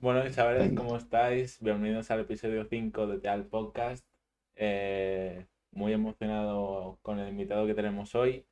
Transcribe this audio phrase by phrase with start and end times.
[0.00, 1.58] Bueno, chavales, ¿cómo estáis?
[1.60, 4.06] Bienvenidos al episodio 5 de Teal Podcast.
[4.54, 8.46] Eh, muy emocionado con el invitado que tenemos hoy.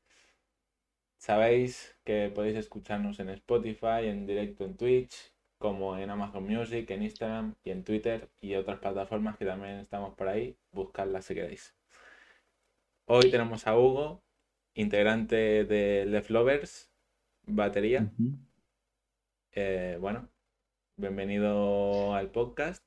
[1.18, 7.04] Sabéis que podéis escucharnos en Spotify, en directo en Twitch, como en Amazon Music, en
[7.04, 10.56] Instagram y en Twitter y otras plataformas que también estamos por ahí.
[10.72, 11.76] Buscadlas si queréis.
[13.04, 14.20] Hoy tenemos a Hugo,
[14.74, 16.90] integrante de Left Lovers,
[17.46, 18.10] batería.
[19.52, 20.28] Eh, bueno,
[20.96, 22.82] bienvenido al podcast.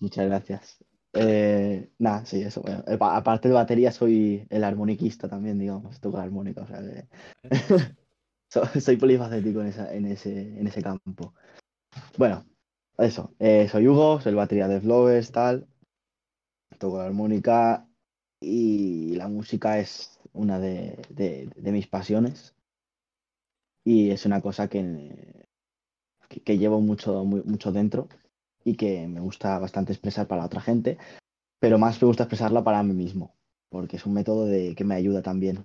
[0.00, 0.84] Muchas gracias.
[1.14, 2.60] Eh, nada, sí, eso.
[2.62, 6.80] Bueno, eh, aparte de batería, soy el armoniquista también, digamos, toco armónica, o sea
[8.80, 11.34] soy polifacético en, en, ese, en ese campo.
[12.16, 12.46] Bueno,
[12.98, 13.34] eso.
[13.70, 15.66] soy Hugo, soy el batería de Flowers, tal.
[16.78, 17.88] Toco la armónica
[18.40, 22.54] y la música es una de, de mis pasiones
[23.84, 25.47] y es una cosa que,
[26.28, 28.08] que, llevo mucho, mucho dentro
[28.64, 30.98] y que me gusta bastante expresar para otra gente,
[31.58, 33.34] pero más me gusta expresarla para mí mismo,
[33.70, 35.64] porque es un método de, que me ayuda también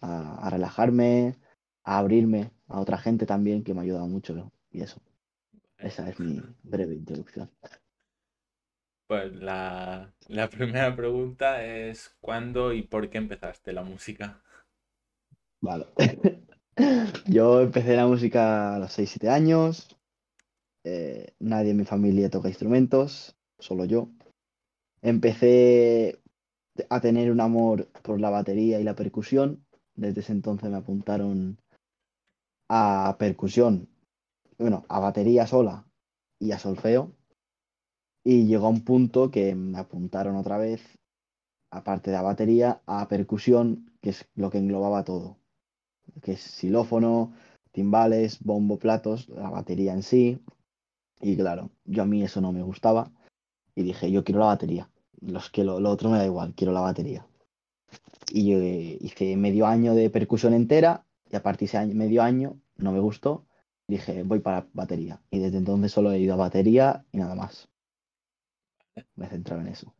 [0.00, 1.36] a, relajarme,
[1.84, 5.00] a abrirme a otra gente también, que me ha ayudado mucho y eso.
[5.78, 7.50] Esa es mi breve introducción.
[9.06, 14.42] Pues la, la primera pregunta es ¿cuándo y por qué empezaste la música?
[15.60, 15.86] Vale.
[17.26, 19.97] Yo empecé la música a los 6-7 años.
[20.84, 24.08] Eh, nadie en mi familia toca instrumentos, solo yo.
[25.02, 26.18] Empecé
[26.88, 29.64] a tener un amor por la batería y la percusión.
[29.94, 31.58] Desde ese entonces me apuntaron
[32.68, 33.88] a percusión,
[34.58, 35.84] bueno, a batería sola
[36.38, 37.12] y a solfeo.
[38.24, 40.82] Y llegó a un punto que me apuntaron otra vez,
[41.70, 45.38] aparte de la batería, a percusión, que es lo que englobaba todo
[46.22, 46.60] que es
[47.72, 50.40] timbales, bombo, platos, la batería en sí.
[51.20, 53.10] Y claro, yo a mí eso no me gustaba
[53.74, 54.88] y dije, yo quiero la batería.
[55.20, 57.26] Los que lo, otro me da igual, quiero la batería.
[58.30, 62.22] Y yo eh, hice medio año de percusión entera y a partir de ese medio
[62.22, 63.46] año no me gustó.
[63.88, 65.20] Dije, voy para batería.
[65.30, 67.68] Y desde entonces solo he ido a batería y nada más.
[69.14, 69.94] Me he centrado en eso.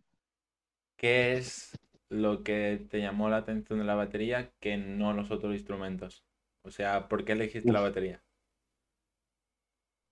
[0.97, 1.79] ¿Qué es
[2.09, 6.25] lo que te llamó la atención de la batería que no los otros instrumentos?
[6.63, 8.23] O sea, ¿por qué elegiste la batería?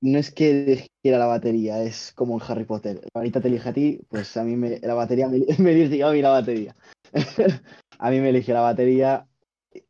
[0.00, 3.00] No es que eligiera la batería, es como en Harry Potter.
[3.14, 6.12] Ahorita te elige a ti, pues a mí me, la batería me, me eligió a
[6.12, 6.74] mí la batería.
[7.98, 9.26] a mí me eligió la batería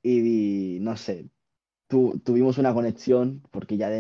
[0.03, 1.29] y, no sé,
[1.89, 3.91] tuvimos una conexión porque ya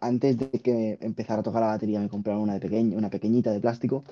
[0.00, 3.60] antes de que empezara a tocar la batería me compraron una, de una pequeñita de
[3.60, 4.04] plástico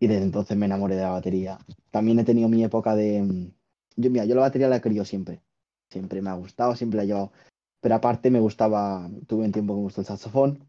[0.00, 1.58] y desde entonces me enamoré de la batería.
[1.90, 3.50] También he tenido mi época de...
[3.96, 5.40] Yo, mira, yo la batería la he querido siempre.
[5.90, 7.32] Siempre me ha gustado, siempre la he llevado.
[7.80, 10.68] Pero aparte me gustaba, tuve un tiempo que me gustó el saxofón,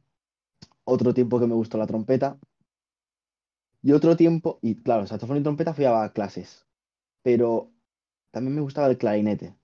[0.83, 2.37] otro tiempo que me gustó la trompeta,
[3.81, 6.67] y otro tiempo, y claro, saxofón y trompeta fui a clases,
[7.23, 7.71] pero
[8.31, 9.55] también me gustaba el clarinete,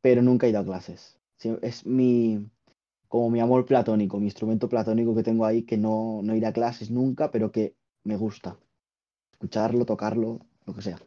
[0.00, 1.18] pero nunca he ido a clases.
[1.62, 2.50] Es mi,
[3.08, 6.52] como mi amor platónico, mi instrumento platónico que tengo ahí, que no, no iré a
[6.52, 8.58] clases nunca, pero que me gusta
[9.32, 10.98] escucharlo, tocarlo, lo que sea.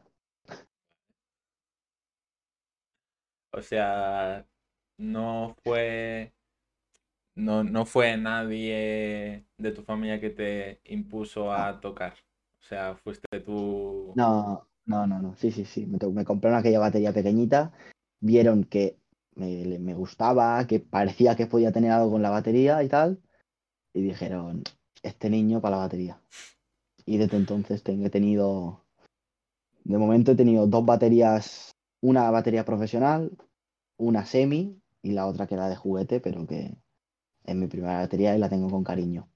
[3.52, 4.46] O sea,
[4.98, 6.34] no fue.
[7.36, 12.14] No, no fue nadie de tu familia que te impuso a tocar.
[12.60, 14.14] O sea, fuiste tú.
[14.16, 15.36] No, no, no, no.
[15.36, 15.86] Sí, sí, sí.
[15.86, 17.74] Me, me compraron aquella batería pequeñita.
[18.20, 18.98] Vieron que
[19.36, 23.20] me, me, gustaba, que parecía que podía tener algo con la batería y tal.
[23.94, 24.64] Y dijeron,
[25.02, 26.22] este niño para la batería.
[27.06, 28.86] Y desde entonces he tenido,
[29.84, 33.32] de momento he tenido dos baterías, una batería profesional,
[33.98, 36.76] una semi y la otra que era de juguete, pero que
[37.44, 39.30] es mi primera batería y la tengo con cariño.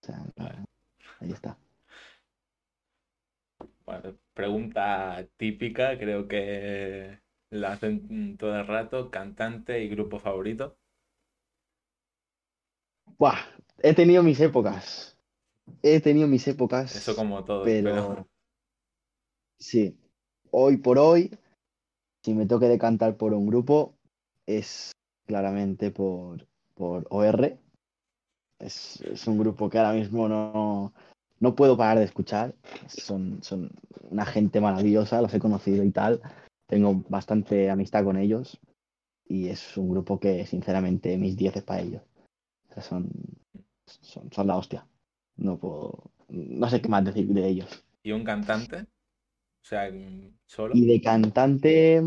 [0.00, 0.24] O sea,
[1.20, 1.58] ahí está.
[3.84, 7.20] Bueno, pregunta típica, creo que
[7.50, 10.78] la hacen todo el rato, cantante y grupo favorito.
[13.18, 13.38] Buah,
[13.82, 15.12] he tenido mis épocas
[15.82, 16.94] he tenido mis épocas.
[16.94, 17.64] Eso como todo.
[17.64, 18.28] Pero,
[19.58, 19.96] sí,
[20.50, 21.30] hoy por hoy,
[22.22, 23.94] si me toque de cantar por un grupo,
[24.46, 24.92] es
[25.26, 27.58] claramente por, por OR.
[28.58, 30.92] Es, un grupo que ahora mismo no,
[31.40, 32.54] no puedo parar de escuchar.
[32.86, 33.70] Son, son
[34.10, 36.20] una gente maravillosa, los he conocido y tal.
[36.66, 38.58] Tengo bastante amistad con ellos.
[39.26, 42.02] Y es un grupo que, sinceramente, mis 10 es para ellos.
[42.80, 43.10] son,
[43.86, 44.86] son, son la hostia.
[45.36, 46.10] No puedo.
[46.28, 47.84] No sé qué más decir de ellos.
[48.02, 48.82] ¿Y un cantante?
[48.82, 49.90] O sea,
[50.46, 50.74] solo.
[50.74, 52.02] Y de cantante.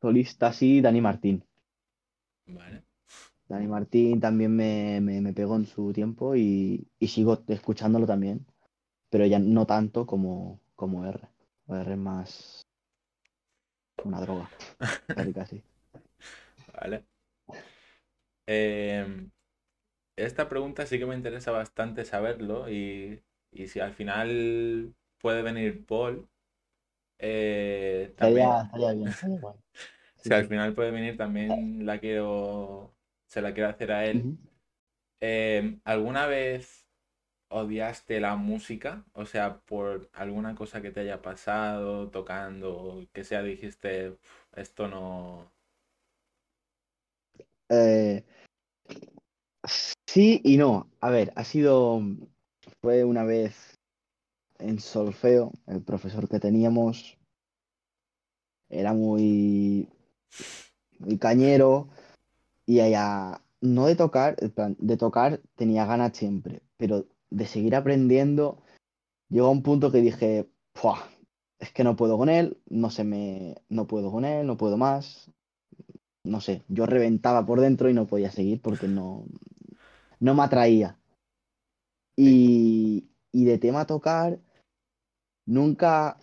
[0.00, 1.44] Solista, sí, Dani Martín.
[2.46, 2.82] Vale.
[3.48, 8.46] Dani Martín también me, me- me pegó en su tiempo y, y sigo escuchándolo también,
[9.10, 11.20] pero ya no tanto como, como R.
[11.68, 12.62] R es más
[14.04, 14.50] una droga,
[15.14, 15.62] casi casi.
[16.72, 17.04] ¿Vale?
[18.46, 19.30] Em,
[20.16, 23.22] esta pregunta sí que me interesa bastante saberlo y,
[23.52, 26.28] y si al final puede venir Paul,
[27.18, 29.56] eh, también, Estaría, estaría bien, estaría guay.
[30.16, 32.94] Sí, si al final puede venir también la quiero,
[33.26, 34.36] se la quiero hacer a él.
[35.20, 36.86] Em, ¿alguna vez
[37.50, 39.04] odiaste la música?
[39.14, 44.18] O sea, por alguna cosa que te haya pasado tocando, que sea, dijiste, "Uf,
[44.56, 45.52] esto no...
[47.70, 48.24] Eh,
[50.06, 50.90] sí y no.
[51.00, 52.00] A ver, ha sido,
[52.80, 53.77] fue una vez
[54.58, 57.18] en solfeo, el profesor que teníamos
[58.68, 59.88] era muy,
[60.98, 61.88] muy cañero
[62.66, 68.62] y allá, no de tocar, de tocar tenía ganas siempre, pero de seguir aprendiendo,
[69.28, 71.08] llegó a un punto que dije, "Pua,
[71.58, 74.76] es que no puedo con él, no se me, no puedo con él, no puedo
[74.76, 75.30] más,
[76.24, 79.24] no sé, yo reventaba por dentro y no podía seguir porque no,
[80.20, 80.98] no me atraía.
[82.16, 84.40] Y, y de tema tocar,
[85.48, 86.18] nunca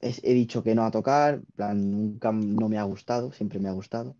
[0.00, 3.72] he, dicho que no a tocar, plan, nunca no me ha gustado, siempre me ha
[3.72, 4.16] gustado,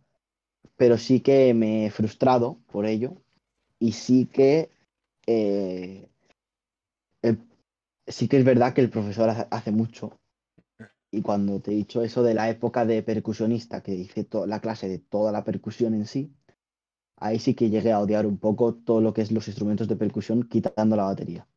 [0.76, 3.22] pero sí que me he frustrado por ello
[3.80, 4.70] y sí que,
[5.26, 6.08] eh,
[8.06, 10.18] sí que es verdad que el profesor ha- hace mucho.
[11.12, 14.88] Y cuando te he dicho eso de la época de percusionista, que hice la clase
[14.88, 16.34] de toda la percusión en sí,
[17.18, 19.96] ahí sí que llegué a odiar un poco todo lo que es los instrumentos de
[19.96, 21.48] percusión, quitando la batería.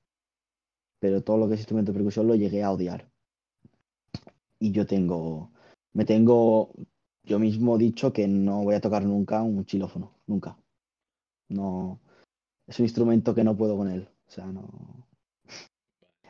[1.05, 3.11] Pero todo lo que es instrumento de percusión lo llegué a odiar.
[4.59, 5.51] Y yo tengo,
[5.93, 6.71] me tengo
[7.23, 10.57] yo mismo dicho que no voy a tocar nunca un xilófono, nunca.
[11.49, 12.01] No,
[12.67, 14.09] es un instrumento que no puedo con él.
[14.27, 15.07] O sea, no.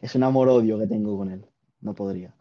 [0.01, 1.45] Es un amor-odio que tengo con él.
[1.81, 2.33] No podría.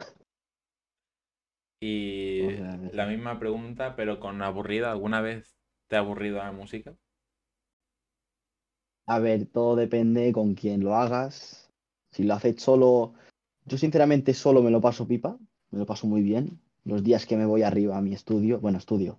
[2.38, 4.90] O Y sea, que la misma pregunta, pero con aburrida.
[4.90, 5.56] ¿Alguna vez
[5.88, 6.96] te ha aburrido la música?
[9.06, 11.63] A ver, todo depende con quién lo hagas.
[12.14, 13.14] Si lo haces solo,
[13.64, 15.38] yo sinceramente solo me lo paso pipa,
[15.70, 16.60] me lo paso muy bien.
[16.84, 19.18] Los días que me voy arriba a mi estudio, bueno, estudio,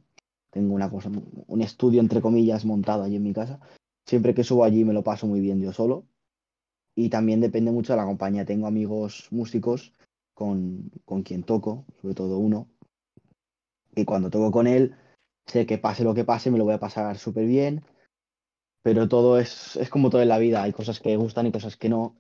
[0.52, 1.12] tengo una cosa,
[1.48, 3.60] un estudio entre comillas montado allí en mi casa.
[4.06, 6.06] Siempre que subo allí me lo paso muy bien yo solo.
[6.96, 8.46] Y también depende mucho de la compañía.
[8.46, 9.94] Tengo amigos músicos
[10.34, 12.70] con, con quien toco, sobre todo uno,
[13.96, 14.96] y cuando toco con él,
[15.46, 17.84] sé que pase lo que pase, me lo voy a pasar súper bien,
[18.84, 20.62] pero todo es, es como todo en la vida.
[20.62, 22.18] Hay cosas que gustan y cosas que no.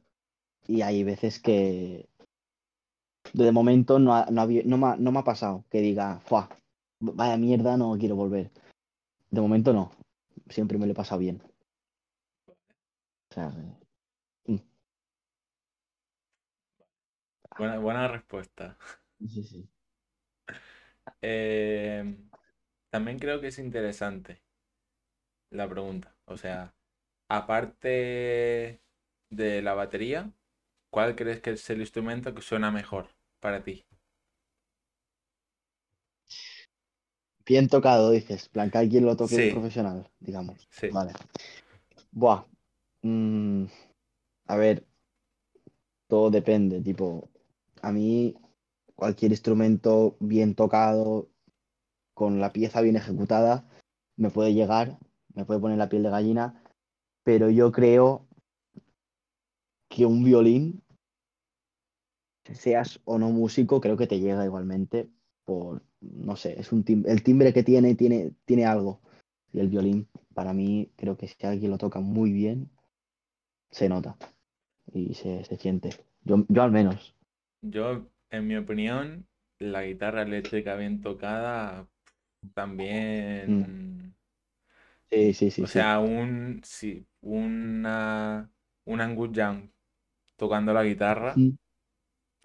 [0.67, 2.09] Y hay veces que
[3.33, 6.19] de momento no, ha- no, había- no, me, ha, no me ha pasado que diga,
[6.21, 6.49] "Fua,
[6.99, 8.51] vaya mierda, no quiero volver.
[9.31, 9.91] De momento no.
[10.49, 11.41] Siempre me lo he pasado bien.
[13.29, 13.49] O sea,
[14.47, 14.55] mm,
[17.57, 18.77] Buena, buena respuesta.
[19.27, 19.69] sí, sí.
[21.21, 22.15] Eh,
[22.89, 24.41] también creo que es interesante
[25.51, 26.15] la pregunta.
[26.25, 26.73] O sea,
[27.29, 28.81] aparte
[29.29, 30.31] de la batería,
[30.95, 33.09] ¿cuál crees que es el instrumento que suena mejor
[33.41, 33.83] para ti?
[37.45, 38.47] Bien tocado, dices.
[38.47, 40.55] Plan, que alguien lo toque Sí, profesional, digamos.
[40.71, 40.87] sí.
[40.89, 41.11] Vale.
[42.13, 42.45] Buah.
[43.01, 43.65] mm,
[44.47, 44.85] a ver,
[46.07, 46.79] todo depende.
[46.79, 47.27] Tipo,
[47.81, 48.33] a mí
[48.95, 51.27] cualquier instrumento bien tocado,
[52.13, 53.67] con la pieza bien ejecutada,
[54.15, 54.97] me puede llegar,
[55.33, 56.63] me puede poner la piel de gallina,
[57.25, 58.25] pero yo creo
[59.89, 60.83] que un violín,
[62.53, 65.09] seas o no músico, creo que te llega igualmente
[65.45, 69.01] por, no sé, es un tim- el timbre que tiene, tiene, tiene algo.
[69.51, 72.69] Y el violín, para mí, creo que si alguien lo toca muy bien,
[73.69, 74.17] se nota
[74.93, 75.91] y se, se siente.
[76.23, 77.15] Yo, yo al menos.
[77.61, 79.27] Yo, en mi opinión,
[79.59, 81.85] la guitarra eléctrica bien tocada
[82.47, 82.53] Mm.
[82.53, 84.15] también.
[85.11, 85.73] Sí, sí, sí, O sí.
[85.73, 88.49] sea, un, sí, una,
[88.85, 89.69] un Angus Young
[90.37, 91.55] tocando la guitarra, Mm.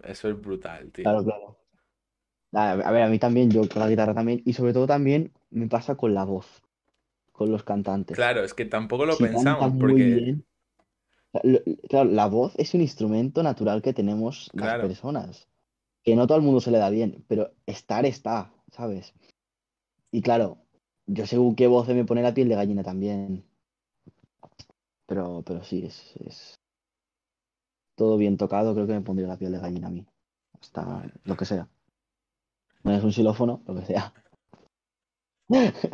[0.03, 1.03] Eso es brutal, tío.
[1.03, 1.57] Claro, claro.
[2.53, 5.67] A ver, a mí también, yo con la guitarra también, y sobre todo también me
[5.67, 6.61] pasa con la voz,
[7.31, 8.15] con los cantantes.
[8.15, 10.35] Claro, es que tampoco lo Si pensamos, porque,
[11.87, 15.47] claro, la voz es un instrumento natural que tenemos las claro, personas,
[16.03, 19.13] que no todo el mundo se le da bien, pero estar está, ¿sabes?
[20.11, 20.57] Y claro,
[21.05, 23.45] yo según qué voz me pone la piel de gallina también,
[25.05, 26.60] pero, pero sí, es, es
[28.01, 30.03] todo bien tocado, creo que me pondría la piel de gallina a mí,
[30.59, 31.69] hasta lo que sea.
[32.83, 34.11] No es un xilófono, lo que sea.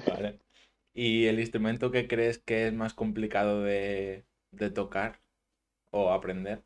[0.05, 0.39] vale.
[0.93, 5.19] ¿Y el instrumento que crees que es más complicado de, de tocar
[5.91, 6.63] o aprender?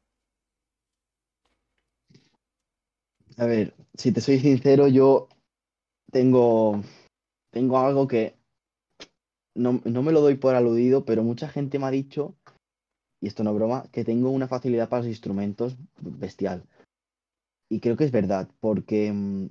[3.38, 5.28] A ver, si te soy sincero, yo
[6.12, 6.84] tengo,
[7.50, 8.36] tengo algo que
[9.56, 12.36] no, no me lo doy por aludido, pero mucha gente me ha dicho,
[13.22, 16.64] y esto no es broma, que tengo una facilidad para los instrumentos bestial.
[17.70, 19.48] Y creo que es verdad, porque, mm,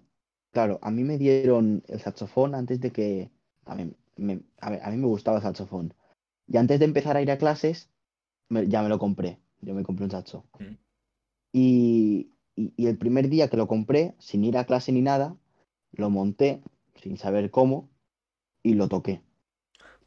[0.53, 3.31] claro, a mí me dieron el saxofón antes de que...
[3.65, 5.95] A mí me, a ver, a mí me gustaba el saxofón.
[6.47, 7.89] Y antes de empezar a ir a clases,
[8.49, 9.39] me- ya me lo compré.
[9.61, 10.45] Yo me compré un saxo.
[10.59, 10.77] Mm.
[11.53, 15.37] Y, y- y el primer día que lo compré, sin ir a clase ni nada,
[15.93, 16.63] lo monté
[16.97, 17.89] sin saber cómo
[18.63, 19.23] y lo toqué.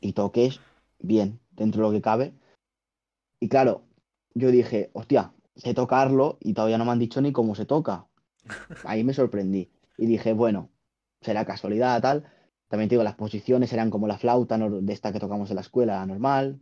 [0.01, 0.51] Y toqué
[1.00, 2.34] bien, dentro de lo que cabe.
[3.44, 3.84] Y claro,
[4.36, 8.08] yo dije, hostia, sé tocarlo y todavía no me han dicho ni cómo se toca.
[8.86, 9.70] Ahí me sorprendí.
[9.98, 10.70] Y dije, bueno,
[11.20, 12.24] será casualidad, tal.
[12.70, 15.62] También te digo, las posiciones eran como la flauta de esta que tocamos en la
[15.62, 16.62] escuela normal.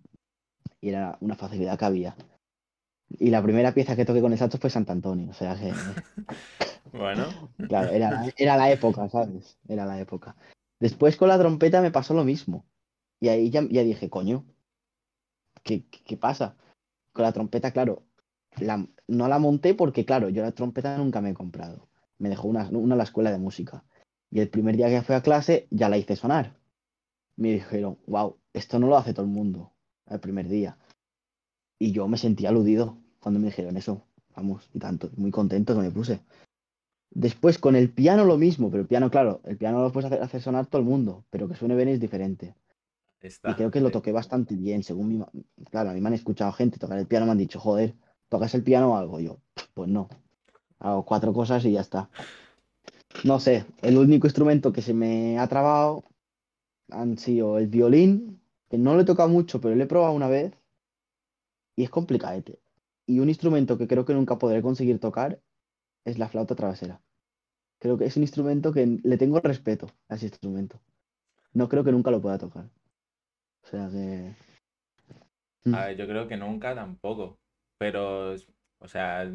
[0.82, 2.16] Y era una facilidad que había.
[3.10, 5.30] Y la primera pieza que toqué con el saxo fue Sant Antonio.
[5.30, 5.72] O sea que,
[6.98, 7.28] Bueno,
[7.68, 9.60] claro, era, era la época, ¿sabes?
[9.68, 10.36] Era la época.
[10.80, 12.66] Después con la trompeta me pasó lo mismo.
[13.20, 14.46] Y ahí ya, ya dije, coño,
[15.62, 16.56] ¿qué, qué, qué pasa?
[17.14, 18.04] Con la trompeta, claro,
[18.60, 21.88] la- no la monté porque, claro, yo la trompeta nunca me he comprado.
[22.18, 23.84] Me dejó una, una a la escuela de música.
[24.30, 26.58] Y el primer día que fui a clase ya la hice sonar.
[27.36, 29.74] Me dijeron, wow, esto no lo hace todo el mundo
[30.08, 30.78] el primer día.
[31.80, 34.06] Y yo me sentí aludido cuando me dijeron eso.
[34.36, 36.22] Vamos, y tanto, muy contento que me puse.
[37.10, 40.24] Después con el piano lo mismo, pero el piano, claro, el piano lo puedes hacer,
[40.24, 42.56] hacer sonar todo el mundo, pero que suene bien es diferente.
[43.28, 43.52] Está.
[43.52, 45.24] Y creo que lo toqué bastante bien, según mi...
[45.70, 47.96] Claro, a mí me han escuchado gente tocar el piano, me han dicho, joder,
[48.30, 49.20] ¿tocas el piano o algo?
[49.20, 49.40] Yo,
[49.74, 50.10] pues no.
[50.80, 52.10] Hago cuatro cosas y ya está.
[53.24, 56.04] No sé, el único instrumento que se me ha trabado
[56.90, 60.28] han sido el violín, que no lo he tocado mucho, pero lo he probado una
[60.28, 60.54] vez
[61.76, 62.60] y es complicadete.
[63.06, 65.42] Y un instrumento que creo que nunca podré conseguir tocar
[66.06, 67.02] es la flauta travesera.
[67.80, 70.80] Creo que es un instrumento que le tengo respeto a ese instrumento.
[71.54, 72.70] No creo que nunca lo pueda tocar.
[73.64, 74.34] O sea que...
[75.66, 75.74] Mm.
[75.76, 77.40] A ver, yo creo que nunca tampoco.
[77.78, 78.34] Pero,
[78.80, 79.26] o sea,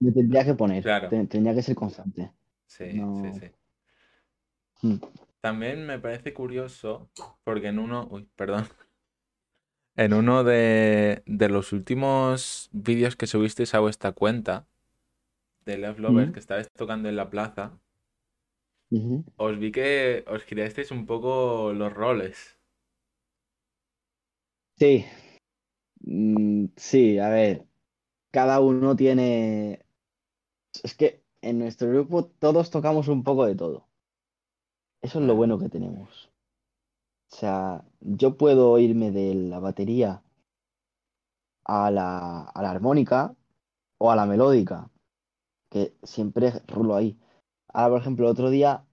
[0.00, 1.08] Me tendría que poner, Claro.
[1.08, 2.32] te- tendría que ser constante.
[2.66, 3.22] sí, No.
[3.22, 4.86] sí, sí.
[4.88, 4.96] Mm.
[5.40, 7.10] También me parece curioso
[7.44, 8.64] porque en uno, uy, perdón,
[9.96, 14.66] en uno de, de los últimos vídeos que subisteis a vuestra cuenta
[15.64, 16.32] de Love Lovers Mm.
[16.34, 17.80] que estabais tocando en la plaza,
[19.46, 19.88] os vi que
[20.34, 21.32] os girasteis un poco
[21.72, 22.59] los roles.
[24.80, 25.04] Sí.
[26.02, 27.66] Mm, sí, a ver.
[28.32, 29.84] Cada uno tiene...
[30.82, 33.88] Es que en nuestro grupo todos tocamos un poco de todo.
[35.02, 36.30] Eso es lo bueno que tenemos.
[37.32, 40.22] O sea, yo puedo irme de la batería
[41.64, 43.34] a la, a la armónica
[43.98, 44.90] o a la melódica,
[45.70, 47.18] que siempre rulo ahí.
[47.68, 48.86] Ahora, por ejemplo, el otro día,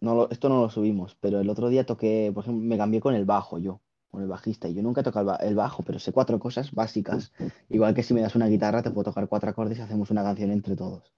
[0.00, 3.00] no lo- esto no lo subimos, pero el otro día toqué, por ejemplo, me cambié
[3.02, 4.68] con el bajo yo, con el bajista.
[4.68, 7.32] Y yo nunca he tocado el, ba- el bajo, pero sé cuatro cosas básicas.
[7.68, 10.22] Igual que si me das una guitarra, te puedo tocar cuatro acordes y hacemos una
[10.22, 11.12] canción entre todos.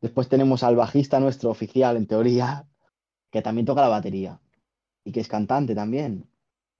[0.00, 2.66] Después tenemos al bajista nuestro oficial, en teoría,
[3.30, 4.40] que también toca la batería
[5.04, 6.26] y que es cantante también.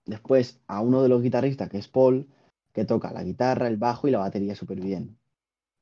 [0.07, 2.28] Después a uno de los guitarristas, que es Paul,
[2.73, 5.18] que toca la guitarra, el bajo y la batería súper bien.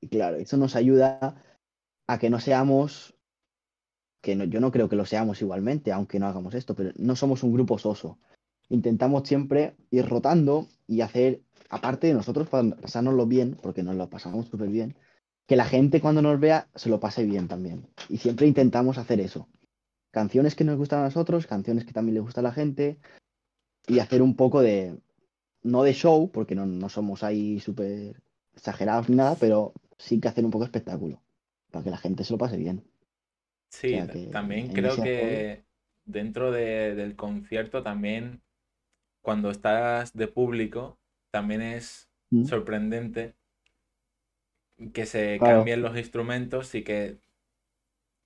[0.00, 1.36] Y claro, eso nos ayuda
[2.08, 3.14] a que no seamos,
[4.22, 7.16] que no- yo no creo que lo seamos igualmente, aunque no hagamos esto, pero no
[7.16, 8.18] somos un grupo soso.
[8.68, 14.08] Intentamos siempre ir rotando y hacer, aparte de nosotros pa- pasárnoslo bien, porque nos lo
[14.10, 14.96] pasamos súper bien,
[15.46, 17.86] que la gente cuando nos vea se lo pase bien también.
[18.08, 19.48] Y siempre intentamos hacer eso.
[20.10, 22.98] Canciones que nos gustan a nosotros, canciones que también le gusta a la gente,
[23.86, 24.98] y hacer un poco de,
[25.62, 28.20] no de show, porque no, no somos ahí súper
[28.54, 31.22] exagerados ni nada, pero sí que hacer un poco de espectáculo,
[31.70, 32.82] para que la gente se lo pase bien.
[33.70, 35.64] Sí, sea ta- que también creo que
[36.04, 38.40] dentro de- del concierto también
[39.26, 41.00] cuando estás de público
[41.32, 42.44] también es ¿Mm?
[42.44, 43.34] sorprendente
[44.94, 45.56] que se Claro.
[45.58, 47.16] cambien los instrumentos y que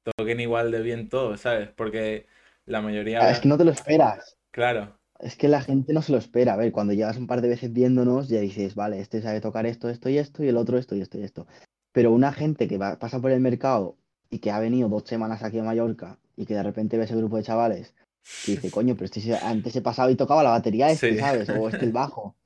[0.04, 1.70] toquen igual de bien todos, ¿sabes?
[1.70, 2.26] Porque
[2.66, 4.36] la mayoría, Ah, Es que no te lo esperas.
[4.50, 6.52] claro, Es que la gente no se lo espera.
[6.52, 9.64] A ver, cuando llevas un par de veces viéndonos, ya dices, vale, este sabe tocar
[9.64, 11.46] esto, esto y esto, y el otro esto y esto y esto.
[11.92, 13.96] Pero una gente que va, pasa por el mercado
[14.28, 17.16] y que ha venido dos semanas aquí a Mallorca y que de repente ve ese
[17.16, 17.94] grupo de chavales
[18.44, 21.18] que dice, coño, pero este antes he pasado y tocaba la batería este, Sí.
[21.18, 21.48] ¿sabes?
[21.50, 22.36] O este el bajo.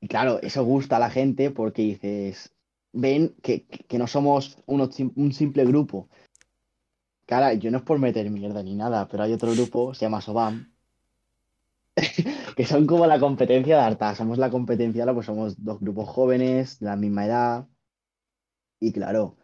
[0.00, 2.52] Y claro, eso gusta a la gente porque dices,
[2.92, 6.08] ven que, que- no somos uno un simple grupo.
[7.26, 10.20] Cara, yo no es por meter mierda ni nada, pero hay otro grupo, se llama
[10.20, 10.72] Sobam,
[12.56, 14.14] que son como la competencia de Arta.
[14.14, 17.66] Somos la competencia, pues somos dos grupos jóvenes, de la misma edad.
[18.78, 19.36] Y claro,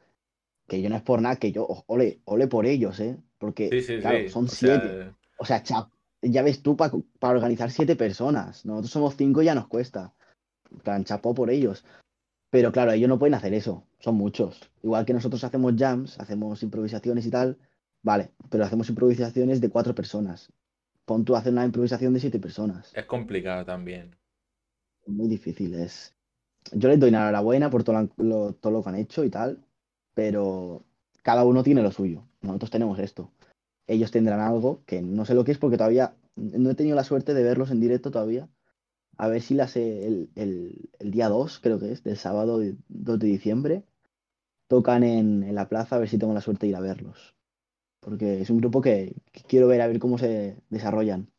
[0.68, 3.16] que yo no es por nada, que yo, ole, ole por ellos, ¿eh?
[3.38, 4.28] Porque, Sí, sí, claro, sí.
[4.28, 5.14] son O sea, siete.
[5.42, 5.90] O sea, cha-
[6.22, 6.94] ya ves tú, para
[7.34, 8.64] organizar siete personas.
[8.64, 10.14] Nosotros somos cinco y ya nos cuesta.
[10.84, 11.84] Plan, chapó por ellos.
[12.49, 13.84] Pero claro, ellos no pueden hacer eso.
[13.99, 14.70] Son muchos.
[14.84, 17.58] Igual que nosotros hacemos jams, hacemos improvisaciones y tal.
[18.04, 20.52] Vale, pero hacemos improvisaciones de cuatro personas.
[21.06, 22.92] Pon tú a hacer una improvisación de siete personas.
[22.94, 24.14] es complicado también.
[25.08, 25.75] Muy difícil.
[25.75, 26.14] Es...
[26.70, 29.58] Yo les doy la enhorabuena por todo lo, todo lo que han hecho y tal.
[30.14, 30.84] Pero
[31.25, 32.22] cada uno tiene lo suyo.
[32.42, 33.32] Nosotros tenemos esto.
[33.86, 37.04] Ellos tendrán algo que no sé lo que es porque todavía no he tenido la
[37.04, 38.48] suerte de verlos en directo todavía.
[39.18, 43.18] A ver si las el, el, el día 2, creo que es, del sábado 2
[43.20, 43.84] de diciembre,
[44.68, 47.36] tocan en, en la plaza, a ver si tengo la suerte de ir a verlos.
[48.00, 51.30] Porque es un grupo que, que quiero ver a ver cómo se desarrollan.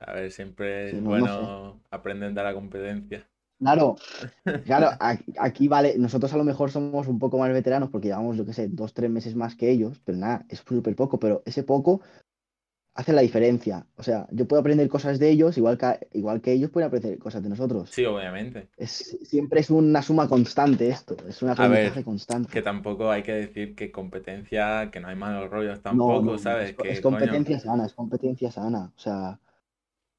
[0.00, 1.48] A ver, siempre Sí, es no- no sé.
[1.48, 3.30] bueno aprender de la competencia.
[3.60, 3.96] Claro,
[4.64, 4.90] claro,
[5.38, 8.54] aquí vale, nosotros a lo mejor somos un poco más veteranos porque llevamos, yo qué
[8.54, 12.00] sé, dos, tres meses más que ellos, pero nada, es súper poco, pero ese poco
[12.94, 13.86] hace la diferencia.
[13.96, 17.18] O sea, yo puedo aprender cosas de ellos, igual que, igual que ellos pueden aprender
[17.18, 17.90] cosas de nosotros.
[17.90, 18.68] Sí, obviamente.
[18.76, 22.52] Es, siempre es una suma constante esto, es un A aprendizaje constante.
[22.52, 26.38] que tampoco hay que decir que competencia, que no hay malos rollos tampoco, no, no,
[26.38, 26.70] ¿sabes?
[26.70, 28.92] es, Que es coño, competencia sana, es competencia sana.
[28.96, 29.38] O sea,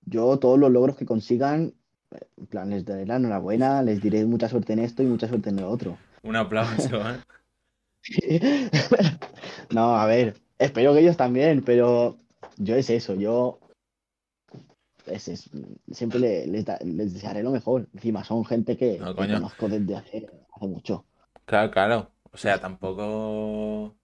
[0.06, 1.74] yo todos los logros que consigan,
[2.38, 5.50] en plan, les daré la enhorabuena, les diré mucha suerte en esto y mucha suerte
[5.50, 5.98] en lo otro.
[6.24, 7.20] un aplauso, ¿eh?
[9.72, 12.18] No, a ver, espero que ellos también, pero
[12.58, 13.60] yo es eso, yo
[15.06, 15.50] es, es-
[15.92, 17.88] siempre le- les, da- les desearé lo mejor.
[17.94, 19.36] Encima son gente que, No, que coño.
[19.36, 21.06] conozco desde hace, hace mucho.
[21.46, 22.12] Claro, claro.
[22.32, 23.96] O sea, tampoco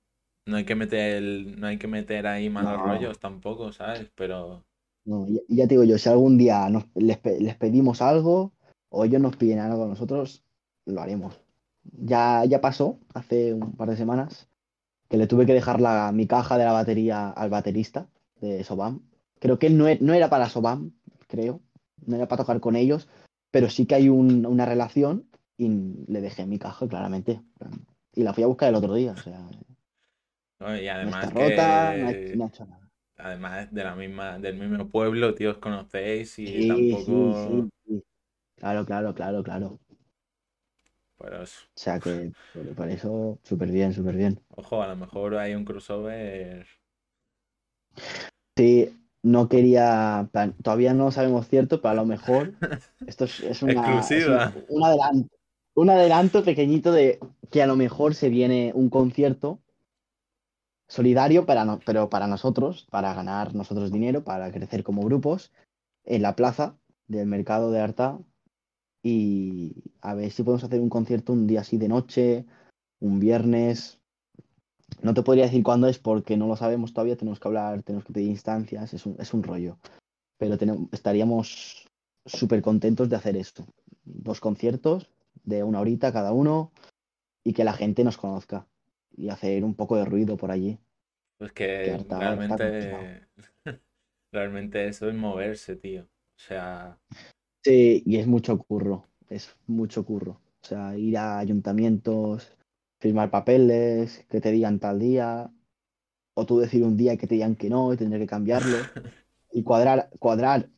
[0.45, 2.83] no hay que meter no hay que meter ahí malos No.
[2.85, 4.09] rollos tampoco, ¿sabes?
[4.15, 4.63] Pero
[5.07, 8.51] No, y, y ya te digo yo, si algún día nos, les, les pedimos algo
[8.89, 10.43] o ellos nos piden algo a nosotros,
[10.85, 11.39] lo haremos.
[12.03, 14.49] Ya, ya pasó hace un par de semanas
[15.07, 18.09] que le tuve que dejar la, mi caja de la batería al baterista
[18.41, 18.99] de Sobam.
[19.39, 20.91] Creo que él no, e- no era para Sobam,
[21.27, 21.61] creo,
[22.05, 23.07] no era para tocar con ellos,
[23.49, 25.69] pero sí que hay un- una relación y
[26.07, 27.41] le dejé mi caja claramente.
[28.13, 29.51] Y la fui a buscar el otro día, o sea, ¿no?
[30.81, 32.86] Y no además está rota, no ha, que no ha hecho nada.
[33.17, 38.03] Además de la misma del mismo pueblo, tío, os conocéis y Sí, tampoco sí, sí.
[38.57, 39.79] Claro, claro, claro, claro.
[41.17, 42.33] pues O sea que
[42.75, 44.41] por, eso, súper bien, súper bien.
[44.49, 46.67] ojo, a lo mejor hay un crossover
[48.55, 48.89] Sí,
[49.23, 50.29] no quería,
[50.63, 52.53] todavía no sabemos cierto, pero a lo mejor
[53.05, 54.53] esto es, es una, es Exclusiva.
[54.53, 55.29] un, un adelanto,
[55.75, 57.19] un adelanto pequeñito de
[57.51, 59.59] que a lo mejor se viene un concierto
[60.87, 65.51] solidario para no- pero para nosotros, para ganar nosotros dinero, para crecer como grupos
[66.05, 68.19] en la plaza del mercado de Arta
[69.03, 72.45] y a ver si podemos hacer un concierto un día así de noche,
[72.99, 73.99] un viernes.
[75.01, 78.05] No te podría decir cuándo es porque no lo sabemos todavía, tenemos que hablar, tenemos
[78.05, 79.77] que pedir instancias, es un, es un rollo.
[80.37, 81.85] Pero tenemos, estaríamos
[82.25, 83.65] súper contentos de hacer esto.
[84.03, 85.09] Dos conciertos
[85.43, 86.71] de una horita cada uno
[87.43, 88.65] y que la gente nos conozca
[89.17, 90.79] y hacer un poco de ruido por allí.
[91.37, 93.27] pues Que harta realmente
[94.31, 96.03] realmente eso es moverse, tío.
[96.03, 96.97] O sea,
[97.63, 100.39] Sí, y es mucho curro, es mucho curro.
[100.63, 102.55] O sea, ir a ayuntamientos,
[102.99, 105.51] firmar papeles, que te digan tal día,
[106.35, 108.77] o tú decir un día y que te digan que no y tener que cambiarlo.
[109.53, 110.69] Y cuadrar, cuadrar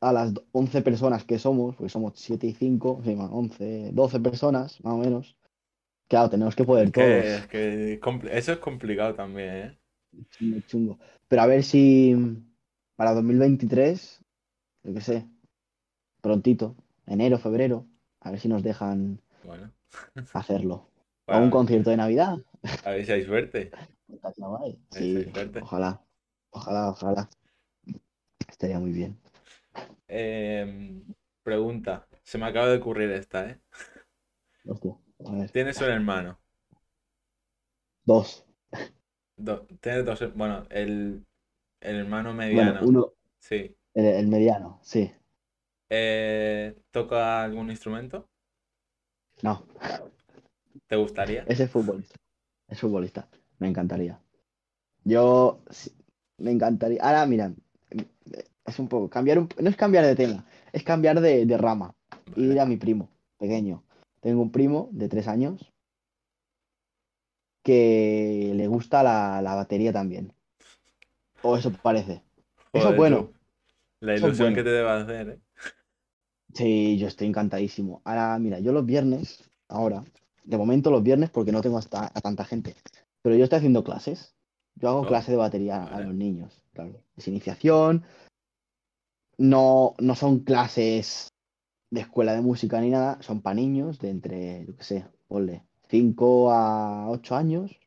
[0.00, 4.20] a las 11 personas que somos, porque somos 7 y 5, sí, más 11, 12
[4.20, 5.37] personas, más o menos.
[6.08, 7.24] Claro, tenemos que poder todos.
[7.24, 8.00] es que
[8.32, 9.78] eso es complicado también, ¿eh?
[10.30, 10.98] Chungo, chungo.
[11.28, 12.16] Pero a ver si
[12.96, 14.20] para 2023,
[14.84, 15.28] yo qué sé,
[16.22, 16.74] prontito,
[17.06, 17.86] enero, febrero,
[18.20, 19.70] a ver si nos dejan Bueno,
[20.32, 20.88] hacerlo.
[21.28, 22.38] O para- un concierto de Navidad.
[22.84, 23.70] a ver si hay suerte.
[24.22, 24.32] A
[24.90, 25.26] Sí,
[25.60, 26.00] ojalá,
[26.50, 27.28] ojalá, ojalá.
[28.48, 29.18] Estaría muy bien.
[30.08, 31.04] Em,
[31.42, 33.60] pregunta, se me acaba de ocurrir esta, ¿eh?
[34.64, 35.07] Hostia, a.
[35.52, 36.38] ¿Tienes un hermano?
[38.04, 38.44] Dos.
[39.38, 40.34] Do- ¿Tienes dos?
[40.34, 41.24] Bueno, el,
[41.80, 43.76] el hermano Bueno, mediano, uno, sí.
[43.94, 45.12] el, el mediano, sí.
[45.90, 48.28] Eh, ¿toca algún instrumento?
[49.42, 49.64] No,
[50.86, 51.46] ¿Te gustaría?
[51.46, 52.16] ese es futbolista.
[52.68, 53.28] Es futbolista.
[53.58, 54.20] Me encantaría.
[55.04, 55.92] Yo sí,
[56.38, 57.02] me encantaría.
[57.02, 57.52] Ahora, mira,
[58.66, 61.94] es un poco cambiar un, no es cambiar de tema, es cambiar de, de rama.
[62.36, 63.82] Ir a mi primo, pequeño.
[64.28, 65.72] Tengo un primo de tres años
[67.62, 70.34] que le gusta la, la batería también.
[71.40, 72.22] O eso parece.
[72.74, 73.24] Eso es bueno.
[73.24, 73.34] tú.
[74.00, 75.40] La ilusión que te debe hacer, ¿eh?
[76.52, 78.02] Sí, yo estoy encantadísimo.
[78.04, 80.04] Ahora, mira, yo los viernes, ahora,
[80.44, 82.74] de momento los viernes porque no tengo hasta a tanta gente,
[83.22, 84.34] pero yo estoy haciendo clases.
[84.74, 87.02] Yo hago Oh, clase de batería a los niños, claro.
[87.16, 88.04] Es iniciación,
[89.38, 91.32] no, no son clases
[91.90, 95.62] de escuela de música ni nada, son para niños de entre, yo qué sé, ponle,
[95.88, 97.78] 5 a 8 años,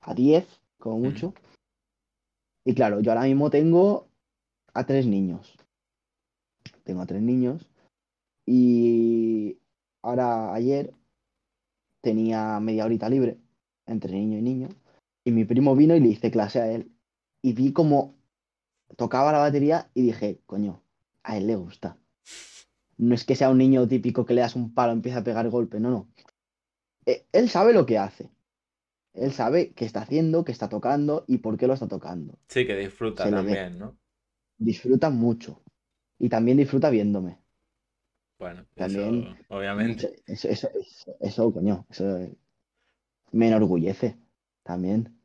[0.00, 0.46] a 10,
[0.78, 1.02] como Mm.
[1.02, 1.34] mucho.
[2.64, 4.08] Y claro, yo ahora mismo tengo
[4.74, 5.56] a tres niños.
[6.84, 7.66] Tengo a tres niños.
[8.44, 9.58] Y
[10.02, 10.92] ahora, ayer,
[12.02, 13.38] tenía media horita libre
[13.86, 14.68] entre niño y niño.
[15.24, 16.92] Y mi primo vino y le hice clase a él.
[17.42, 18.14] Y vi como
[18.96, 20.82] tocaba la batería y dije, coño,
[21.22, 21.96] a él le gusta.
[22.98, 25.48] No es que sea un niño típico que le das un palo, empieza a pegar
[25.48, 26.08] golpe, no, no.
[27.06, 28.30] Eh, Él sabe lo que hace.
[29.14, 32.38] Él sabe qué está haciendo, qué está tocando y por qué lo está tocando.
[32.48, 33.96] Sí, que disfruta Se también, ¿no?
[34.58, 35.62] Disfruta mucho.
[36.18, 37.38] Y también disfruta viéndome.
[38.38, 40.22] Bueno, También- eso, obviamente.
[40.26, 40.68] Eso, eso,
[41.20, 42.04] eso, coño, eso
[43.32, 44.16] me enorgullece
[44.62, 45.18] también.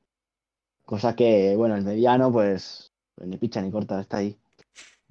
[0.85, 4.37] Cosa que, bueno, el mediano, pues, pues ni picha ni corta, está ahí.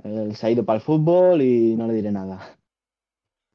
[0.04, 2.40] Él se ha ido para el fútbol y no le diré nada.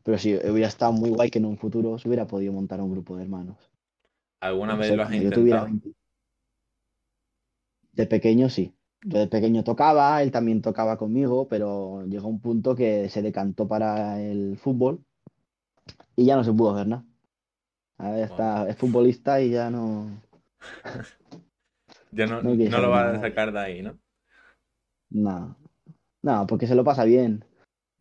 [0.04, 2.92] Pero sí, hubiera estado muy guay que en un futuro se hubiera podido montar un
[2.92, 3.58] grupo de hermanos.
[4.40, 5.66] ¿Alguna No vez sé, lo has tuviera intentado?
[5.66, 5.94] 20.
[7.92, 8.74] De pequeño sí.
[9.04, 13.68] Yo de pequeño tocaba, él también tocaba conmigo, pero llegó un punto que se decantó
[13.68, 15.04] para el fútbol
[16.16, 17.06] y ya no se pudo hacer nada.
[17.98, 20.22] Ahora ya está, es futbolista y ya no.
[22.12, 23.98] Ya no, No no lo vas a sacar de ahí, ¿no?
[25.12, 25.56] No.
[26.28, 27.46] No, porque se lo pasa bien.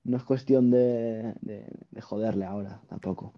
[0.05, 3.33] No es cuestión de, de, de joderle ahora, tampoco.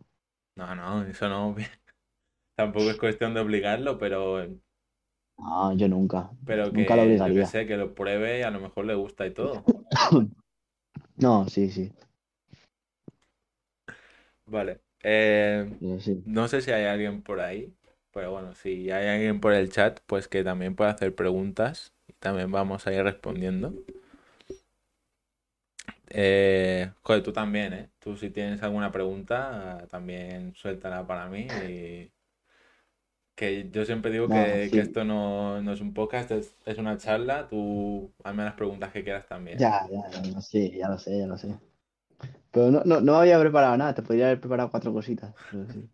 [0.57, 1.55] No, no, eso no.
[2.57, 4.45] Tampoco es cuestión de obligarlo, pero,
[5.39, 6.31] No, yo nunca.
[6.47, 7.47] pero que, Nunca lo yo que obligaría.
[7.47, 9.63] sé, que lo pruebe y a lo mejor le gusta y todo.
[11.17, 11.93] No, sí, sí.
[14.47, 14.81] Vale.
[15.03, 15.71] Eh,
[16.01, 16.23] sí.
[16.27, 17.73] no sé si hay alguien por ahí,
[18.13, 22.15] pero bueno, si hay alguien por el chat, pues que también puede hacer preguntas y
[22.15, 23.75] también vamos a ir respondiendo.
[26.11, 27.91] Eh, joder, tú también, ¿eh?
[27.99, 32.11] Tú si tienes alguna pregunta, también suéltala para mí y
[33.35, 34.71] que yo siempre digo que, sí.
[34.73, 38.93] que esto no, no es un podcast, es, es una charla, tú hazme las preguntas
[38.93, 39.59] que quieras también.
[39.59, 41.55] Ya, ya, ya, lo sé, ya lo sé, ya lo sé.
[42.51, 45.33] Pero no, no, no me había preparado nada, te podría haber preparado cuatro cositas.
[45.73, 45.89] sí.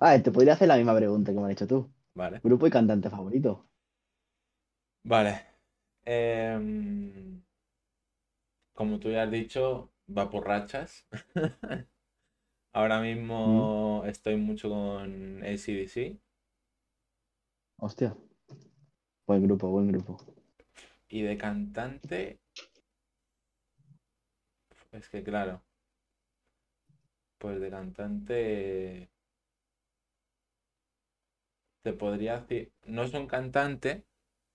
[0.00, 1.88] Ah, te podría hacer la misma pregunta que me has hecho tú.
[2.14, 2.40] Vale.
[2.42, 3.64] Grupo y cantante favorito.
[5.02, 5.32] Vale.
[6.04, 7.27] Em,
[8.78, 11.04] como tú ya has dicho, va por rachas.
[12.72, 16.16] Ahora mismo estoy mucho con AC/DC
[17.78, 18.16] Hostia.
[19.26, 20.16] Buen grupo, buen grupo.
[21.08, 22.38] y de cantante,
[24.92, 25.60] es que claro,
[27.38, 29.10] pues de cantante
[31.82, 34.04] te podría decir, no es un cantante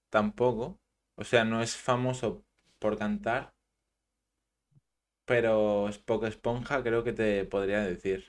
[0.10, 0.80] tampoco,
[1.16, 2.46] o sea, no es famoso
[2.80, 3.53] por cantar,
[5.26, 8.26] pero Spock Esponja creo que te podría decir.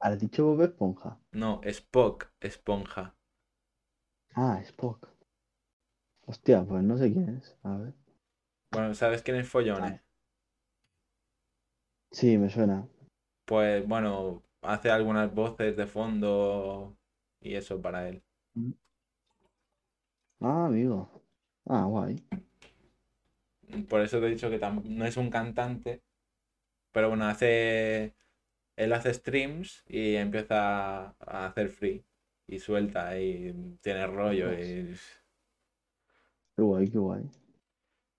[0.00, 1.18] ¿Has dicho Bob Esponja?
[1.32, 3.14] No, Spock Esponja.
[4.34, 5.08] Ah, Spock.
[6.26, 7.56] Hostia, pues no sé quién es.
[7.62, 7.94] A ver.
[8.72, 10.02] Bueno, ¿sabes quién es Follone?
[12.10, 12.86] Sí, me suena.
[13.44, 16.96] Pues bueno, hace algunas voces de fondo
[17.40, 18.22] y eso para él.
[20.40, 21.08] Ah, amigo.
[21.66, 22.16] Ah, guay.
[23.88, 26.02] Por eso te he dicho que tam- no es un cantante,
[26.92, 28.14] pero bueno, hace.
[28.76, 32.04] Él hace streams y empieza a hacer free.
[32.48, 34.52] Y suelta y tiene rollo.
[34.52, 34.94] Y...
[36.56, 37.30] Qué guay, qué guay.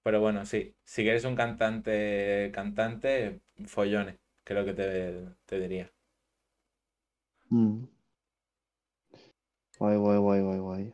[0.04, 0.76] Pero bueno, sí.
[0.84, 5.92] Si quieres un cantante, cantante, Follone, creo que te, te diría.
[7.52, 7.86] Mm.
[9.80, 10.94] Guay, guay, guay, guay, guay.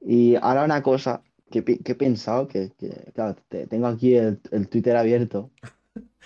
[0.00, 4.68] Y ahora una cosa que he pensado, que, que, claro, te- tengo aquí el, el
[4.68, 5.50] Twitter abierto.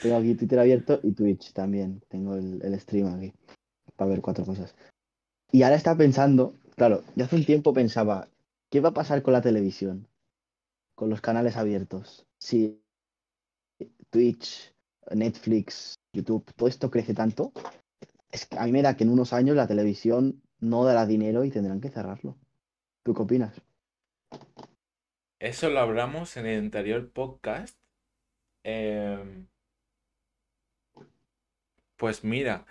[0.00, 2.02] Tengo aquí Twitter abierto y Twitch también.
[2.08, 3.32] Tengo el, el stream aquí
[3.96, 4.74] para ver cuatro cosas.
[5.50, 8.28] Y ahora estaba pensando, claro, yo hace un tiempo pensaba,
[8.70, 10.08] ¿qué va a pasar con la televisión?
[10.94, 12.26] Con los canales abiertos.
[12.38, 12.80] Si
[14.10, 14.74] Twitch,
[15.14, 17.52] Netflix, YouTube, todo esto crece tanto,
[18.30, 21.44] es que a mí me da que en unos años la televisión no dará dinero
[21.44, 22.36] y tendrán que cerrarlo.
[23.04, 23.60] ¿Tú qué opinas?
[25.42, 27.76] Eso lo hablamos en el anterior podcast.
[28.64, 29.48] Em,
[31.96, 32.66] pues mira,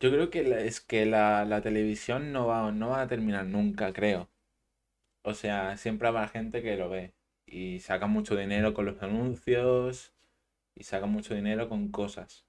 [0.00, 3.46] yo creo que la- es que la, la televisión no va, no va a terminar
[3.46, 4.30] nunca, creo.
[5.24, 7.14] o sea, siempre habrá gente que lo ve
[7.46, 10.14] y saca mucho dinero con los anuncios
[10.76, 12.46] y saca mucho dinero con cosas.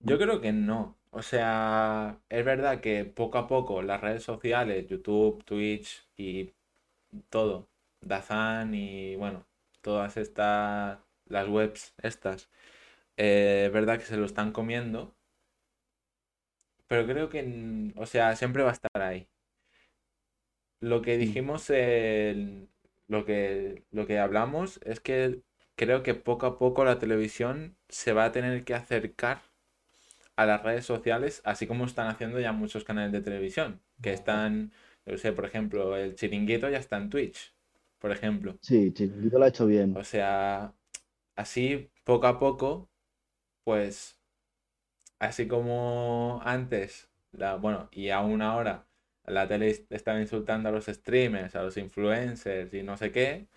[0.00, 0.96] Yo creo que no.
[1.10, 6.52] O sea, es verdad que poco a poco las redes sociales, YouTube, Twitch y
[7.30, 7.68] todo,
[8.06, 9.46] Dazan y bueno,
[9.82, 12.50] todas estas, las webs estas,
[13.18, 15.14] eh, es verdad que se lo están comiendo,
[16.88, 19.28] pero creo que, mm, o sea, siempre va a estar ahí.
[20.80, 21.20] Lo que Mm.
[21.20, 22.68] dijimos, el-
[23.08, 25.42] lo que, lo que hablamos es que
[25.76, 29.42] creo que poco a poco la televisión se va a tener que acercar
[30.36, 34.72] a las redes sociales, así como están haciendo ya muchos canales de televisión, que están,
[35.06, 37.53] yo sé, por ejemplo, el Chiringuito ya está en Twitch,
[38.04, 38.58] por ejemplo.
[38.60, 39.96] Sí, Chiringuito lo ha hecho bien.
[39.96, 40.74] O sea,
[41.36, 42.90] así poco a poco,
[43.64, 44.20] pues,
[45.18, 48.86] así como antes, la, bueno, y aún ahora,
[49.26, 53.48] la tele estaba insultando a los streamers, a los influencers y no sé qué,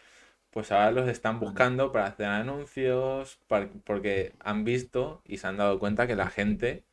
[0.52, 5.58] pues ahora los están buscando para hacer anuncios, para- porque han visto y se han
[5.58, 6.86] dado cuenta que la gente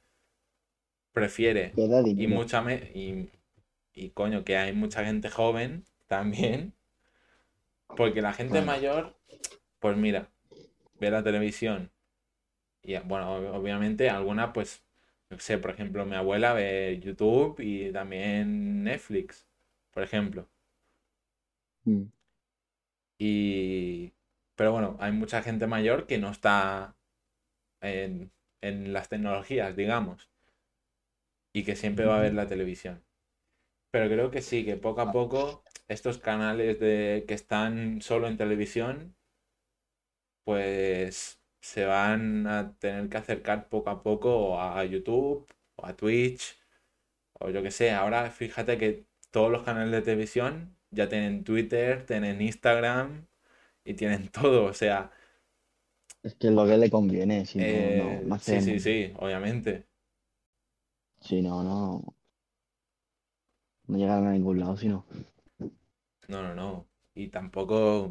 [1.12, 1.78] prefiere
[2.16, 3.30] y mucha me y,
[3.94, 6.74] y coño, que hay mucha gente joven también,
[7.96, 9.16] porque la gente mayor,
[9.80, 10.30] pues mira,
[11.00, 11.92] ve la televisión
[12.82, 14.84] y bueno, ob- obviamente alguna pues,
[15.30, 19.46] qué sé, por ejemplo, mi abuela ve YouTube y también Netflix,
[19.92, 20.48] por ejemplo.
[21.86, 22.08] Mm.
[23.18, 24.12] Y
[24.56, 26.96] pero bueno, hay mucha gente mayor que no está
[27.82, 30.30] en, en las tecnologías, digamos,
[31.54, 33.02] y que siempre va a ver la televisión.
[33.92, 38.36] Pero creo que sí, que poco a poco estos canales de que están solo en
[38.36, 39.16] televisión,
[40.44, 46.58] pues se van a tener que acercar poco a poco a YouTube o a Twitch
[47.40, 47.92] o yo qué sé.
[47.92, 53.26] Ahora fíjate que todos los canales de televisión ya tienen Twitter, tienen Instagram
[53.84, 54.66] y tienen todo.
[54.66, 55.12] O sea,
[56.24, 59.12] Es que es lo que le conviene, si no, no, eh, no sí, sí, sí,
[59.18, 59.84] obviamente.
[61.20, 62.14] Si no, no,
[63.88, 65.04] no llegan a ningún lado, si no.
[66.28, 66.88] No, no, no.
[67.14, 68.10] Y tampoco,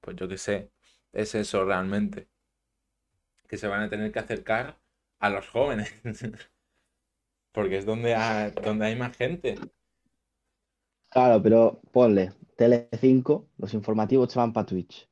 [0.00, 0.70] pues yo qué sé,
[1.12, 2.28] es eso realmente.
[3.48, 4.78] Que se van a tener que acercar
[5.18, 5.94] a los jóvenes.
[7.52, 9.54] Porque es donde hay, donde hay más gente.
[11.10, 15.08] Claro, pero ponle, Tele5, los informativos se van para Twitch.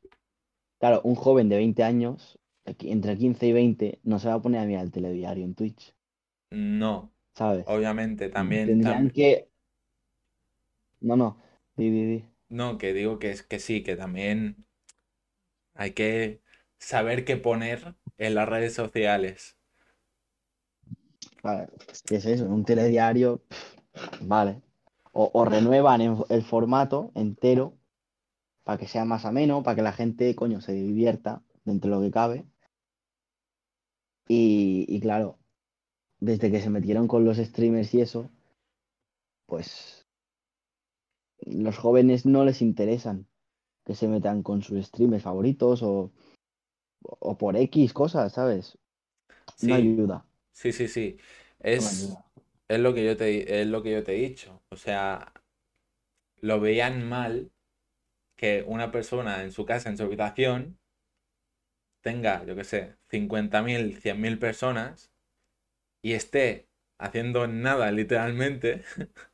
[0.80, 4.60] Claro, un joven de 20 años, entre 15 y 20, no se va a poner
[4.62, 5.94] a mirar el telediario en Twitch,
[6.52, 7.66] No, ¿sabes?
[7.66, 9.50] obviamente, también, Tendrían que...
[11.00, 11.36] No, no,
[11.76, 12.31] di, di, di.
[12.58, 14.66] No, que digo que es que sí, que también
[15.74, 16.40] hay que
[16.78, 19.58] saber qué poner en las redes sociales.
[21.92, 23.42] Es que es eso, un telediario,
[24.22, 24.62] vale.
[25.12, 27.74] O, o renuevan en- el formato entero
[28.64, 32.02] para que sea más ameno, para que la gente, coño, se divierta dentro de lo
[32.02, 32.46] que cabe.
[34.26, 35.38] Y, y claro,
[36.20, 38.30] desde que se metieron con los streamers y eso,
[39.46, 40.01] pues
[41.46, 43.26] los jóvenes no les interesan
[43.86, 46.12] que se metan con sus streamers favoritos o,
[47.02, 48.78] o por X cosas, ¿sabes?
[49.60, 51.18] No Sí, ayuda, sí, sí, sí.
[51.76, 52.20] no Es,
[52.68, 54.62] es lo que yo te, es lo que yo te he dicho.
[54.70, 55.32] O sea,
[56.42, 57.52] lo veían mal
[58.36, 60.78] que una persona en su casa, en su habitación,
[62.00, 65.10] tenga, yo qué sé, 50.000, 100.000 personas
[66.02, 68.84] y esté haciendo nada literalmente,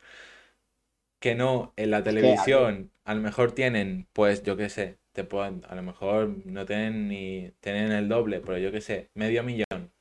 [1.21, 5.65] que no en la televisión, a lo mejor tienen, pues yo qué sé, te pueden,
[5.69, 9.93] a lo mejor no tienen ni, tienen el doble, pero yo qué sé, medio millón,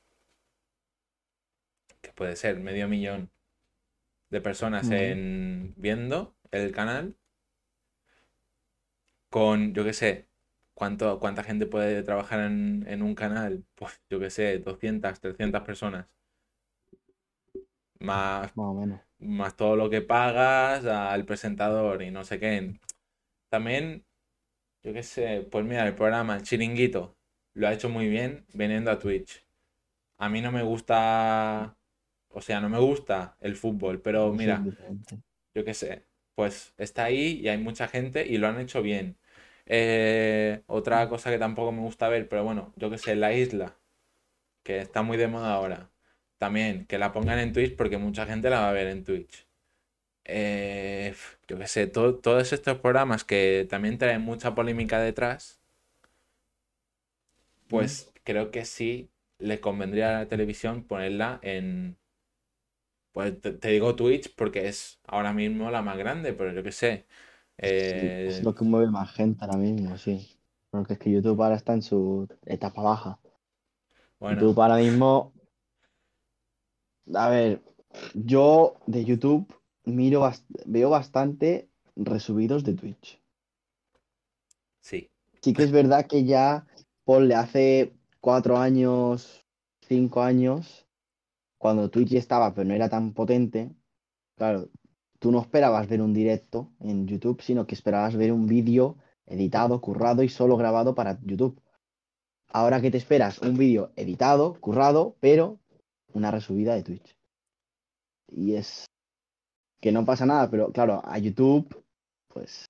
[2.00, 3.30] que puede ser medio millón
[4.30, 7.16] de personas en viendo el canal,
[9.30, 10.28] con, yo qué sé,
[10.74, 13.64] ¿cuánto, cuánta gente puede trabajar en, en un canal?
[13.74, 16.06] Pues yo qué sé, 200, 300 personas,
[18.00, 19.00] más, más o menos.
[19.18, 22.74] Más todo lo que pagas al presentador y no sé qué.
[23.50, 24.04] También,
[24.82, 27.16] yo qué sé, pues mira, el programa El Chiringuito
[27.54, 29.44] lo ha hecho muy bien viniendo a Twitch.
[30.18, 31.76] A mí no me gusta,
[32.30, 34.68] o sea, no me gusta el fútbol, pero mira,
[35.54, 36.04] yo qué sé,
[36.34, 39.18] pues está ahí y hay mucha gente y lo han hecho bien.
[39.66, 43.76] Eh, otra cosa que tampoco me gusta ver, pero bueno, yo qué sé, La Isla,
[44.64, 45.90] que está muy de moda ahora.
[46.38, 49.46] También, que la pongan en Twitch porque mucha gente la va a ver en Twitch.
[50.24, 51.14] Eh,
[51.48, 55.60] yo qué sé, to- todos estos programas que también traen mucha polémica detrás,
[57.72, 57.88] Mm.
[57.88, 61.96] pues creo que sí le convendría a la televisión ponerla en,
[63.12, 66.72] pues te, te digo Twitch porque es ahora mismo la más grande, pero yo qué
[66.72, 67.06] sé,
[67.72, 70.38] Sí, es Eh, lo que mueve más gente ahora mismo, sí.
[70.70, 73.18] Porque es que YouTube ahora está en su etapa baja.
[74.18, 75.32] bueno, YouTube ahora mismo,
[77.14, 77.62] a ver,
[78.14, 79.46] yo de YouTube
[79.84, 83.20] miro, bast- veo bastante resubidos de Twitch.
[84.80, 85.10] sí,
[85.42, 86.66] Sí que es verdad que ya,
[87.04, 89.46] ponle, hace cuatro años,
[89.82, 90.86] cinco años,
[91.58, 93.72] cuando Twitch estaba, pero no era tan potente,
[94.36, 94.68] claro,
[95.18, 99.80] tú no esperabas ver un directo en YouTube, sino que esperabas ver un vídeo editado,
[99.80, 101.60] currado y solo grabado para YouTube.
[102.48, 105.60] Ahora que te esperas un vídeo editado, currado, pero
[106.12, 107.16] una resubida de Twitch.
[108.28, 108.86] Y es
[109.80, 111.84] que no pasa nada, pero claro, a YouTube,
[112.28, 112.66] pues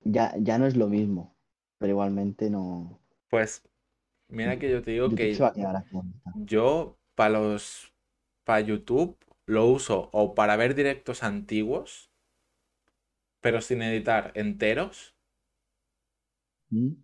[0.00, 1.34] ya, ya no es lo mismo.
[1.78, 3.00] Pero igualmente no.
[3.28, 3.62] pues
[4.28, 6.32] mira que yo te digo YouTube se que va a quedar aquí donde está.
[6.36, 7.92] yo para los,
[8.44, 12.10] para YouTube lo uso o para ver directos antiguos,
[13.40, 15.14] pero sin editar enteros,
[16.70, 16.94] ¿Mm?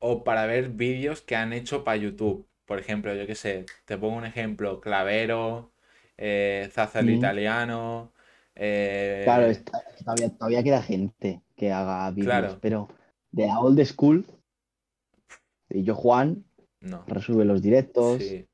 [0.00, 2.47] o para ver vídeos que han hecho para YouTube.
[2.68, 5.72] Por ejemplo, yo qué sé, te pongo un ejemplo, Clavero,
[6.18, 7.14] eh, Zaza el ¿Mm?
[7.14, 8.12] Italiano,
[9.24, 12.88] Claro, eh, está- todavía, todavía queda gente que haga vídeos, claro, pero
[13.32, 14.26] de la old school,
[15.70, 16.44] y yo Juan
[16.82, 18.22] no, resube los directos.
[18.22, 18.46] sí,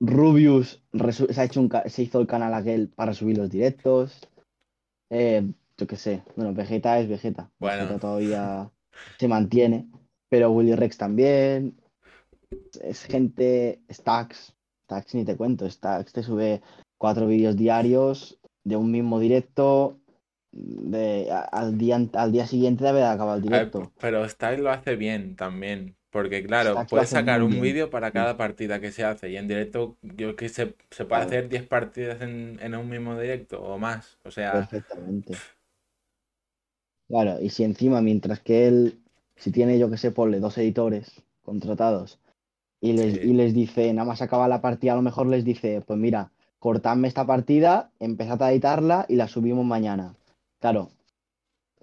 [0.00, 4.28] Rubius se, ha hecho un se hizo el canal aquel para subir los directos.
[5.10, 6.22] Eh, yo qué sé.
[6.36, 7.50] Bueno, Vegeta es Vegeta.
[7.58, 8.70] bueno, Vegeta todavía
[9.18, 9.88] se mantiene.
[10.28, 11.76] Pero Willy Rex también.
[12.82, 13.82] Es gente.
[13.90, 14.54] Stacks.
[14.84, 15.68] Stacks ni te cuento.
[15.68, 16.62] Stacks te sube
[16.98, 20.00] cuatro vídeos diarios de un mismo directo.
[20.52, 23.92] De, al, día, al día siguiente de haber acabado el A ver, directo.
[23.98, 25.96] pero Style lo hace bien también.
[26.10, 29.30] Porque claro, Stacks puedes sacar un vídeo para Sí, cada partida que se hace.
[29.30, 33.18] Y en directo, yo que se, se puede hacer 10 partidas en, en un mismo
[33.18, 34.18] directo o más.
[34.24, 35.42] O sea, perfectamente.
[37.08, 39.02] Claro, y si encima, mientras que él,
[39.36, 42.18] si tiene, yo que sé, ponle dos editores contratados
[42.84, 45.80] y les, y les dice, nada más acaba la partida, a lo mejor les dice,
[45.80, 50.16] pues mira, cortadme esta partida, empezad a editarla y la subimos mañana.
[50.60, 50.90] Claro,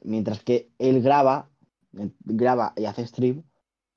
[0.03, 1.49] mientras que él graba,
[2.23, 3.41] graba y hace stream,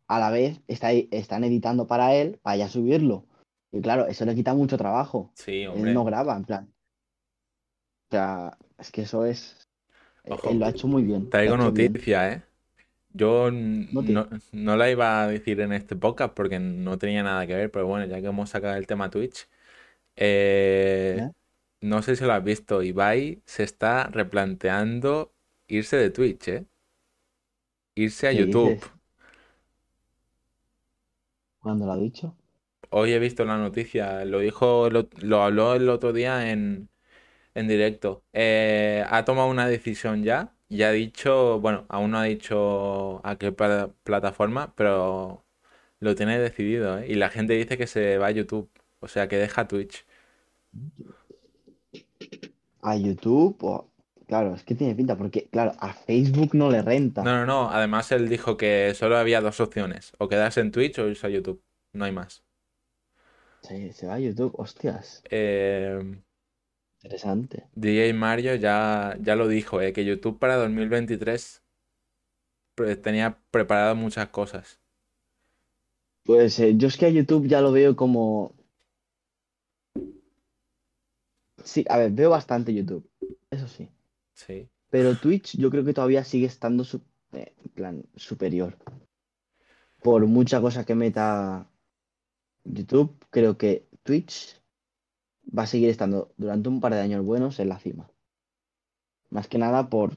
[0.09, 3.27] a la vez está, están editando para él para ya subirlo.
[3.71, 5.31] Y claro, eso le quita mucho trabajo.
[5.35, 6.73] sí, Él no graba, en plan.
[8.09, 9.69] O sea, es que eso es.
[10.25, 11.29] Él lo ha hecho muy bien.
[11.29, 11.93] Traigo bien.
[11.93, 12.43] noticia, ¿eh?
[13.15, 13.51] Yo
[13.91, 14.15] No te.
[14.15, 17.71] no, no la iba a decir en este podcast porque no tenía nada que ver,
[17.71, 19.49] pero bueno, ya que hemos sacado el tema Twitch,
[20.17, 21.29] eh,
[21.83, 25.35] no sé si lo has visto, Ibai se está replanteando
[25.69, 26.67] irse de Twitch, ¿eh?
[27.97, 28.81] Irse a ¿Qué YouTube.
[28.83, 28.93] dices?
[31.59, 32.37] ¿Cuándo lo ha dicho?
[32.91, 36.89] Hoy he visto la noticia, lo dijo, lo, lo habló el otro día en,
[37.55, 38.25] en directo.
[38.33, 43.37] Eh, ha tomado una decisión ya y ha dicho, bueno, aún no ha dicho a
[43.39, 45.45] qué pla- plataforma, pero
[46.01, 47.07] lo tiene decidido, ¿eh?
[47.11, 50.07] Y la gente dice que se va a YouTube, o sea, que deja Twitch.
[52.83, 53.57] ¿A YouTube?
[53.63, 53.89] o-
[54.29, 56.83] Claro, es que tiene pinta, porque, claro, a Facebook no le
[57.19, 57.35] No, renta.
[57.37, 61.09] no, no, además él dijo que solo había dos opciones, o quedarse en Twitch o
[61.09, 62.45] irse a YouTube, no hay más.
[63.69, 65.25] Se, se va a YouTube, hostias.
[65.31, 66.23] Eh,
[67.05, 67.69] Interesante.
[67.75, 69.93] DJ Mario ya, ya lo dijo, ¿eh?
[69.93, 71.63] Que YouTube para 2023
[72.75, 74.81] pre- tenía preparado muchas cosas.
[76.25, 78.55] Pues eh, yo es que a YouTube ya lo veo como.
[81.63, 83.09] Sí, a ver, veo bastante YouTube,
[83.51, 83.89] eso sí.
[84.35, 84.69] Sí.
[84.91, 88.77] Pero Twitch yo creo que todavía sigue estando su- eh, plan superior.
[90.03, 91.69] Por mucha cosa que meta
[92.65, 94.61] YouTube, creo que Twitch
[95.57, 98.11] va a seguir estando durante un par de años buenos en la cima.
[99.31, 100.17] Más que nada por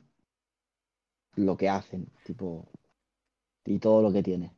[1.36, 2.68] lo que hacen, tipo,
[3.66, 4.52] y todo lo que tiene.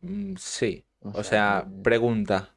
[0.00, 0.84] Mm, Sí.
[1.02, 2.54] O O sea, que- pregunta.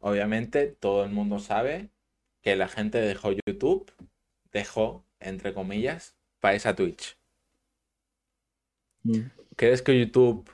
[0.00, 1.90] Obviamente todo el mundo sabe
[2.42, 3.92] que la gente dejó YouTube,
[4.52, 7.16] dejó, entre comillas, para irse a Twitch.
[9.04, 9.20] Mm.
[9.56, 10.50] ¿Crees que YouTube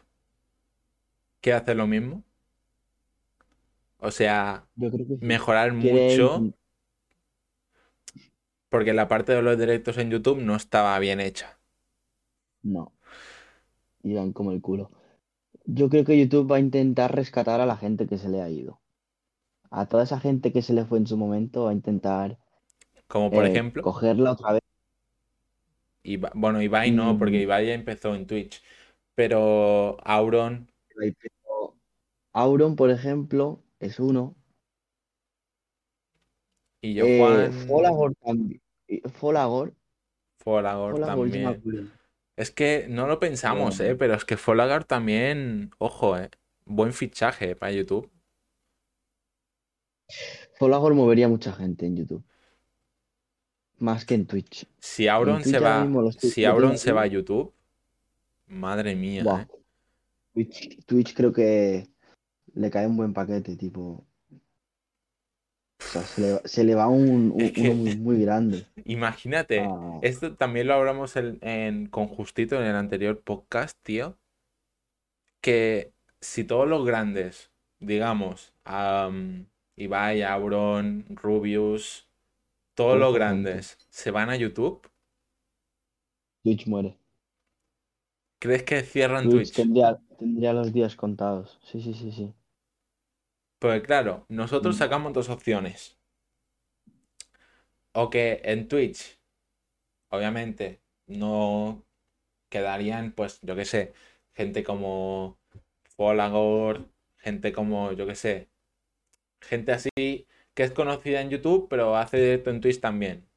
[1.41, 2.23] quiere hacer lo mismo?
[3.99, 5.21] O sea, Yo creo que sí.
[5.21, 6.51] mejorar mucho,
[8.71, 11.59] porque la parte de los directos en YouTube no estaba bien hecha.
[12.63, 12.93] No,
[14.03, 14.91] iban como el culo.
[15.67, 18.51] Yo creo que YouTube va a intentar rescatar a la gente que se le ha
[18.51, 18.81] ido.
[19.71, 22.39] A toda esa gente que se le fue en su momento, va a intentar
[23.07, 24.63] Como por eh, ejemplo, cogerla otra vez.
[26.03, 28.63] Iba- bueno, Ibai no, porque Mm, Ibai ya empezó en Twitch.
[29.15, 30.69] Pero Auron,
[32.33, 34.35] Auron, por ejemplo, es uno.
[36.81, 38.61] Y yo, Eh, Juan, Folagor también.
[39.15, 39.75] Folagor,
[40.39, 41.93] Folagor también.
[42.37, 43.97] Es que no lo pensamos, ¿eh?
[43.97, 46.31] Pero es que Folagor también, ojo, ¿eh?
[46.65, 48.11] Buen fichaje para YouTube.
[50.59, 52.25] Folagor movería mucha gente en YouTube.
[53.79, 54.67] Más que en Twitch.
[54.79, 57.07] Si En Auron se Twitch va, si Auron se va a.
[57.07, 57.53] YouTube,
[58.47, 59.23] madre mía.
[59.23, 59.59] ¿eh?
[60.35, 61.89] Twitch, Twitch creo que
[62.55, 64.07] le cae un buen paquete, tipo.
[65.81, 68.67] O sea, se le, va- se le va un, un- Es uno muy, muy grande.
[68.85, 74.19] imagínate, Ah, esto también lo hablamos en, en- con Justito en el anterior podcast, tío,
[75.41, 79.47] que si todos los grandes, digamos, am,
[79.77, 82.09] Ibai, Auron, Rubius,
[82.75, 84.83] todos los grandes se van a YouTube,
[86.43, 86.99] Twitch muere.
[88.41, 89.55] ¿crees que cierran Twitch Twitch?
[89.55, 91.61] tendría, tendría los días contados.
[91.63, 92.35] Sí, sí, sí, sí.
[93.61, 95.97] Pues claro, nosotros Mm, sacamos dos opciones.
[98.03, 99.19] O que en Twitch,
[100.11, 101.85] obviamente, no
[102.51, 103.93] quedarían, pues, yo qué sé,
[104.35, 105.39] gente como
[105.97, 106.89] Folagor,
[107.19, 108.49] gente como, yo qué sé,
[109.41, 109.91] gente así
[110.55, 113.29] que es conocida en YouTube, pero hace directo en Twitch también,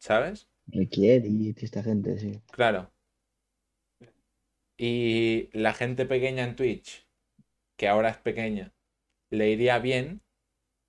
[0.00, 0.48] ¿sabes?
[0.72, 2.40] Requiere esta gente, sí.
[2.52, 2.90] Claro.
[4.76, 7.06] Y la gente pequeña en Twitch,
[7.76, 8.72] que ahora es pequeña,
[9.30, 10.22] le iría bien,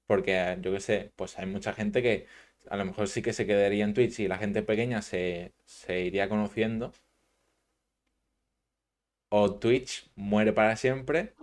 [0.08, 2.28] porque yo qué sé, pues hay mucha gente que
[2.70, 6.02] a lo mejor sí que se quedaría en Twitch y la gente pequeña se, se
[6.02, 6.94] iría conociendo.
[9.32, 11.34] O Twitch muere para siempre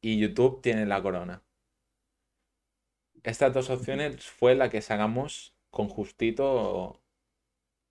[0.00, 1.42] y YouTube tiene la corona.
[3.24, 7.02] Estas dos opciones fue la que sacamos con justito.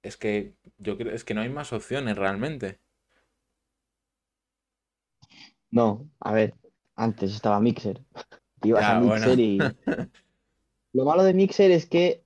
[0.04, 2.80] Es que yo creo, es que no hay más opciones realmente.
[5.72, 6.54] No, a ver,
[6.96, 8.02] antes estaba Mixer.
[8.64, 9.26] Ibas a Ya, bueno.
[9.28, 9.58] Mixer y.
[10.94, 12.24] Lo malo de Mixer es que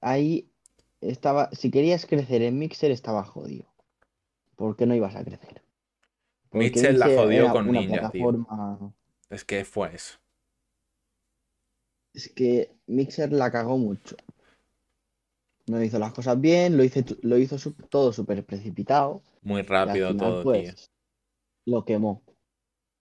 [0.00, 0.50] ahí
[1.00, 1.50] estaba.
[1.52, 3.66] Si querías crecer en Mixer, estaba jodido.
[4.56, 5.62] ¿Por qué no ibas a crecer?
[6.50, 8.30] Porque Mitchell la Mixer jodió con una Ninja, tío.
[8.30, 8.92] plataforma.
[9.30, 10.18] Es que fue eso.
[12.14, 14.16] Es que Mixer la cagó mucho.
[15.68, 19.22] No hizo las cosas bien, lo hizo, lo hizo su- todo súper precipitado.
[19.42, 20.50] Muy Y rápido final, todo, tío.
[20.62, 20.90] pues,
[21.66, 22.22] lo quemó.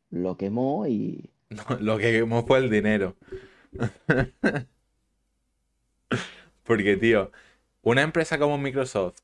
[0.10, 1.32] Lo quemó y.
[1.50, 3.16] No, lo que quemó fue el dinero.
[6.64, 7.32] Porque, tío,
[7.82, 9.20] una empresa como Microsoft,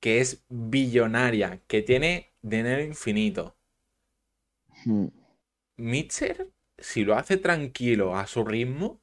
[0.00, 3.56] que es billonaria, que tiene dinero infinito,
[4.84, 5.08] hmm,
[5.78, 9.00] Mitchell, si lo hace tranquilo a su ritmo,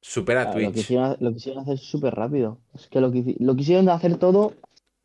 [0.00, 0.72] supera a claro, lo Twitch.
[0.72, 2.60] quisieron, lo quisieron hacer súper rápido.
[2.74, 4.54] Es que lo, lo quisieron hacer todo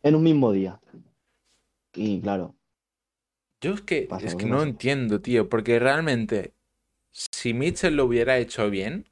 [0.04, 0.80] en un mismo día.
[1.94, 2.56] Y claro,
[3.62, 6.54] Yo es que, pasa es que no entiendo, tío, porque realmente,
[7.12, 9.06] si Mitchell lo hubiera hecho bien,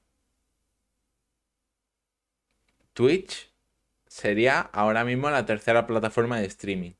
[2.93, 3.53] Twitch
[4.07, 6.93] sería ahora mismo la tercera plataforma de streaming.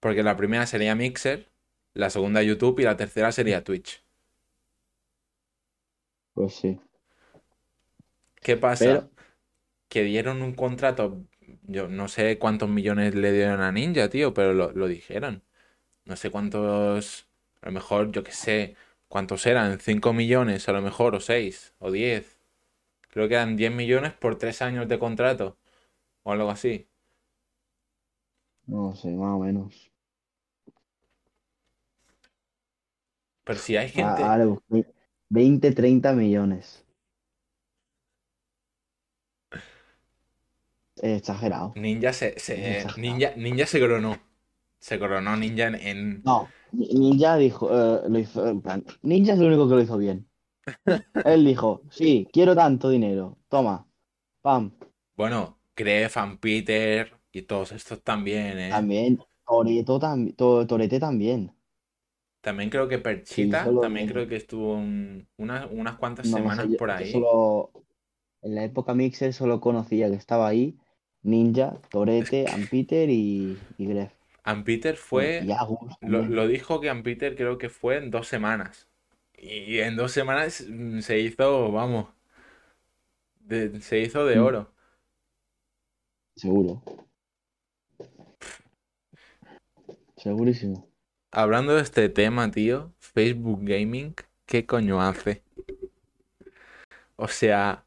[0.00, 1.50] Porque la primera sería Mixer,
[1.94, 4.04] la segunda YouTube y la tercera sería Twitch.
[6.34, 6.78] Pues sí.
[8.42, 8.84] ¿Qué pasa?
[8.84, 9.10] Pero,
[9.88, 11.26] Que dieron un contrato,
[11.62, 15.42] yo no sé cuántos millones le dieron a Ninja, tío, pero lo, lo dijeron.
[16.06, 17.28] No sé cuántos,
[17.62, 18.76] a lo mejor, yo qué sé,
[19.08, 22.38] cuántos eran, 5 millones a lo mejor, o 6, o 10.
[23.10, 25.58] Creo que eran 10 millones por 3 años de contrato,
[26.24, 26.88] o algo así.
[28.66, 29.92] no sé, más o menos.
[33.44, 34.86] Pero si hay Ah, gente, Ahora busqué
[35.30, 36.84] 20, 30 millones.
[41.02, 41.80] Exagerado.
[41.82, 42.96] Ninja se, Es se, exagerado.
[42.96, 44.22] Ninja, Ninja se coronó.
[44.80, 49.32] Se coronó Ninja en, en- No, Ni- Ninja dijo, eh, lo hizo, en plan, Ninja
[49.34, 50.28] es el único que lo hizo bien.
[51.24, 53.88] Él dijo, sí, quiero tanto dinero, toma,
[54.42, 54.72] pam.
[55.16, 55.58] Bueno,
[56.16, 58.86] and Peter y todos estos también, ¿eh?
[58.86, 61.54] También, Toreto también, Torete también.
[62.40, 66.68] También creo que Perchita, también creo que estuvo un- unas, unas cuantas No lo sé,
[66.68, 67.06] semanas yo, por yo ahí.
[67.06, 67.72] solo,
[68.42, 70.78] en la época Mixer solo conocía que estaba ahí
[71.22, 74.12] Ninja, Torete, Ampeter y, y Gref.
[74.44, 78.10] and Peter Bueno, y fue, Agus lo, dijo que and Peter creo que fue en
[78.10, 78.88] dos semanas.
[79.36, 82.08] Y en dos semanas mm, se hizo, vamos,
[83.40, 84.72] de- se hizo de Mm, oro.
[86.36, 86.82] seguro,
[90.16, 90.88] segurísimo.
[91.30, 94.14] Hablando de este tema, tío, Facebook Gaming,
[94.46, 95.42] ¿qué coño hace?
[97.16, 97.84] O sea,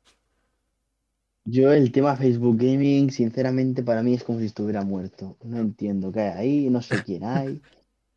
[1.45, 5.37] Yo el tema Facebook Gaming, sinceramente, para mí es como si estuviera muerto.
[5.43, 6.29] No entiendo qué hay
[6.65, 7.61] ahí, no sé quién hay.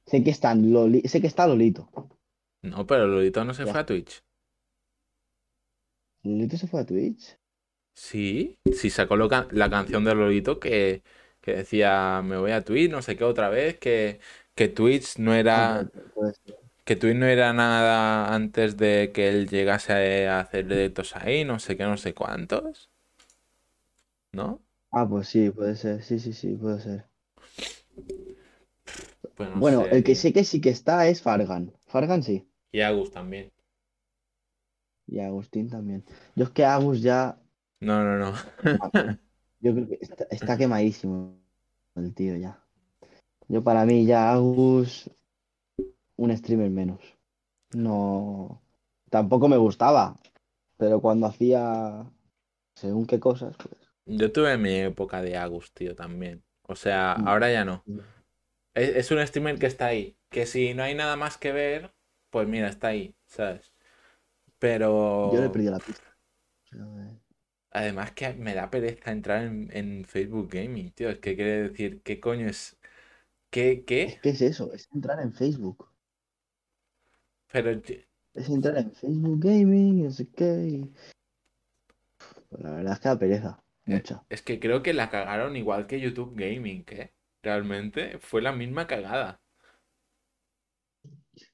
[0.06, 1.90] Sé que están Loli, sé que está Lolito.
[2.62, 3.86] no, pero Lolito no se Ya fue a.
[3.86, 4.22] Twitch.
[6.22, 7.36] ¿Lolito se fue a Twitch?
[7.94, 11.02] Sí, sí sacó lo la canción de Lolito que,
[11.40, 14.20] que decía me voy a Twitch, no sé qué otra vez, que,
[14.54, 15.90] que Twitch no Ah, era,
[16.32, 16.58] ser.
[16.84, 21.58] que Twitch no era nada antes de que él llegase a hacer directos ahí, no
[21.60, 22.87] sé qué, no sé cuántos,
[24.32, 24.62] ¿no?
[24.90, 26.02] Ah, pues sí, puede ser.
[26.02, 27.08] Sí, sí, sí, puede ser.
[29.36, 31.72] Pues no Bueno, sé, el que sé que sí que está es Fargan.
[31.86, 32.48] Fargan sí.
[32.72, 33.52] Y Agus también.
[35.06, 36.04] Y Agustín también.
[36.36, 37.40] Yo es que Agus ya.
[37.80, 38.32] No, no, no.
[39.60, 41.38] Yo creo que está, está quemadísimo
[41.96, 42.62] el tío ya.
[43.48, 45.10] Yo para mí ya Agus,
[46.16, 47.00] un streamer menos.
[47.72, 48.60] No.
[49.10, 50.16] Tampoco me gustaba.
[50.76, 52.06] Pero cuando hacía
[52.74, 53.87] según qué cosas, pues.
[54.08, 56.42] Yo tuve mi época de Agus, tío, también.
[56.62, 57.84] O sea, mm, ahora ya no.
[58.74, 60.16] Es, es un streamer que está ahí.
[60.30, 61.92] Que si no hay nada más que ver,
[62.30, 63.72] pues mira, está ahí, ¿sabes?
[65.30, 66.16] Yo le Pero perdí la pista.
[66.72, 67.18] Eh,
[67.70, 71.10] además que me da pereza entrar en, en Facebook Gaming, tío.
[71.10, 72.78] Es que quiere decir, ¿qué coño es?
[73.50, 73.72] ¿Qué?
[73.72, 74.20] Es ¿Qué?
[74.22, 75.88] es eso, es entrar en Facebook.
[77.52, 77.70] Pero
[78.34, 80.86] Es entrar en Facebook Gaming, no sé qué.
[82.48, 83.64] Pues la verdad es que da pereza.
[83.88, 84.24] Eh, Mucha.
[84.28, 87.12] es que creo que la cagaron igual que YouTube Gaming, ¿eh?
[87.42, 89.40] Realmente fue la misma cagada.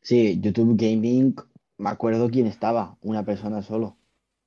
[0.02, 1.34] Sí, YouTube Gaming,
[1.78, 3.98] me acuerdo quién estaba, una persona solo,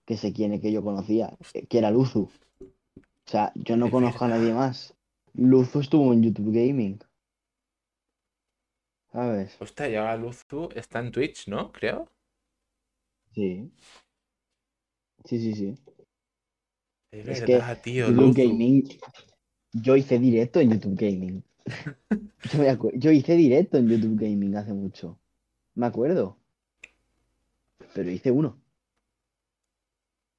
[0.06, 2.30] que sé quién es que yo conocía, eh, que era Luzu.
[2.62, 4.96] O sea, yo no conozco a nadie más.
[5.34, 7.00] Luzu estuvo en YouTube Gaming,
[9.12, 9.58] ¿sabes?
[9.60, 11.72] Hostia, y ahora Luzu está en Twitch, ¿no?
[11.72, 12.08] Creo.
[13.34, 13.72] Sí,
[15.26, 15.76] sí, sí, sí.
[17.12, 18.64] Es Es que verdad, tío, YouTube Luzu.
[18.64, 18.84] Gaming,
[19.74, 21.43] yo hice directo en YouTube Gaming.
[22.43, 25.20] Yo, me acu- yo hice directo en YouTube Gaming hace mucho.
[25.76, 26.39] Me acuerdo.
[27.93, 28.62] Pero hice uno.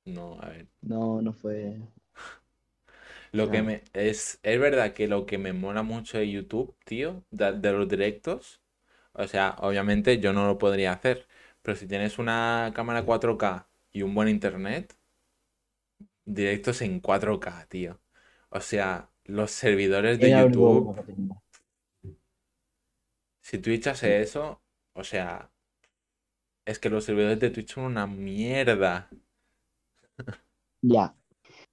[0.06, 0.68] No, a ver.
[0.82, 1.80] No, no fue.
[3.32, 3.62] Lo que Claro.
[3.62, 7.72] me es, es verdad que lo que me mola mucho de YouTube, tío, de, de
[7.72, 8.60] los directos,
[9.14, 11.28] o sea, obviamente yo no lo podría hacer,
[11.62, 14.96] pero si tienes una cámara 4K y un buen internet,
[16.28, 18.00] directos en 4K, tío.
[18.50, 20.94] O sea, los servidores de Era YouTube,
[23.40, 24.60] si Twitch hace eso,
[24.94, 25.50] o sea,
[26.66, 29.08] es que los servidores de Twitch son una mierda.
[30.82, 31.14] Ya.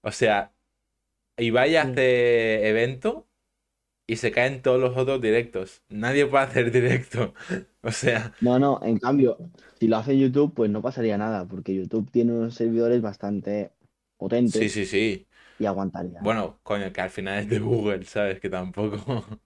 [0.01, 0.53] O sea,
[1.37, 3.27] Ibai hace evento
[4.07, 5.83] y se caen todos los otros directos.
[5.89, 7.33] Nadie puede hacer directo.
[7.81, 9.37] O sea, No, no, en cambio,
[9.79, 13.69] si lo hace YouTube, pues no pasaría nada, porque YouTube tiene unos servidores bastante
[14.15, 15.27] sí, potentes sí, sí.
[15.59, 16.19] y aguantaría.
[16.21, 18.39] Bueno, coño, que al final es de Google, ¿sabes?
[18.39, 18.97] Que tampoco.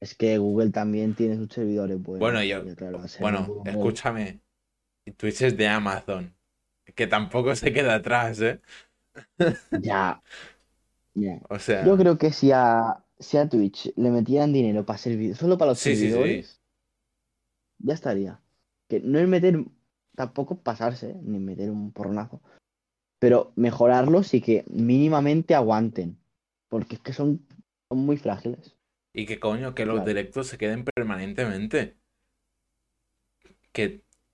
[0.00, 2.20] Es que Google también tiene sus servidores buenos.
[2.20, 4.40] Bueno, yo, claro, bueno, escúchame.
[5.16, 6.32] Twitch es de Amazon.
[6.94, 8.60] Que tampoco se queda atrás, ¿eh?
[9.82, 10.22] Ya,
[11.14, 11.40] ya.
[11.48, 15.34] O sea, Yo creo que si a, si a Twitch le metieran dinero para servir,
[15.34, 16.10] solo para los Sí, sí, sí.
[16.10, 16.60] servidores,
[17.78, 18.40] ya estaría.
[18.88, 19.64] Que no es meter,
[20.14, 21.16] tampoco pasarse, ¿eh?
[21.22, 22.40] ni meter un porronazo,
[23.18, 26.18] pero mejorarlos y que mínimamente aguanten,
[26.68, 27.46] porque es que son,
[27.88, 28.76] son muy frágiles.
[29.12, 31.98] y que coño, que los directos se queden permanentemente.
[33.72, 33.84] Que,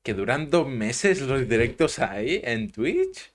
[0.03, 3.33] que duran dos meses los directos ahí en Twitch.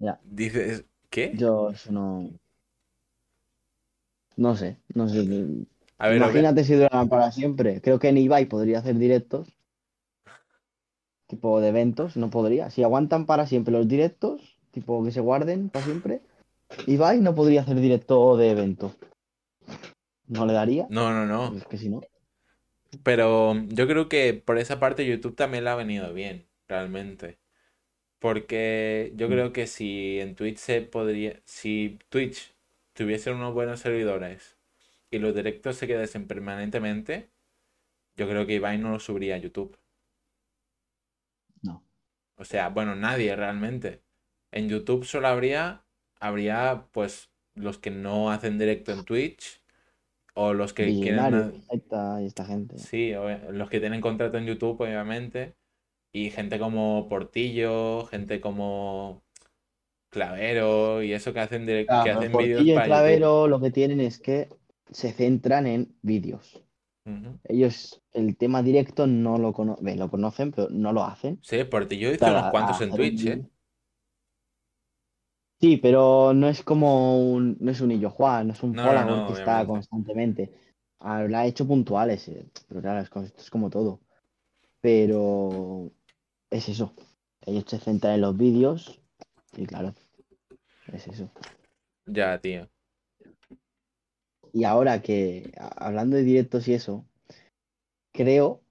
[0.00, 0.18] Ya.
[0.24, 1.34] Dices, ¿qué?
[1.38, 2.30] Yo eso no.
[4.44, 5.20] No sé, no sé.
[5.98, 7.80] A ver, obvia- Imagínate si duraran para siempre.
[7.80, 9.48] Creo que en Ibai podría hacer directos.
[11.30, 12.70] Tipo de eventos, no podría.
[12.70, 16.22] Si aguantan para siempre los directos, tipo que se guarden para siempre,
[16.88, 18.92] Ibai no podría hacer directo de evento.
[20.26, 20.88] No le daría.
[20.90, 21.56] No, no, no.
[21.56, 22.00] Es que si no.
[23.04, 27.38] Pero yo creo que por esa parte YouTube también le ha venido bien, realmente.
[28.18, 29.30] Porque yo Mm.
[29.30, 32.52] creo que si en Twitch se podría, si Twitch
[32.92, 34.58] tuviese unos buenos servidores
[35.12, 37.30] y los directos se quedasen permanentemente,
[38.16, 39.76] yo creo que Ibai no lo subiría a YouTube.
[42.40, 44.00] O sea, bueno, nadie realmente.
[44.50, 45.84] En YouTube solo habría,
[46.18, 49.62] habría pues los que no hacen directo en Twitch
[50.34, 51.16] o los que quieren...
[51.16, 51.62] Billonario,
[52.26, 52.78] esta gente.
[52.78, 53.12] Sí,
[53.50, 55.54] los que tienen contrato en YouTube, obviamente.
[56.12, 59.22] Y gente como Portillo, gente como
[60.08, 62.84] Clavero y eso que hacen, direct- que hacen vídeos Portillo y YouTube.
[62.86, 64.48] Clavero lo que tienen es que
[64.90, 66.64] se centran en vídeos.
[67.44, 71.38] Ellos el tema directo no lo conocen, lo conocen, pero no lo hacen.
[71.42, 73.50] Sí, Portillo hizo Claro, unos cuantos en Twitch, ¿eh?
[75.60, 78.82] Sí, pero no es como un, no es un Illo Juan, no es un No,
[78.82, 80.52] no, Folagor no, que está constantemente.
[81.00, 84.00] Ah, Lo ha hecho puntuales, eh, pero claro, esto es como todo.
[84.80, 85.90] Pero
[86.50, 86.94] es eso.
[87.42, 89.00] Ellos se centran en los vídeos
[89.56, 89.94] y claro,
[90.92, 91.30] es eso.
[92.06, 92.68] Ya, tío.
[94.52, 97.04] Y ahora que, hablando de directos y eso,
[98.12, 98.62] creo,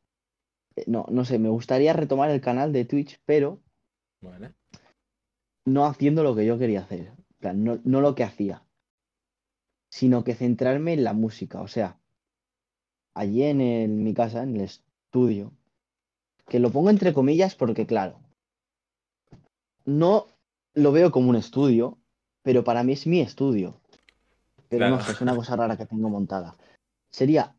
[0.75, 3.61] eh, no, no sé, me gustaría retomar el canal de Twitch, pero
[4.21, 4.53] Vale.
[5.65, 7.13] no haciendo lo que yo quería hacer.
[7.39, 8.65] Plan, no, no lo que hacía,
[9.89, 11.61] sino que centrarme en la música.
[11.61, 11.97] O sea,
[13.13, 15.53] allí en, el- en mi casa, en el estudio,
[16.47, 18.19] que lo pongo entre comillas porque, claro,
[19.85, 20.27] no
[20.73, 21.97] lo veo como un estudio,
[22.43, 23.79] pero para mí es mi estudio.
[24.69, 26.55] Pero no sé, es una cosa rara que tengo montada.
[27.09, 27.55] Sería,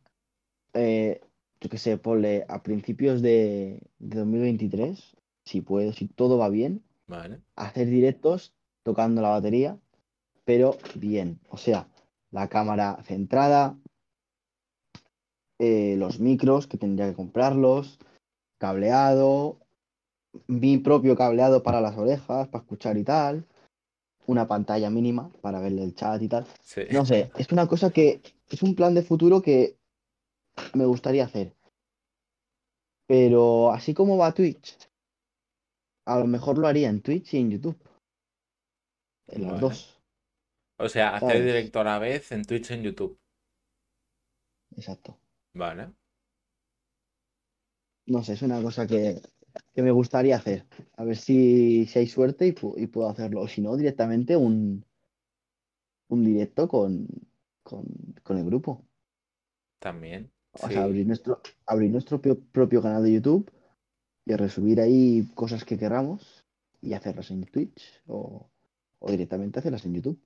[0.75, 1.21] eh,
[1.61, 6.83] yo qué sé, ponle a principios de, de 2023, si puedo, si todo va bien,
[7.07, 7.41] Vale.
[7.57, 8.55] hacer directos
[8.85, 9.79] tocando la batería,
[10.45, 11.41] pero bien.
[11.49, 11.89] O sea,
[12.31, 13.77] la cámara centrada,
[15.59, 17.99] eh, los micros que tendría que comprarlos,
[18.59, 19.59] cableado,
[20.47, 23.47] mi propio cableado para las orejas, para escuchar y tal,
[24.31, 26.47] una pantalla mínima para ver el chat y tal.
[26.63, 26.83] Sí.
[26.93, 29.77] No sé, es una cosa que es un plan de futuro que
[30.75, 31.55] me gustaría hacer.
[33.07, 34.79] Pero así como va Twitch,
[36.07, 37.79] a lo mejor lo haría en Twitch y en YouTube.
[39.27, 39.61] En las Vale.
[39.61, 40.01] dos.
[40.79, 41.45] O sea, hacer ¿Sabes?
[41.45, 43.19] directo a la vez en Twitch y en YouTube.
[44.77, 45.19] Exacto.
[45.55, 45.93] Vale.
[48.07, 49.21] No sé, es una cosa que,
[49.75, 50.67] que me gustaría hacer.
[50.97, 53.41] A ver si, si hay suerte y, pu- y puedo hacerlo.
[53.43, 54.85] O si no, directamente un,
[56.09, 57.07] un directo con,
[57.63, 57.85] con,
[58.23, 58.85] con el grupo.
[59.79, 60.31] También.
[60.53, 60.75] O Sí.
[60.75, 63.51] sea, abrir nuestro, abrir nuestro pio- propio canal de YouTube
[64.27, 66.45] y resubir ahí cosas que queramos
[66.83, 68.51] y hacerlas en Twitch o,
[68.99, 70.21] o directamente hacerlas en YouTube.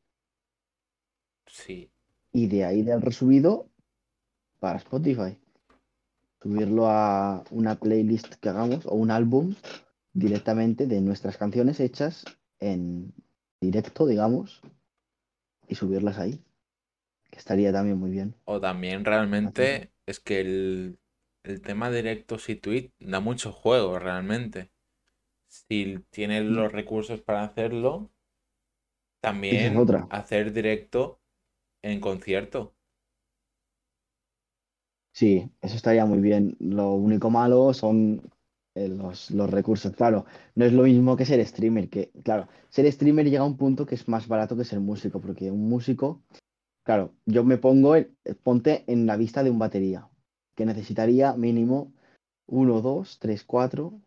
[1.47, 1.91] Sí.
[2.33, 3.69] Y de ahí del resubido
[4.59, 5.39] para Spotify.
[6.45, 9.57] Subirlo a una playlist que hagamos o un álbum
[10.13, 12.25] directamente de nuestras canciones hechas
[12.61, 13.13] en
[13.61, 14.63] directo, digamos,
[15.69, 16.43] y subirlas ahí.
[17.31, 18.35] Que estaría también muy bien.
[18.45, 20.99] O también realmente es que el,
[21.45, 24.71] el tema directos y tweet da mucho juego realmente.
[25.49, 28.13] Si tienes los recursos para hacerlo,
[29.21, 30.07] también otra.
[30.11, 31.21] hacer directo
[31.83, 32.74] en concierto.
[35.15, 36.57] Sí, eso estaría muy bien.
[36.61, 38.23] Lo único malo son
[38.75, 39.93] eh, los, los recursos.
[39.95, 43.57] Claro, no es lo mismo que ser streamer, que, claro, ser streamer llega a un
[43.57, 46.23] punto que es más barato que ser músico, porque un músico,
[46.85, 50.09] claro, yo me pongo, en- ponte en la vista de un batería,
[50.57, 51.95] que necesitaría mínimo
[52.47, 54.01] 1, 2, 3, 4,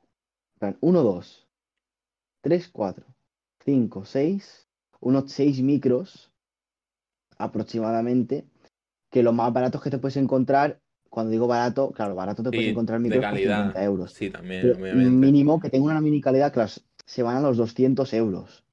[0.81, 1.47] 1, 2,
[2.41, 3.05] 3, 4,
[3.65, 4.67] 5, 6,
[5.01, 6.33] unos 6 micros
[7.37, 8.47] aproximadamente,
[9.11, 12.65] que lo más barato que te puedes encontrar, cuando digo barato, claro, barato te puedes
[12.65, 13.65] Sí, encontrar de micros por calidad.
[13.65, 14.13] 50 euros.
[14.13, 15.09] Sí, también, obviamente.
[15.09, 16.71] mínimo que tenga una mini calidad, claro,
[17.05, 18.63] se van a los 200 euros.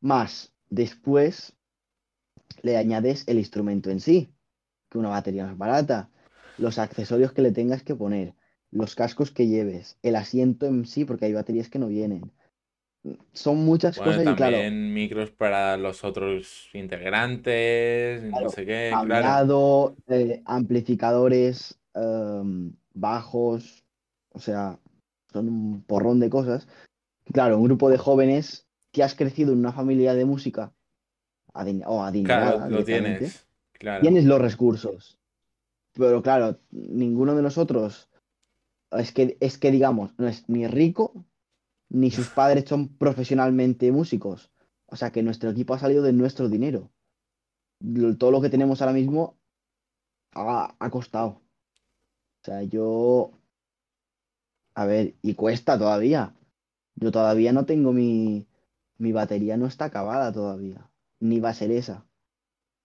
[0.00, 1.54] Más, después
[2.62, 4.34] le añades el instrumento en sí,
[4.88, 6.10] que una batería más barata,
[6.58, 8.34] los accesorios que le tengas que poner,
[8.70, 12.32] los cascos que lleves, el asiento en sí, porque hay baterías que no vienen.
[13.32, 18.88] Son muchas Bueno, cosas y claro, también micros para los otros integrantes, no sé qué,
[18.90, 19.00] claro.
[19.02, 23.84] cableado, eh, amplificadores em, bajos,
[24.30, 24.78] o sea,
[25.32, 26.66] son un porrón de cosas.
[27.32, 30.72] Claro, un grupo de jóvenes que has crecido en una familia de música
[31.52, 33.46] adin- o adinerada Claro, lo tienes.
[33.72, 34.02] Claro.
[34.02, 35.18] tienes los recursos.
[35.92, 38.08] Pero claro, ninguno de nosotros
[38.92, 41.24] es que, es que digamos, no es ni rico,
[41.94, 44.50] ni sus padres son profesionalmente músicos.
[44.86, 46.90] O sea que nuestro equipo ha salido de nuestro dinero.
[48.18, 49.38] Todo lo que tenemos ahora mismo
[50.32, 51.28] ha costado.
[51.28, 53.30] O sea, yo.
[54.74, 56.34] A ver, y cuesta todavía.
[56.96, 58.48] Yo todavía no tengo mi.
[58.98, 60.90] Mi batería no está acabada todavía.
[61.20, 62.04] Ni va a ser esa.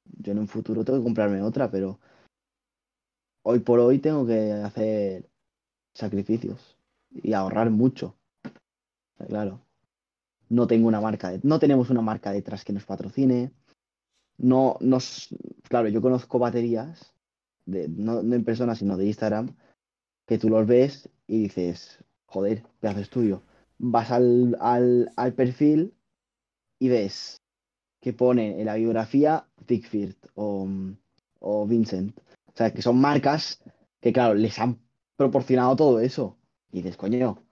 [0.06, 2.00] Yo en un futuro tengo que comprarme otra, pero.
[3.42, 5.32] Hoy por hoy tengo que hacer
[5.94, 6.78] sacrificios
[7.10, 8.19] y ahorrar mucho.
[9.28, 9.62] Claro.
[10.50, 13.52] No tengo una marca, de- no tenemos una marca detrás que nos patrocine.
[14.38, 15.30] No nos,
[15.64, 17.14] claro, yo conozco baterías,
[17.66, 19.56] no, no en persona, sino de Instagram,
[20.26, 23.44] que tú los ves y dices, joder, pedazo de estudio.
[23.78, 25.94] Vas al, al, al perfil
[26.80, 27.42] y ves
[28.02, 30.68] que pone en la biografía Dickfield o,
[31.40, 32.18] o Vincent.
[32.48, 33.62] O sea, que son marcas
[34.00, 34.80] que, claro, les han
[35.18, 36.38] proporcionado todo eso.
[36.72, 37.44] Y dices, coño,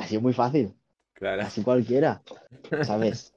[0.00, 0.74] ha sido muy fácil.
[1.12, 1.42] Claro.
[1.42, 2.22] Así cualquiera,
[2.82, 3.34] ¿sabes?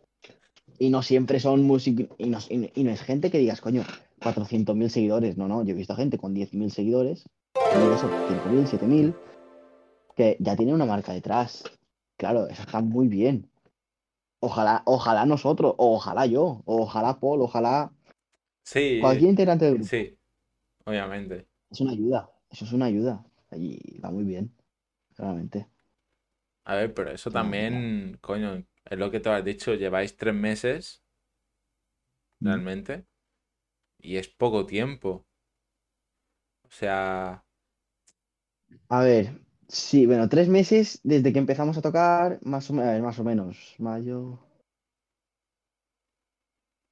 [0.79, 3.83] Y no siempre son músicos, y no, y, y no es gente que digas, coño,
[4.21, 5.37] 400.000 seguidores.
[5.37, 9.13] No, no, yo he visto gente con 10.000 seguidores, y eso, 5.000, 7.000,
[10.15, 11.63] que ya tiene una marca detrás.
[12.17, 13.49] Claro, eso está muy bien.
[14.39, 17.91] Ojalá, ojalá nosotros, o ojalá yo, o ojalá Paul, ojalá
[18.63, 19.89] Sí, cualquier integrante del grupo.
[19.89, 20.17] sí,
[20.85, 21.47] obviamente.
[21.69, 23.25] Es una ayuda, eso es una ayuda.
[23.51, 24.51] Y va muy bien,
[25.15, 25.67] claramente.
[26.65, 31.03] A ver, pero eso también, coño, es lo que te has dicho, lleváis tres meses
[32.41, 32.47] Mm.
[32.47, 33.05] realmente
[33.99, 35.25] y es poco tiempo.
[36.67, 37.43] O sea,
[38.89, 43.19] A ver, sí, bueno, tres meses desde que empezamos a tocar, más o, ver, más
[43.19, 44.39] o menos, mayo.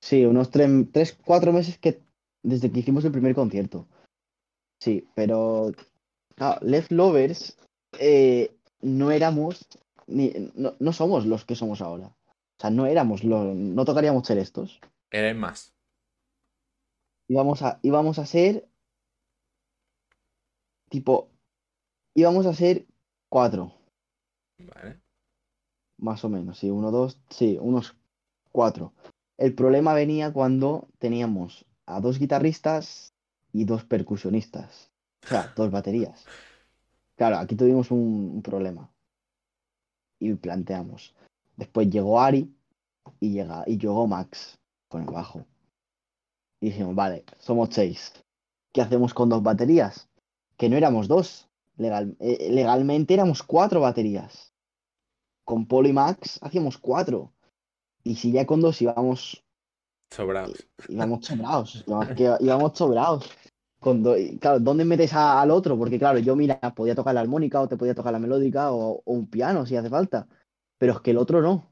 [0.02, 2.02] Sí, unos tres, tres, cuatro meses que
[2.44, 3.88] desde que hicimos el primer concierto.
[4.80, 5.72] Sí, pero
[6.36, 7.58] claro, Left Lovers
[8.00, 8.52] eh,
[8.82, 9.68] no éramos,
[10.08, 12.08] ni, no, no somos los que somos ahora.
[12.08, 14.80] O sea, no éramos los, no tocaríamos ser estos.
[15.10, 15.74] eres más.
[17.28, 18.68] Íbamos a, íbamos a ser
[20.90, 21.30] tipo,
[22.14, 22.86] íbamos a ser
[23.30, 23.74] cuatro,
[24.60, 25.00] Vale.
[25.98, 27.96] más o menos, sí, uno, dos, sí, unos
[28.52, 28.94] cuatro.
[29.38, 33.14] El problema venía cuando teníamos a dos guitarristas
[33.54, 34.92] y dos percusionistas.
[35.24, 36.26] O sea, dos baterías.
[37.22, 38.92] Claro, aquí tuvimos un, un problema.
[40.20, 41.14] Y planteamos.
[41.56, 42.52] Después llegó Ari
[43.20, 44.58] y, llega, y llegó Max
[44.90, 45.46] con el bajo.
[46.60, 48.12] Y dijimos, vale, somos seis.
[48.74, 50.10] ¿Qué hacemos con dos baterías?
[50.58, 51.48] Que no éramos dos.
[51.78, 54.52] Legal- eh, legalmente éramos cuatro baterías.
[55.46, 57.32] Con Paul y Max hacíamos cuatro.
[58.04, 59.46] Y si ya con dos íbamos,
[60.10, 60.68] Sobrados.
[60.90, 61.84] íbamos sobrados.
[61.86, 63.30] Íbamos, que- íbamos sobrados.
[63.82, 65.76] Con do- claro, ¿dónde metes a- al otro?
[65.76, 69.02] Porque claro, yo mira, podía tocar la armónica o te podía tocar la melódica o,
[69.04, 70.28] o un piano si hace falta.
[70.78, 71.68] Pero es que el otro no.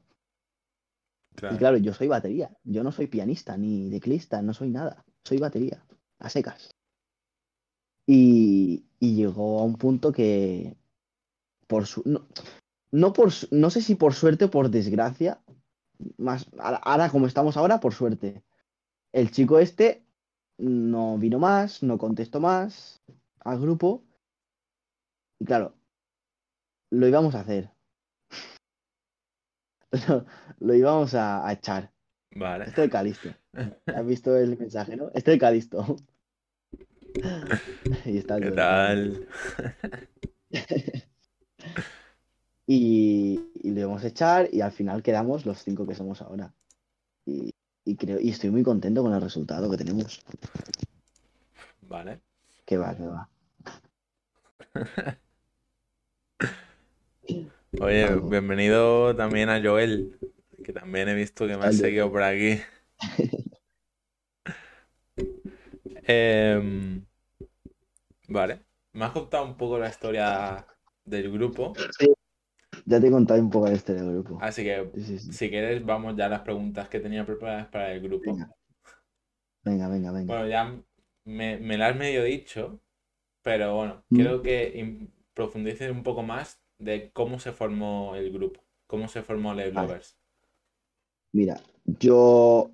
[1.32, 1.56] Y Claro.
[1.56, 2.50] claro, yo soy batería.
[2.64, 5.04] Yo no soy pianista ni teclista, no soy nada.
[5.24, 5.84] Soy batería,
[6.18, 6.74] a secas.
[8.06, 10.76] Y, y llegó a un punto que,
[11.68, 12.26] por su, no,
[12.90, 15.40] no por, no sé si por suerte o por desgracia,
[16.18, 18.42] más, ahora como estamos ahora, por suerte.
[19.12, 20.04] El chico este
[20.60, 23.02] no vino más, no contestó más
[23.40, 24.04] al grupo.
[25.38, 25.74] Y claro,
[26.90, 27.70] lo íbamos a hacer.
[30.08, 30.26] Lo,
[30.60, 31.90] lo íbamos a, a echar.
[32.34, 32.66] Vale.
[32.66, 33.34] Este de Calisto.
[33.86, 35.10] ¿Has visto el mensaje, no?
[35.10, 35.96] De Calisto.
[38.04, 39.26] Y está ¿Qué tal?
[42.66, 46.54] Y, y lo íbamos a echar y al final quedamos los cinco que somos ahora.
[47.26, 47.50] Y,
[47.90, 50.22] y creo, y estoy muy contento con el resultado que tenemos.
[51.82, 52.20] Vale.
[52.64, 53.28] Que va, que va.
[57.80, 60.16] Oye, bienvenido también a Joel,
[60.62, 62.60] que también he visto que me has Al- seguido por aquí.
[66.06, 67.04] Em,
[68.28, 68.60] vale.
[68.92, 70.66] Me has contado un poco la historia
[71.04, 71.72] del grupo,
[72.90, 74.38] Ya te he contado un poco la historia del grupo.
[74.42, 75.32] así que Sí, sí, sí.
[75.32, 78.32] si quieres vamos ya a las preguntas que tenía preparadas para el grupo.
[78.32, 78.50] Venga.
[79.64, 80.34] Venga, venga, venga.
[80.34, 80.76] Bueno, ya
[81.24, 82.80] me, me la has medio dicho,
[83.42, 84.16] pero bueno, Mm.
[84.16, 89.50] quiero que profundices un poco más de cómo se formó el grupo, cómo se formó
[89.50, 89.70] Vale.
[89.72, 90.16] Lovers.
[91.32, 92.72] Mira, yo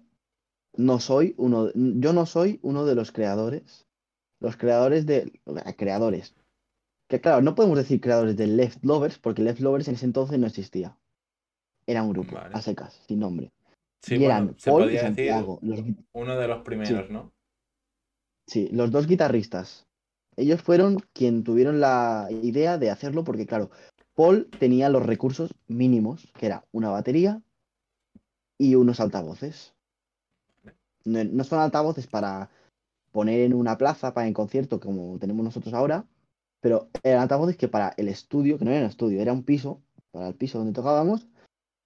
[0.76, 3.86] no soy uno, yo no soy uno de los creadores.
[4.40, 5.40] Los creadores de.
[5.76, 6.34] Creadores.
[7.08, 10.38] Que claro, no podemos decir creadores de Left Lovers, porque Left Lovers en ese entonces
[10.38, 10.96] no existía.
[11.86, 12.54] Era un grupo, Vale.
[12.54, 13.52] a secas, sin nombre.
[14.02, 15.58] Sí, y bueno, eran se Paul y decir Santiago.
[15.62, 15.82] Los,
[16.12, 17.32] uno de los primeros, ¿no?
[18.46, 19.86] sí, los dos guitarristas.
[20.36, 23.70] Ellos fueron quien tuvieron la idea de hacerlo, porque claro,
[24.14, 27.42] Paul tenía los recursos mínimos, que era una batería
[28.58, 29.74] y unos altavoces.
[31.04, 32.50] No, no son altavoces para
[33.12, 36.04] poner en una plaza, para en concierto, como tenemos nosotros ahora,
[36.66, 39.84] pero eran altavoces que para el estudio, que no era un estudio, era un piso,
[40.10, 41.28] para el piso donde tocábamos,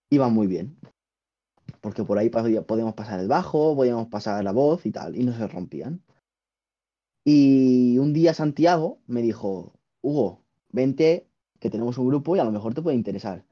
[0.09, 0.79] iban muy bien.
[1.83, 5.25] Porque por ahí podía- podíamos pasar el bajo, podíamos pasar la voz y tal, y
[5.25, 6.03] no se rompían.
[7.27, 11.27] Y un día Santiago me dijo, Hugo, vente,
[11.59, 13.45] que tenemos un grupo y a lo mejor te puede interesar.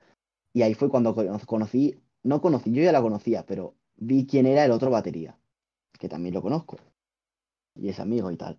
[0.55, 4.47] Y ahí fue cuando cono- conocí, no conocí, yo ya la conocía, pero vi quién
[4.47, 5.39] era el otro batería,
[5.99, 6.79] que también lo conozco,
[7.75, 8.59] y es amigo y tal.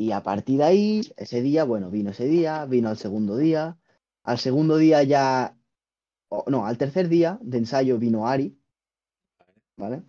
[0.00, 3.76] Y a partir de ahí, ese día, bueno, vino ese día, vino al segundo día,
[4.22, 5.58] al segundo día ya,
[6.46, 8.56] no, al tercer día de ensayo vino Ari,
[9.76, 10.04] ¿vale?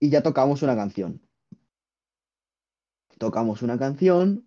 [0.00, 1.20] Y ya tocamos una canción.
[3.18, 4.46] Tocamos una canción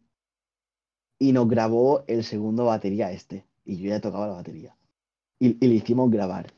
[1.19, 3.45] y nos grabó el segundo batería este.
[3.65, 4.75] Y yo ya tocaba la batería.
[5.39, 6.51] Y, y le hicimos grabar.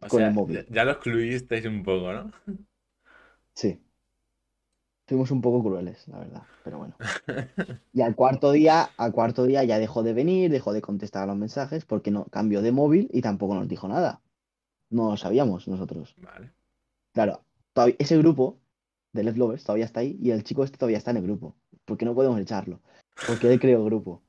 [0.00, 0.66] O Con sea, el móvil.
[0.70, 2.32] ya lo excluisteis un poco, ¿no?
[3.54, 3.80] Sí.
[5.06, 6.96] Fuimos un poco crueles, la verdad, pero bueno.
[7.92, 11.26] Y al cuarto día, al cuarto día ya dejó de venir, dejó de contestar a
[11.26, 14.22] los mensajes porque no cambió de móvil y tampoco nos dijo nada.
[14.90, 16.14] No lo sabíamos nosotros.
[16.18, 16.52] Vale.
[17.12, 17.44] Claro,
[17.74, 18.58] todavía- ese grupo
[19.12, 21.54] de Left Lovers todavía está ahí y el chico este todavía está en el grupo.
[21.84, 22.80] Porque no podemos echarlo.
[23.26, 24.22] Porque él creó grupo.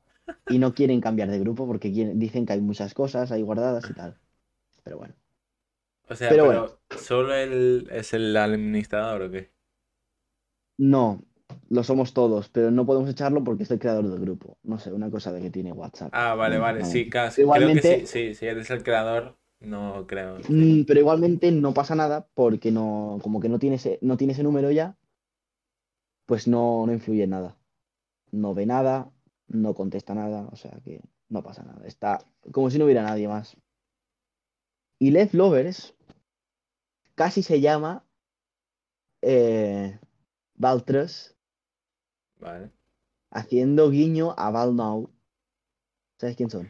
[0.49, 3.89] Y no quieren cambiar de grupo porque quieren- dicen que hay muchas cosas ahí guardadas
[3.89, 4.19] y tal.
[4.83, 5.15] Pero bueno.
[6.09, 9.54] O sea, Pero pero, ¿solo él es el administrador o qué?
[10.77, 11.21] No,
[11.69, 14.57] lo somos todos, pero no podemos echarlo porque es el creador del grupo.
[14.63, 16.09] No sé, una cosa de que tiene WhatsApp.
[16.13, 17.41] Ah, vale, vale, sí, casi.
[17.41, 20.37] Igualmente- Creo que sí, sí, si eres el creador, no creo.
[20.49, 24.33] Mm, pero igualmente no pasa nada porque no, como que no tiene ese, no tiene
[24.33, 24.97] ese número ya,
[26.25, 27.57] pues no, no influye en nada.
[28.31, 29.11] No ve nada,
[29.47, 31.85] no contesta nada, o sea que no pasa nada.
[31.87, 32.19] Está
[32.51, 33.55] como si no hubiera nadie más.
[34.99, 35.93] Y Left Lovers
[37.15, 38.03] casi se llama
[39.21, 39.99] eh,
[40.55, 41.35] Valtres,
[42.39, 42.71] Vale.
[43.31, 45.09] haciendo guiño a Val Now.
[46.19, 46.69] ¿Sabes quién son?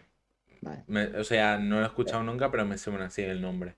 [0.61, 0.83] Vale.
[0.87, 3.75] Me- o sea, no lo he escuchado nunca, pero me suena así el nombre.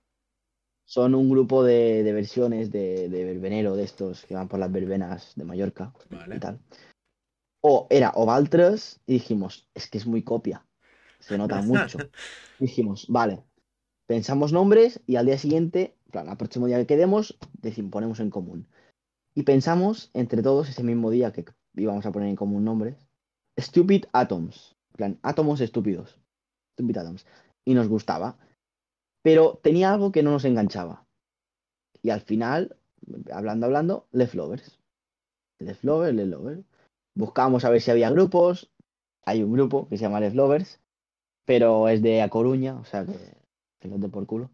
[0.86, 4.72] Son un grupo de, de versiones de, de verbenero de estos que van por las
[4.72, 6.40] verbenas de Mallorca y Vale.
[6.40, 6.60] tal.
[7.62, 10.66] O era o Valtres y dijimos, es que es muy copia,
[11.20, 11.98] se nota mucho.
[12.60, 13.44] Dijimos, vale,
[14.08, 18.20] pensamos nombres y al día siguiente, en plan, al próximo día que quedemos, decimos, ponemos
[18.20, 18.68] en común.
[19.38, 23.08] Y pensamos entre todos ese mismo día que íbamos a poner en común nombres,
[23.60, 26.20] Stupid Atoms, plan, átomos estúpidos,
[26.74, 27.28] Stupid Atoms.
[27.64, 28.40] Y nos gustaba,
[29.22, 31.06] pero tenía algo que no nos enganchaba.
[32.02, 32.78] Y al final,
[33.32, 34.80] hablando, hablando, Left Lovers.
[35.60, 36.66] Left Lovers, Left Lovers.
[37.14, 38.72] Buscábamos a ver si había grupos.
[39.24, 40.82] Hay un grupo que se llama Left Lovers,
[41.46, 43.38] pero es de A Coruña, o sea que,
[43.80, 44.50] que los de por culo.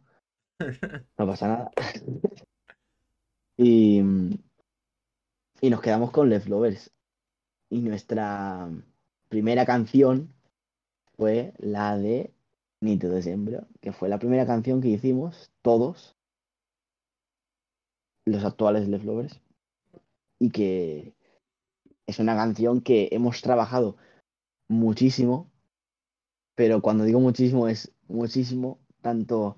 [1.18, 1.72] No pasa nada.
[3.58, 4.02] y,
[5.64, 6.92] y nos quedamos con Left Lovers.
[7.70, 8.70] Y nuestra
[9.30, 10.34] primera canción
[11.16, 12.34] fue la de
[12.82, 16.18] Nito de Sembra, que fue la primera canción que hicimos todos,
[18.26, 19.40] los actuales Left Lovers,
[20.38, 21.14] y que
[22.08, 23.96] es una canción que hemos trabajado
[24.68, 25.50] muchísimo,
[26.56, 29.56] pero cuando digo muchísimo es muchísimo, tanto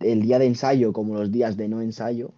[0.00, 2.32] el día de ensayo como los días de no ensayo,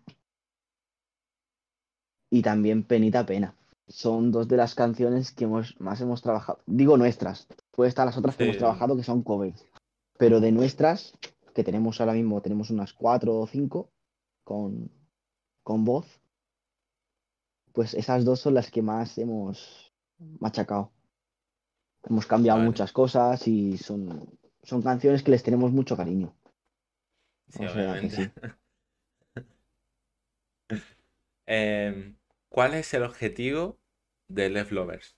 [2.32, 3.54] y también Penita Pena.
[3.86, 6.60] Son dos de las canciones que hemos, más hemos trabajado.
[6.66, 8.48] Digo nuestras, puede estar las otras que Sí.
[8.48, 9.66] hemos trabajado que son covers.
[10.16, 11.12] Pero de nuestras,
[11.54, 13.90] que tenemos ahora mismo, tenemos unas cuatro o cinco
[14.44, 14.90] con,
[15.62, 16.06] con voz,
[17.74, 19.92] pues esas dos son las que más hemos
[20.40, 20.90] machacado.
[22.04, 22.70] Hemos cambiado Vale.
[22.70, 24.26] muchas cosas y son,
[24.62, 26.34] son canciones que les tenemos mucho cariño.
[27.48, 28.16] Sí, O sea que obviamente.
[28.16, 28.30] sí.
[31.46, 32.16] Em,
[32.52, 33.78] ¿cuál es el objetivo
[34.28, 35.16] de Left Lovers?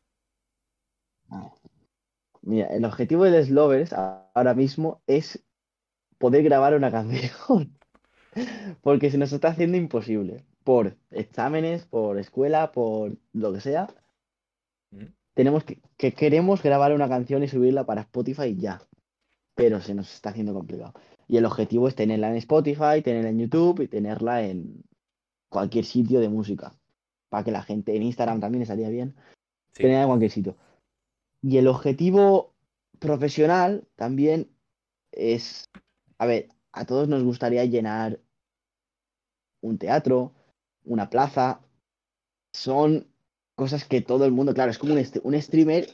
[2.42, 5.44] Mira, el objetivo de The Lovers ahora mismo es
[6.18, 7.76] poder grabar una canción.
[8.82, 10.44] Porque se nos está haciendo imposible.
[10.62, 13.88] Por exámenes, por escuela, por lo que sea.
[14.90, 15.06] ¿Mm?
[15.34, 18.80] Tenemos que, que queremos grabar una canción y subirla para Spotify ya.
[19.56, 20.94] Pero se nos está haciendo complicado.
[21.26, 24.84] Y el objetivo es tenerla en Spotify, tenerla en YouTube y tenerla en
[25.48, 26.74] cualquier sitio de música.
[27.34, 29.16] Para que la gente, en Instagram también estaría bien,
[29.72, 29.82] Sí.
[29.82, 30.56] tenerla en cualquier sitio.
[31.42, 32.54] Y el objetivo
[33.00, 34.48] profesional también
[35.10, 35.68] es,
[36.18, 38.20] a ver, a todos nos gustaría llenar
[39.62, 40.30] un teatro,
[40.84, 41.58] una plaza.
[42.54, 43.04] Son
[43.56, 45.88] cosas que todo el mundo, claro, es como un, un streamer.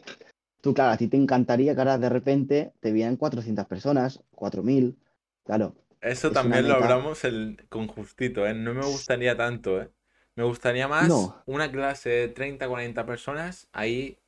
[0.61, 4.99] Tú, claro, a ti te encantaría que ahora de repente te vieran 400 personas, 4000.
[5.45, 8.53] Claro, Eso Es también lo hablamos el, con Justito, ¿eh?
[8.53, 9.89] No me gustaría tanto, ¿eh?
[10.37, 11.35] Me gustaría más No.
[11.47, 14.19] una clase de 30, 40 personas, ahí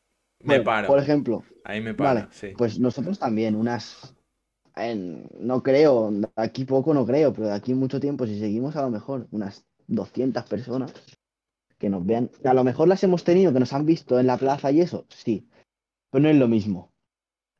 [0.40, 0.88] me Bueno, paro.
[0.88, 2.52] por ejemplo, Ahí me paro, Vale, sí.
[2.56, 4.14] pues nosotros también, unas,
[4.74, 8.74] en- no creo, de aquí poco no creo, pero de aquí mucho tiempo, si seguimos
[8.76, 10.92] a lo mejor unas 200 personas
[11.78, 14.36] que nos vean, a lo mejor las hemos tenido, que nos han visto en la
[14.38, 15.46] plaza y eso, sí,
[16.10, 16.90] pero no es lo mismo.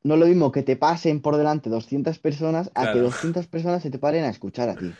[0.03, 3.03] No es lo mismo que te pasen por delante 200 personas a que Claro.
[3.03, 4.93] 200 personas se te paren a escuchar a ti.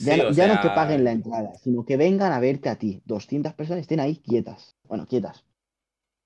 [0.00, 2.76] Ya, Sí, no, ya no que paguen la entrada, sino que vengan a verte a
[2.76, 3.02] ti.
[3.04, 4.76] 200 personas estén ahí quietas.
[4.84, 5.44] Bueno, quietas.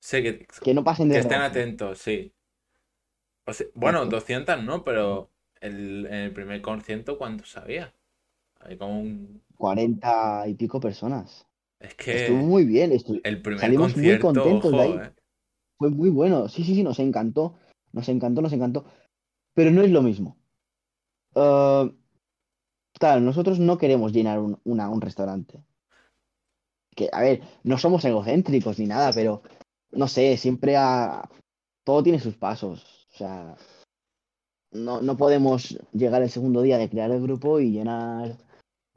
[0.01, 2.33] sé que, Que no pasen de que estén atentos, sí.
[3.47, 4.17] O sea, bueno, Exacto.
[4.17, 7.93] 200 no, pero el, en el primer concierto, ¿cuántos había?
[8.61, 9.43] Hay como un...
[9.57, 11.47] 40 y pico personas.
[11.81, 12.93] Es que Estuvo muy bien.
[12.93, 14.93] el primer salimos muy concierto, contentos de ahí.
[14.93, 15.13] ¿eh?
[15.79, 16.49] Fue muy bueno.
[16.49, 17.57] Sí, sí, sí, nos encantó.
[17.93, 18.85] Nos encantó, nos encantó.
[19.53, 20.39] Pero no es lo mismo.
[21.35, 21.91] Ah,
[22.99, 25.63] claro, nosotros no queremos llenar un, una- un restaurante.
[26.97, 29.43] que, a ver, no somos egocéntricos ni nada, pero
[29.93, 31.29] no sé, siempre a...
[31.85, 33.07] todo tiene sus pasos.
[33.15, 33.57] O sea,
[34.73, 38.37] no, no podemos llegar el segundo día de crear el grupo y llenar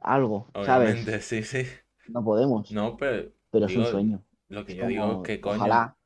[0.00, 1.24] algo, Obviamente, ¿sabes?
[1.24, 1.64] sí, sí.
[2.08, 4.22] No podemos, No, pero pero es un sueño.
[4.48, 5.96] lo que Es yo digo es que coño, ojalá,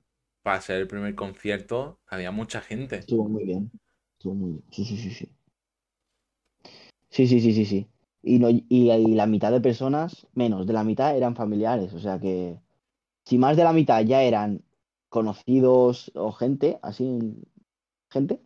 [0.43, 2.99] para ser el primer concierto había mucha gente.
[2.99, 3.71] estuvo muy bien.
[4.19, 4.65] Estuvo muy bien.
[4.71, 5.29] Sí, sí, sí, sí.
[7.13, 7.89] Sí, sí, sí, sí, sí.
[8.23, 11.93] Y, no, y, y la mitad de personas, menos de la mitad, eran familiares.
[11.95, 12.59] O sea que
[13.25, 14.65] si más de la mitad ya eran
[15.11, 17.19] conocidos o gente, así,
[18.11, 18.43] gente,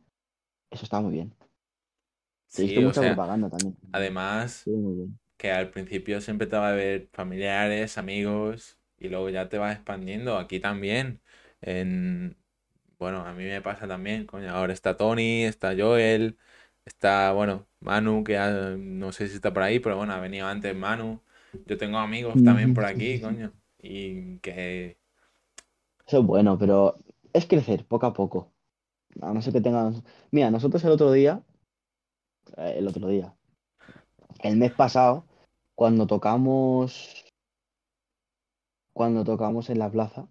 [0.71, 1.35] eso está muy bien.
[2.49, 3.77] Sí, o mucha sea, propaganda también.
[3.93, 5.19] además Estuvo muy bien.
[5.39, 9.77] que al principio siempre te va a ver familiares, amigos, y luego ya te vas
[9.77, 10.39] expandiendo.
[10.39, 11.23] Aquí también.
[11.63, 12.39] En,
[12.99, 16.39] bueno, a mí me pasa también, coño, ahora está Tony, está Joel,
[16.87, 20.47] está, bueno, Manu, que ya no sé si está por ahí, pero bueno, ha venido
[20.47, 21.21] antes Manu.
[21.67, 24.99] Yo tengo amigos también por aquí, coño, y que
[26.07, 26.99] Eso es bueno, pero
[27.33, 28.53] es crecer poco a poco.
[29.21, 30.03] A no ser que tengas.
[30.31, 31.43] Mira, nosotros el otro día,
[32.57, 33.35] eh, el otro día,
[34.43, 35.27] el mes pasado,
[35.75, 37.25] cuando tocamos,
[38.93, 40.29] cuando tocamos en la plaza,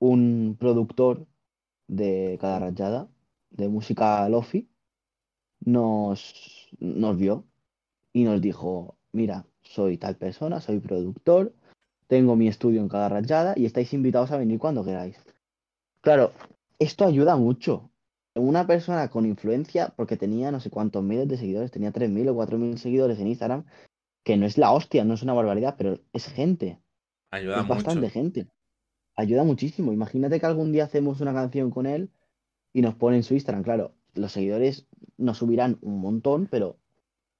[0.00, 1.26] un productor
[1.86, 3.08] de cada rayada
[3.50, 4.71] de música lofi
[5.64, 7.44] nos, nos vio
[8.12, 11.54] y nos dijo, mira, soy tal persona, soy productor,
[12.06, 15.16] tengo mi estudio en cada rayada y estáis invitados a venir cuando queráis.
[16.00, 16.32] Claro,
[16.78, 17.90] esto ayuda mucho.
[18.34, 22.34] Una persona con influencia, porque tenía no sé cuántos miles de seguidores, tenía 3.000 o
[22.34, 23.64] 4.000 seguidores en Instagram,
[24.24, 26.78] que no es la hostia, no es una barbaridad, pero es gente,
[27.30, 28.12] ayuda es bastante mucho.
[28.12, 28.46] gente.
[29.14, 29.92] Ayuda muchísimo.
[29.92, 32.10] Imagínate que algún día hacemos una canción con él
[32.72, 33.62] y nos pone en su Instagram.
[33.62, 34.86] Claro, los seguidores
[35.16, 36.76] nos subirán un montón, pero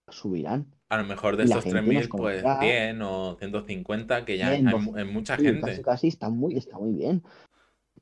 [0.08, 0.74] subirán.
[0.88, 2.60] A lo mejor de nos mil pues conocerá.
[2.60, 5.82] 100 o 150 que ya es, 100, hay mu- 200, es mucha sí, gente.
[5.82, 7.22] casi está muy, está muy bien.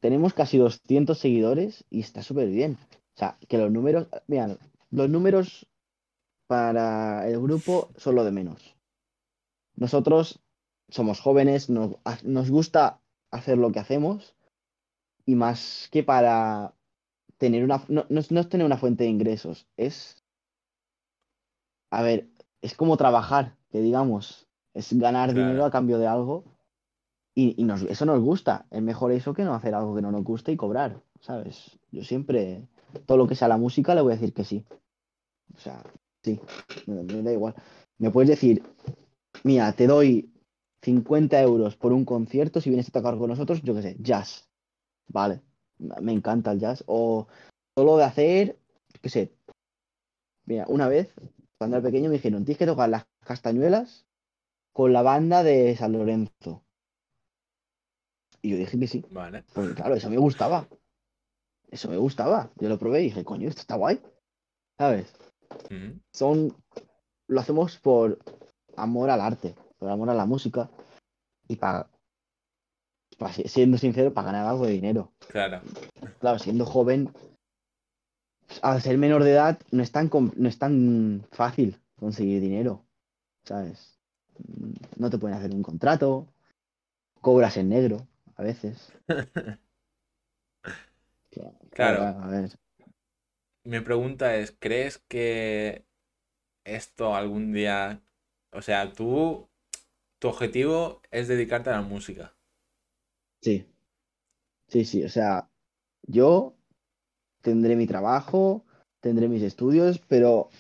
[0.00, 2.78] Tenemos casi 200 seguidores y está súper bien.
[3.14, 4.56] O sea, que los números, mira,
[4.90, 5.66] los números
[6.46, 8.74] para el grupo son lo de menos.
[9.76, 10.40] Nosotros
[10.88, 13.00] somos jóvenes, nos, nos gusta
[13.30, 14.34] hacer lo que hacemos
[15.24, 16.74] y más que para
[17.40, 20.22] tener una, no, no es, no es tener una fuente de ingresos, es,
[21.90, 22.28] a ver,
[22.60, 26.44] es como trabajar, que digamos, es ganar dinero a cambio de algo
[27.34, 28.66] y, y nos, eso nos gusta.
[28.70, 31.78] Es mejor eso que no hacer algo que no nos guste y cobrar, ¿sabes?
[31.90, 32.68] Yo siempre,
[33.06, 34.66] todo lo que sea la música, le voy a decir que sí.
[35.56, 35.82] O sea,
[36.22, 36.38] sí,
[36.86, 37.54] me, me da igual.
[37.96, 38.62] Me puedes decir,
[39.44, 40.30] mira, te doy
[40.82, 44.46] 50 euros por un concierto si vienes a tocar con nosotros, yo qué sé, jazz.
[45.08, 45.40] Vale,
[46.00, 46.84] me encanta el jazz.
[46.86, 47.26] O
[47.76, 48.58] solo de hacer,
[49.00, 49.32] qué sé,
[50.44, 51.12] mira, una vez,
[51.58, 54.06] cuando era pequeño, me dijeron, tienes que tocar las castañuelas
[54.72, 56.62] con la banda de San Lorenzo.
[58.42, 59.44] Y yo dije que sí, Vale.
[59.52, 60.66] porque claro, eso me gustaba.
[61.70, 62.50] Eso me gustaba.
[62.56, 64.00] Yo lo probé y dije, coño, esto está guay.
[64.78, 65.14] ¿Sabes?
[66.12, 66.54] Son,
[67.26, 68.18] lo hacemos por
[68.76, 70.70] amor al arte, por amor a la música
[71.48, 71.89] y para,
[73.46, 75.12] siendo sincero, para ganar algo de dinero.
[75.28, 75.60] Claro.
[76.20, 77.10] Claro, siendo joven,
[78.62, 82.84] al ser menor de edad, no es tan, no es tan fácil conseguir dinero,
[83.44, 83.98] ¿sabes?
[84.96, 86.26] No te pueden hacer un contrato,
[87.20, 88.06] cobras en negro
[88.36, 88.92] a veces.
[91.30, 92.02] Claro, Claro.
[92.02, 92.50] a ver.
[93.64, 95.84] Mi pregunta es, ¿crees que
[96.64, 98.02] esto algún día,
[98.52, 99.48] o sea, tú,
[100.18, 102.34] tu objetivo es dedicarte a la música?
[103.42, 103.66] Sí,
[104.68, 105.04] sí, sí.
[105.04, 105.50] O sea,
[106.02, 106.56] yo
[107.42, 108.66] tendré mi trabajo,
[109.00, 110.50] tendré mis estudios, pero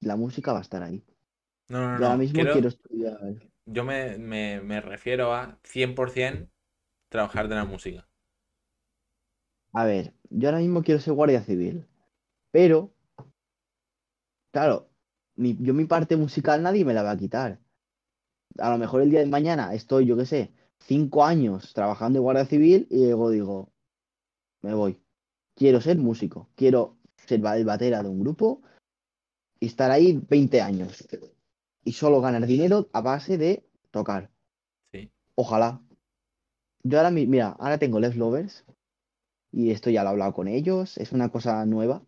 [0.00, 1.04] la música va a estar ahí.
[1.68, 2.18] No, no, Yo ahora no.
[2.18, 3.20] mismo quiero Quiero, estudiar.
[3.66, 6.52] yo me, me, me refiero a 100%
[7.10, 8.08] trabajar de la música.
[9.72, 11.84] A ver, yo ahora mismo quiero ser guardia civil,
[12.52, 12.92] pero,
[14.52, 14.88] claro,
[15.36, 17.58] mi- yo mi parte musical nadie me la va a quitar.
[18.58, 22.22] A lo mejor el día de mañana estoy, yo qué sé, cinco años trabajando de
[22.22, 23.68] guardia civil y luego digo,
[24.62, 24.98] me voy.
[25.54, 28.62] Quiero ser músico, quiero ser el batera de un grupo
[29.58, 31.06] y estar ahí 20 años
[31.84, 34.30] y solo ganar dinero a base de tocar.
[34.92, 35.10] Sí.
[35.34, 35.82] Ojalá.
[36.82, 38.64] Yo ahora, mi- mira, ahora tengo Les Lovers
[39.52, 40.96] y esto ya lo he hablado con ellos.
[40.96, 42.02] Es una cosa nueva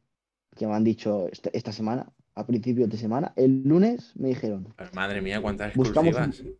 [0.57, 3.33] que me han dicho este- esta semana, a principios de semana.
[3.37, 6.57] El lunes me dijeron, Pero madre mía, cuántas buscamos un...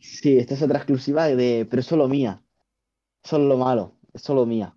[0.00, 2.42] Sí, esta es otra exclusiva de, pero es solo mía.
[3.22, 4.76] Solo lo malo, es solo mía.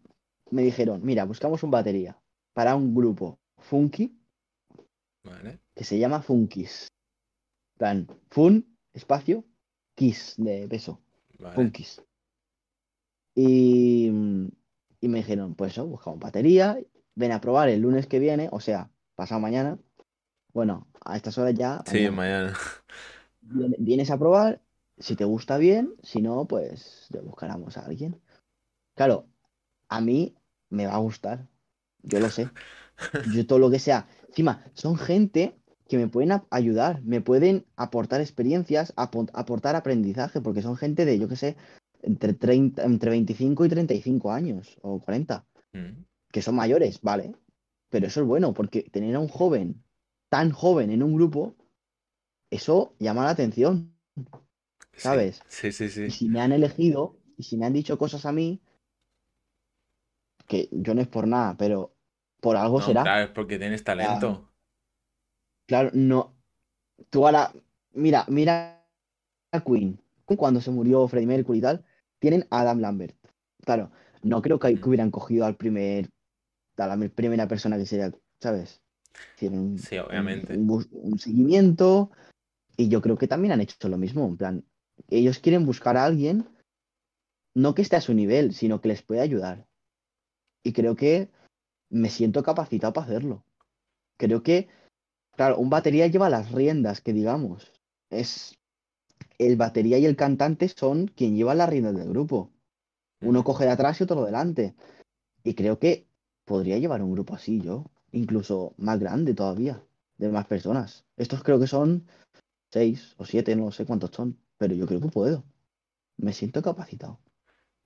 [0.52, 2.18] Me dijeron, mira, buscamos un batería
[2.54, 4.18] para un grupo funky
[5.24, 5.60] Vale.
[5.76, 6.88] que se llama Funkis.
[7.78, 9.44] Plan, fun, espacio,
[9.96, 11.02] Kiss de peso,
[11.40, 11.56] Vale.
[11.56, 12.02] Punkis.
[13.36, 14.08] Y,
[15.02, 16.80] y me dijeron, pues eso, buscamos batería,
[17.16, 19.78] ven a probar el lunes que viene, o sea, pasado mañana.
[20.54, 22.16] Bueno, a estas horas ya, Sí, mañana.
[22.16, 22.54] mañana.
[23.42, 24.62] Viene- Vienes a probar,
[25.00, 28.20] si te gusta bien, si no, pues ya buscaremos a alguien.
[28.96, 29.28] Claro,
[29.90, 30.36] a mí
[30.70, 31.48] me va a gustar,
[32.04, 32.50] yo lo sé.
[33.34, 34.08] Yo todo lo que sea.
[34.28, 40.62] Encima, son gente que me pueden ayudar, me pueden aportar experiencias, apo- aportar aprendizaje, porque
[40.62, 41.58] son gente de, yo qué sé,
[42.02, 46.04] entre 30, entre 25 y 35 años, o 40, Mm.
[46.32, 47.36] que son mayores, ¿vale?
[47.90, 49.84] Pero eso es bueno, porque tener a un joven
[50.30, 51.56] tan joven en un grupo,
[52.50, 53.94] eso llama la atención,
[54.98, 55.42] ¿sabes?
[55.48, 56.12] sí, sí, Y sí.
[56.12, 58.62] si me han elegido, y si me han dicho cosas a mí,
[60.48, 61.94] que yo no es por nada, pero
[62.42, 63.04] por algo No, será.
[63.04, 64.50] claro, es porque tienes talento.
[65.68, 66.34] Claro, no.
[67.10, 67.54] Tú ahora,
[67.94, 68.84] mira, mira
[69.52, 70.00] a Queen.
[70.26, 71.86] Cuando se murió Freddie Mercury y tal,
[72.20, 73.16] tienen a Adam Lambert.
[73.66, 73.92] Claro,
[74.24, 74.90] no creo que, que Mm.
[74.90, 76.10] hubieran cogido al primer,
[76.78, 78.82] a la primera persona que sería, ¿sabes?
[79.36, 80.54] Tienen un, Sí, obviamente.
[80.58, 82.12] un un seguimiento
[82.78, 84.26] y yo creo que también han hecho lo mismo.
[84.28, 84.66] En plan,
[85.10, 86.48] ellos quieren buscar a alguien,
[87.56, 89.66] no que esté a su nivel, sino que les pueda ayudar.
[90.64, 91.30] Y creo que
[91.90, 93.44] me siento capacitado para hacerlo.
[94.18, 94.68] Creo que,
[95.36, 97.72] claro, un batería lleva las riendas, que digamos.
[98.10, 98.58] Es
[99.38, 102.52] el batería y el cantante son quien lleva las riendas del grupo.
[103.22, 104.76] Uno coge de atrás y otro delante.
[105.44, 106.08] Y creo que
[106.46, 109.84] podría llevar un grupo así yo, incluso más grande todavía,
[110.18, 111.06] de más personas.
[111.16, 112.08] Estos creo que son
[112.72, 115.44] seis o siete, no sé cuántos son, pero yo creo que puedo.
[116.18, 117.20] Me siento capacitado,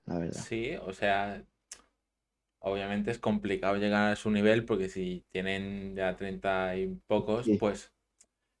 [0.06, 0.40] la verdad.
[0.40, 1.44] Sí, o sea,
[2.60, 7.58] obviamente es complicado llegar a su nivel porque si tienen ya 30 y pocos, Sí.
[7.58, 7.92] pues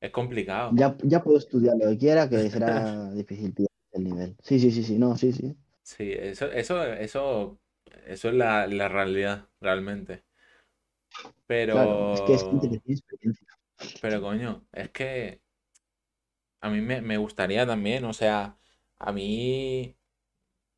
[0.00, 0.72] es complicado.
[0.74, 4.36] Ya, ya puedo estudiar lo que quiera, que será difícil pillar el nivel.
[4.42, 5.56] Sí, sí, sí, sí, no, sí, sí.
[5.82, 7.58] Sí, eso, eso, eso,
[8.06, 10.22] eso es la, la realidad, realmente.
[11.46, 13.46] Claro, es que es que Pero, tiene experiencia.
[14.00, 15.40] pero coño, es que
[16.62, 18.56] a mí me, me gustaría también, o sea,
[18.98, 19.96] a mí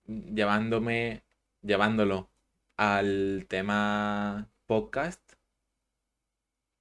[0.07, 1.25] llevándome,
[1.63, 2.31] llevándolo
[2.77, 5.21] al tema podcast,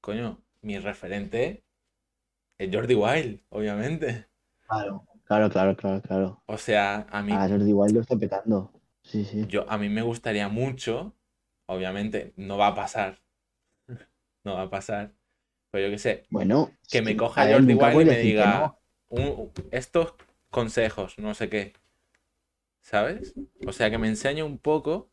[0.02, 1.66] coño, mi referente
[2.58, 4.28] es Jordi Wild, obviamente.
[4.68, 6.44] Claro, claro, claro, claro, claro.
[6.46, 8.72] O sea, a mí, A Jordi Wild lo está petando.
[9.04, 9.46] Sí, sí.
[9.48, 11.14] yo, a mí me gustaría mucho,
[11.66, 13.22] obviamente no va a pasar,
[14.46, 15.14] no va a pasar,
[15.72, 18.83] pero yo qué sé, Bueno, que me coja Jordi Wild y me diga no.
[19.14, 20.14] Un- estos
[20.52, 21.74] consejos, no sé qué,
[22.82, 23.36] ¿sabes?
[23.66, 25.10] O sea, que me enseñe un poco,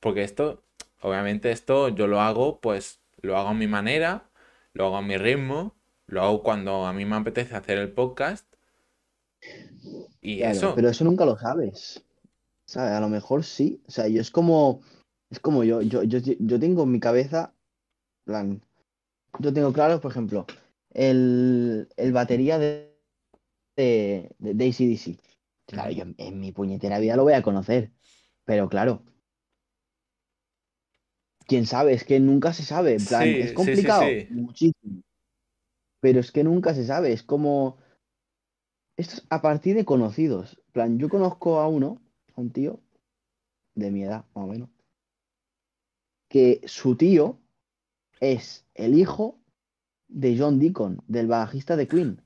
[0.00, 0.64] porque esto,
[1.02, 4.30] obviamente esto yo lo hago, pues lo hago a mi manera,
[4.74, 5.76] lo hago a mi ritmo,
[6.06, 8.46] lo hago cuando a mí me apetece hacer el podcast
[10.20, 12.04] y Claro, eso, pero eso nunca lo sabes.
[12.66, 12.92] ¿Sabes?
[12.92, 13.82] A lo mejor sí.
[13.88, 14.82] O sea, yo es como.
[15.30, 17.54] Es como yo, yo, yo, yo tengo en mi cabeza.
[18.24, 18.62] plan,
[19.40, 20.46] yo tengo claro, por ejemplo,
[20.92, 22.93] el, el batería de,
[23.76, 25.18] de, de, de AC/DC.
[25.66, 27.92] Claro, yo en, en mi puñetera vida lo voy a conocer.
[28.44, 29.02] Pero claro,
[31.46, 32.94] quién sabe, es que nunca se sabe.
[32.94, 35.02] En plan, es Sí, sí, sí, complicado, muchísimo.
[36.00, 37.12] Pero es que nunca se sabe.
[37.12, 37.78] Es como.
[38.96, 40.60] Esto es a partir de conocidos.
[40.66, 42.00] En plan, yo conozco a uno,
[42.36, 42.80] a un tío
[43.74, 44.70] de mi edad, más o menos,
[46.28, 47.40] que su tío
[48.20, 49.40] es el hijo
[50.08, 52.23] de John Deacon, del bajista de Queen.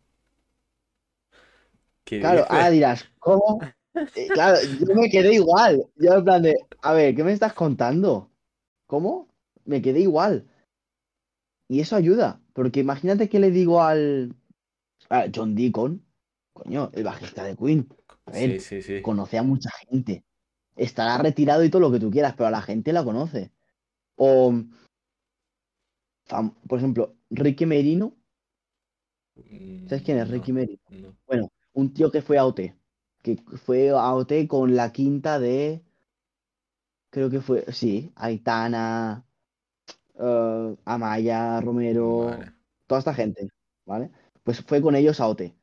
[2.08, 2.72] ¿Qué Claro, ahora dices?
[2.72, 3.60] dirás, ¿cómo?
[4.14, 5.84] Eh, claro, yo me quedé igual.
[5.96, 8.30] Yo en plan de, a ver, ¿qué me estás contando?
[8.86, 9.28] ¿Cómo?
[9.64, 10.48] Me quedé igual.
[11.68, 14.36] Y eso ayuda, porque imagínate que le digo al
[15.10, 16.06] a John Deacon,
[16.52, 17.88] coño, el bajista de Queen.
[18.26, 19.02] A ver, sí, sí.
[19.02, 20.24] conoce a mucha gente.
[20.76, 23.50] Estará retirado y todo lo que tú quieras, pero a la gente la conoce.
[24.16, 24.54] O,
[26.68, 28.14] por ejemplo, Ricky Merino.
[29.88, 30.80] ¿Sabes quién es Mm, Ricky No, Merino?
[30.90, 31.16] no.
[31.26, 32.74] Bueno, un tío que fue a OT.
[33.22, 35.84] Que fue a OT con la quinta de.
[37.10, 37.64] Creo que fue.
[37.72, 39.24] Sí, Aitana,
[40.18, 42.52] eh, Amaya, Romero, Vale.
[42.86, 43.48] toda esta gente.
[43.86, 44.10] ¿Vale?
[44.42, 45.54] Pues fue con ellos a OT.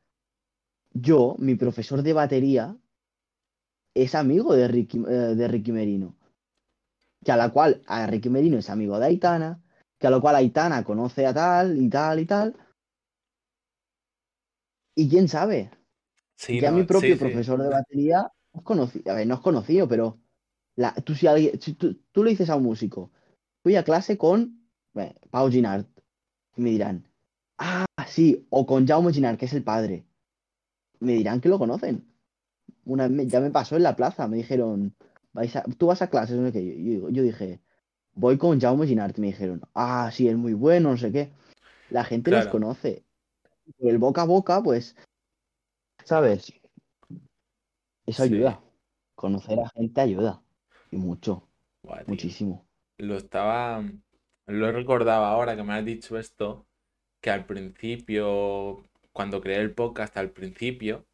[0.94, 2.74] Yo, mi profesor de batería,
[3.94, 6.16] es amigo de Ricky, eh, de Ricky Merino.
[7.22, 9.60] Que a la cual a Ricky Merino es amigo de Aitana.
[9.98, 12.56] Que a lo cual Aitana conoce a tal y tal y tal.
[14.94, 15.70] Y quién sabe.
[16.36, 17.18] Sí, Ya mi propio sí, sí.
[17.18, 19.12] profesor de batería es conocido.
[19.12, 20.18] A ver, no es conocido, pero
[20.76, 23.10] la, tú, si alguien, si tú, tú le dices a un músico,
[23.62, 24.60] fui a clase con
[24.94, 25.86] eh, Pau Ginard,
[26.56, 27.06] y me dirán,
[27.58, 30.04] ah, sí, o con Jaume Ginard, que es el padre.
[31.00, 32.06] Me dirán que lo conocen.
[32.84, 34.94] una, me- ya me pasó en la plaza, me dijeron,
[35.32, 36.82] vais a, tú vas a clases, no sé qué.
[36.84, 37.60] Yo, yo- yo dije,
[38.14, 41.32] voy con Jaume Ginart, me dijeron, ah, sí, es muy bueno, no sé qué.
[41.90, 43.04] La gente los conoce.
[43.78, 44.96] Por el boca a boca, pues,
[46.06, 46.52] ¿sabes?
[48.06, 48.34] Eso Sí.
[48.34, 48.60] ayuda.
[49.14, 50.42] Conocer a gente ayuda.
[50.90, 51.48] Y mucho,
[52.06, 52.66] muchísimo.
[52.98, 53.82] Lo estaba.
[54.46, 56.66] Lo he recordado ahora que me has dicho esto.
[57.20, 61.06] Que al principio, cuando creé el podcast, al principio,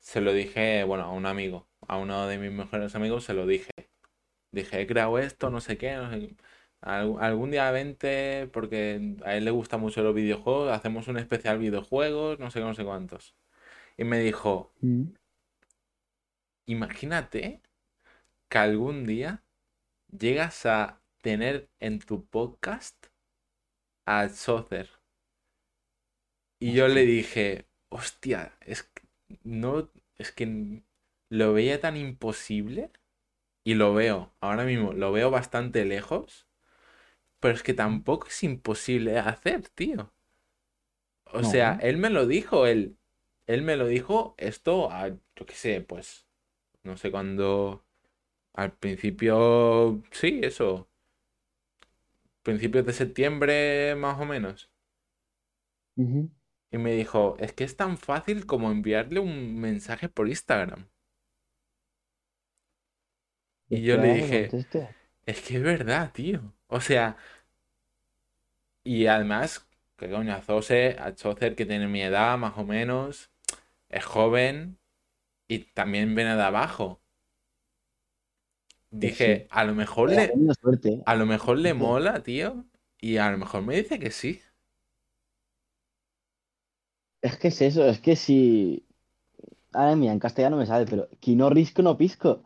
[0.00, 3.46] se lo dije, bueno, a un amigo, a uno de mis mejores amigos, se lo
[3.46, 3.70] dije.
[4.50, 6.36] Dije, he creado esto, no sé qué, no sé qué.
[6.80, 11.58] Al- Algún día vente, porque a él le gustan mucho los videojuegos, hacemos un especial
[11.58, 13.36] videojuegos, no sé qué, no sé cuántos.
[13.96, 15.14] Y me dijo, Mm.
[16.66, 17.60] imagínate
[18.48, 19.42] que algún día
[20.10, 23.06] llegas a tener en tu podcast
[24.06, 24.88] a Socer.
[26.60, 29.02] Y yo le dije, hostia, es que
[29.42, 30.82] no, es que
[31.28, 32.90] lo veía tan imposible
[33.64, 36.46] y lo veo, ahora mismo lo veo bastante lejos,
[37.40, 40.12] pero es que tampoco es imposible hacer, tío.
[41.32, 42.96] O sea, él me lo dijo, él,
[43.46, 46.26] él me lo dijo esto, a, yo qué sé, pues,
[46.84, 47.84] no sé cuándo,
[48.54, 50.88] al principio, sí, eso,
[52.44, 54.70] principios de septiembre más o menos.
[56.72, 60.88] Y me dijo, es que es tan fácil como enviarle un mensaje por Instagram.
[63.68, 64.56] Y yo le dije,
[65.26, 66.54] es que es verdad, tío.
[66.68, 67.18] O sea,
[68.84, 73.31] y además, que coño, a a Chocer que tiene mi edad más o menos,
[73.92, 74.78] es joven
[75.48, 77.00] y también viene de abajo.
[78.90, 79.46] Pues Dije, sí.
[79.50, 80.88] a lo mejor le, suerte.
[80.94, 81.02] ¿eh?
[81.06, 82.64] a lo mejor le mola, tío,
[83.00, 84.40] y a lo mejor me dice que sí.
[87.22, 88.84] Es que es eso, es que si.
[89.72, 92.42] Ahora mira, en castellano me sale, pero qui no risco no pisco.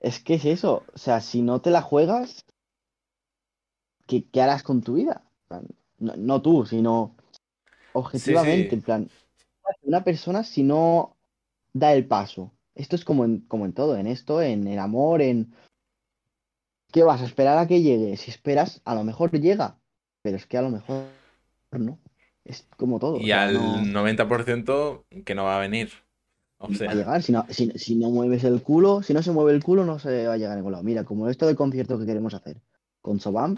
[0.00, 0.84] Es que es eso.
[0.92, 2.44] O sea, si no te la juegas,
[4.06, 5.22] ¿qué, qué harás con tu vida?
[5.98, 7.28] No, no tú, sino Sí,
[7.92, 8.70] objetivamente.
[8.70, 9.10] sí, En plan,
[9.82, 11.16] una persona si no
[11.72, 12.52] da el paso.
[12.74, 15.54] Esto es como en, como en todo, en esto, en el amor, en.
[16.92, 18.16] ¿Qué vas a esperar a que llegue?
[18.16, 19.78] Si esperas, a lo mejor llega,
[20.22, 21.04] pero es que a lo mejor
[21.72, 21.98] no.
[22.44, 23.54] Es como todo, o y sea, al
[23.92, 24.02] no.
[24.02, 25.90] 90% que no va a venir.
[26.58, 29.12] O No va a sea, llegar, si no, si, si no mueves el culo, si
[29.12, 30.84] no se mueve el culo, no se va a llegar a ningún lado.
[30.84, 32.62] Mira, como esto del concierto que queremos hacer
[33.02, 33.56] con Sobam,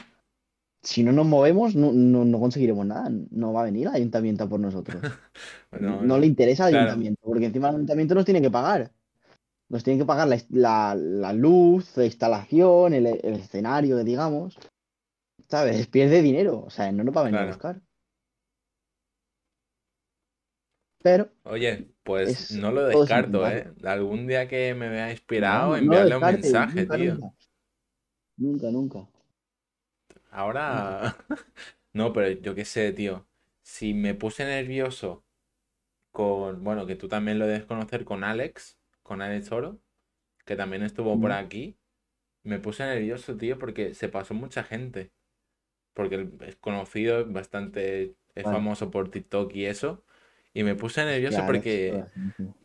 [0.82, 3.10] si no nos movemos, no, no, no conseguiremos nada.
[3.30, 5.02] No va a venir el ayuntamiento a por nosotros.
[5.70, 8.92] bueno, No le interesa al claro, ayuntamiento, porque encima el ayuntamiento nos tiene que pagar.
[9.68, 14.58] Nos tiene que pagar la, la- la luz, la instalación, el, el escenario, digamos.
[15.48, 15.86] ¿Sabes?
[15.88, 17.52] Pierde dinero, o sea, no nos va a venir a claro.
[17.52, 17.82] buscar.
[21.02, 23.48] Pero Oye, pues es no lo descarto.
[23.48, 23.72] ¿eh?
[23.84, 27.14] Algún día que me vea No, inspirado, no enviarle un mensaje, nunca, tío.
[27.14, 27.32] nunca.
[28.38, 29.08] Nunca, nunca.
[30.30, 31.16] Ahora,
[31.92, 33.26] no, pero yo qué sé, tío.
[33.62, 35.24] Si me puse nervioso
[36.12, 39.80] con, bueno, que tú también lo debes conocer con Alex, con Alex Oro,
[40.46, 41.78] que también estuvo por aquí,
[42.44, 45.12] me puse nervioso, tío, porque se pasó mucha gente.
[45.94, 50.04] Porque es conocido, es bastante, es famoso por TikTok y eso.
[50.54, 52.06] Y me puse nervioso porque,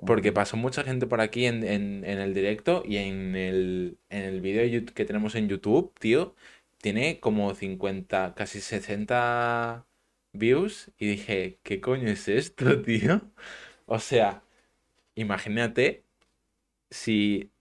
[0.06, 4.23] porque pasó mucha gente por aquí en, en- en el directo y en el, en
[4.23, 6.35] el vídeo yu- que tenemos en YouTube, tío,
[6.84, 9.88] tiene como 50, casi 60
[10.34, 10.91] views.
[10.97, 13.22] Y dije, ¿qué coño es esto, tío?
[13.85, 14.43] O sea,
[15.15, 16.03] imagínate
[16.89, 17.51] si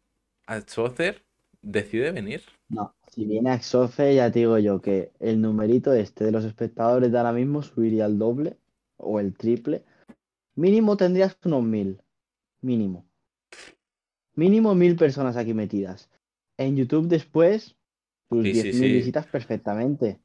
[0.46, 1.22] Alzocer
[1.62, 2.42] decide venir.
[2.68, 7.12] No, si viene Axofe, ya te digo yo que el numerito este de los espectadores
[7.12, 8.56] de ahora mismo subiría al doble
[8.96, 9.84] o el triple.
[10.56, 12.02] Mínimo tendrías unos mil.
[12.60, 13.04] Mínimo.
[14.34, 16.10] Mínimo mil personas aquí metidas.
[16.56, 17.76] En YouTube después,
[18.32, 18.92] tus Sí, sí, 10.000 sí.
[18.92, 20.20] visitas perfectamente.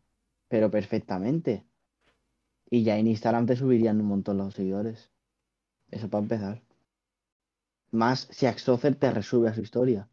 [0.49, 1.65] Pero perfectamente.
[2.69, 5.11] Y ya en Instagram te subirían un montón los seguidores.
[5.91, 6.61] Eso para empezar.
[7.91, 10.07] Más si Axocer te resube a su historia.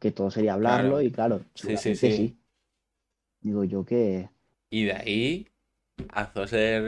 [0.00, 1.02] Que todo sería hablarlo Claro.
[1.02, 2.38] y claro, Sí, sí, sí.
[3.42, 4.28] Digo yo que
[4.70, 5.48] Y de ahí,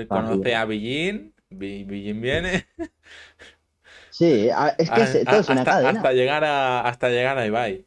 [0.09, 2.67] para conoce a Billín, Bi- Billín viene,
[4.11, 6.01] Sí, a- es que a- es- a- todo es una hasta, cadena.
[6.01, 7.87] hasta llegar a, hasta llegar a Ibai.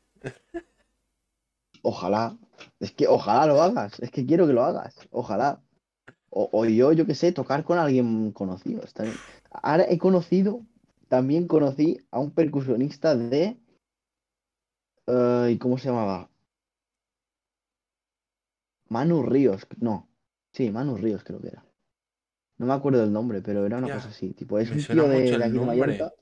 [1.81, 2.37] Ojalá.
[2.79, 3.99] Es que ojalá lo hagas.
[3.99, 4.95] Es que quiero que lo hagas.
[5.11, 5.61] Ojalá.
[6.29, 8.83] O, o yo, yo qué sé, tocar con alguien conocido.
[8.83, 9.15] Está bien.
[9.51, 10.61] Ahora he conocido,
[11.07, 13.57] también conocí a un percusionista de...
[15.07, 16.29] eh, ¿cómo se llamaba?
[18.89, 19.65] Manu Ríos.
[19.77, 20.07] No.
[20.53, 21.65] Sí, Manu Ríos creo que era.
[22.57, 24.33] No me acuerdo del nombre, pero era una cosa así.
[24.33, 25.65] Tipo, es un tío de, de el aquí de.
[25.65, 26.13] Mallorca.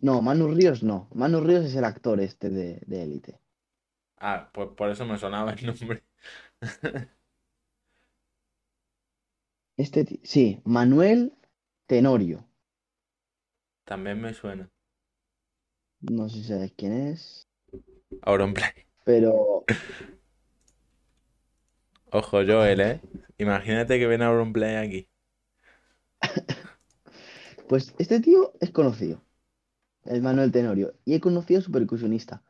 [0.00, 1.08] No, Manu Ríos no.
[1.14, 3.40] Manu Ríos es el actor este de, de Élite.
[4.24, 6.04] Ah, pues por eso me sonaba el nombre.
[9.76, 11.34] Este, sí, Manuel
[11.88, 12.46] Tenorio.
[13.84, 14.70] También me suena.
[16.02, 17.48] No sé si sabes quién es,
[18.22, 18.70] Auronplay.
[19.04, 19.64] pero
[22.12, 23.00] Ojo, Joel, ¿eh?
[23.38, 25.08] Imagínate que viene Auronplay aquí.
[27.68, 29.24] pues este tío es conocido,
[30.04, 32.44] el Manuel Tenorio, y he conocido a su percusionista.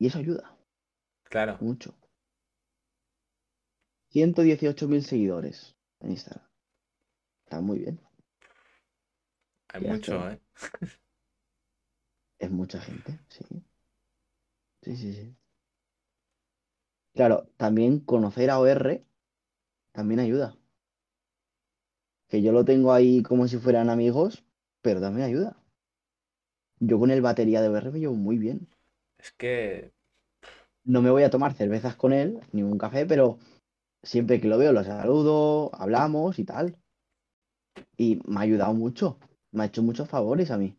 [0.00, 0.57] Y eso ayuda
[1.28, 1.58] Claro.
[1.60, 1.94] mucho.
[4.10, 6.46] 118.000 seguidores en Instagram.
[7.44, 8.00] Está muy bien.
[9.68, 10.30] Hay mucho.
[10.30, 10.40] ¿eh?
[12.38, 13.44] Es mucha gente, sí.
[14.82, 15.36] Sí, sí, sí.
[17.14, 19.04] Claro, también conocer a OR
[19.92, 20.56] también ayuda.
[22.28, 24.44] Que yo lo tengo ahí como si fueran amigos,
[24.82, 25.56] pero también ayuda.
[26.78, 28.68] Yo con el batería de OR me llevo muy bien.
[29.18, 29.92] Es que
[30.88, 33.38] No me voy a tomar cervezas con él, ni un café, pero
[34.02, 36.78] siempre que lo veo lo saludo, hablamos y tal.
[37.98, 39.18] Y me ha ayudado mucho.
[39.52, 40.78] Me ha hecho muchos favores a mí.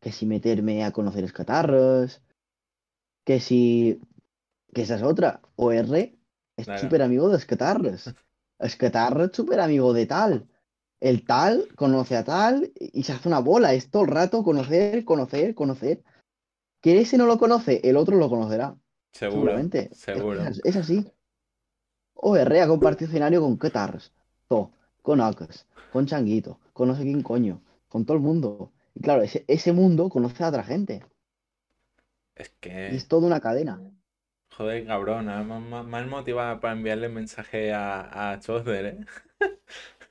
[0.00, 2.22] Que si meterme a conocer escatarros,
[3.26, 4.00] que si...
[4.72, 5.42] Que esa es otra.
[5.56, 5.76] OR
[6.56, 6.80] es Claro.
[6.80, 8.14] súper amigo de escatarros.
[8.58, 10.48] Escatarro es súper amigo de tal.
[11.00, 13.74] El tal conoce a tal y se hace una bola.
[13.74, 16.02] Es todo el rato conocer, conocer, conocer.
[16.80, 18.78] Que ese no lo conoce, el otro lo conocerá.
[19.14, 20.44] Seguro, seguro.
[20.44, 21.10] Es, es así.
[22.14, 24.12] OR ha compartido escenario con Ketars,
[24.48, 24.72] To,
[25.02, 28.72] con Akas, con Changuito, con no sé quién coño, con todo el mundo.
[28.94, 31.04] Y claro, ese, ese mundo conoce a otra gente.
[32.36, 32.48] Es
[32.86, 33.78] Y que, es toda una cadena.
[34.50, 35.42] joder, cabrón, ¿eh?
[35.44, 38.98] más, motivada para enviarle mensaje a, a Chosder, ¿eh?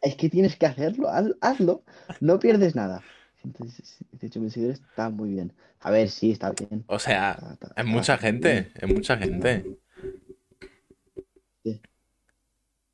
[0.02, 1.84] Es que tienes que hacerlo, haz- hazlo,
[2.20, 3.08] no pierdes nada.
[3.44, 5.54] 118.000 seguidores está muy bien.
[5.82, 6.84] A ver, sí, está bien.
[6.88, 9.78] O sea, Está- está- es mucha gente, es mucha gente.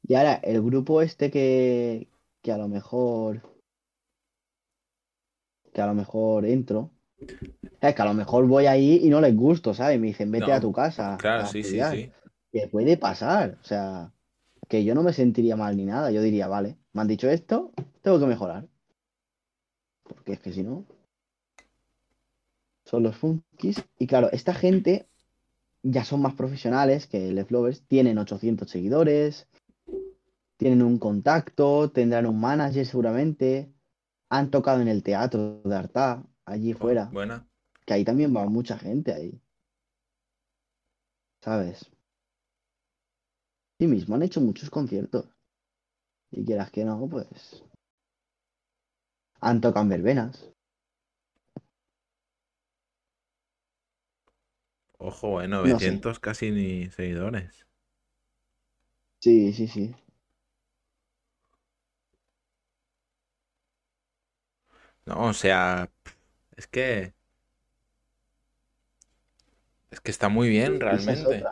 [0.07, 2.07] Y ahora, el grupo este que,
[2.41, 3.41] que a lo mejor.
[5.71, 6.91] Que a lo mejor entro.
[7.79, 9.99] Es que a lo mejor voy ahí y no les gusto, ¿sabes?
[9.99, 12.11] Me dicen, vete a tu casa Claro, sí, sí, sí.
[12.51, 13.57] Que puede pasar.
[13.61, 14.11] O sea,
[14.67, 16.09] que yo no me sentiría mal ni nada.
[16.11, 17.71] Yo diría, vale, me han dicho esto,
[18.01, 18.67] tengo que mejorar.
[20.09, 20.85] Porque es que si no.
[22.85, 23.83] Son los funkis.
[23.97, 25.07] Y claro, esta gente
[25.83, 27.83] ya son más profesionales que Les Lovers.
[27.83, 29.47] Tienen 800 seguidores.
[30.57, 31.91] Tienen un contacto.
[31.91, 33.71] Tendrán un manager seguramente.
[34.29, 37.05] Han tocado en el teatro de Artá, allí Oh, fuera.
[37.05, 37.47] buena.
[37.85, 39.39] Que ahí también va mucha gente ahí.
[41.41, 41.89] ¿Sabes?
[43.79, 45.25] Sí mismo han hecho muchos conciertos.
[46.31, 47.63] Y quieras que no, pues.
[49.41, 50.45] Han tocado en verbenas.
[54.99, 55.87] Ojo, eh, No sé.
[55.87, 57.65] 900 casi ni seguidores.
[59.21, 59.95] Sí, sí, sí.
[65.05, 65.89] No, o sea,
[66.57, 67.13] es que,
[69.91, 71.43] es que está muy bien es realmente.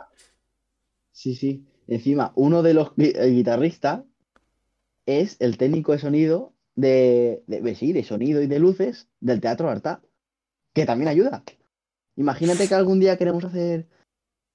[1.12, 1.66] Sí, sí.
[1.86, 4.06] Encima, uno de los gui- el guitarrista
[5.06, 9.68] es el técnico de sonido de, de, sí, de sonido y de luces del Teatro
[9.68, 10.00] Artá,
[10.72, 11.42] que también ayuda.
[12.14, 13.88] Imagínate que algún día queremos hacer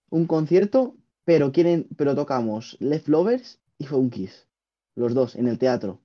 [0.10, 0.96] un concierto,
[1.26, 4.48] pero quieren, pero tocamos Left Lovers y Funkies,
[4.96, 6.02] los dos en el teatro.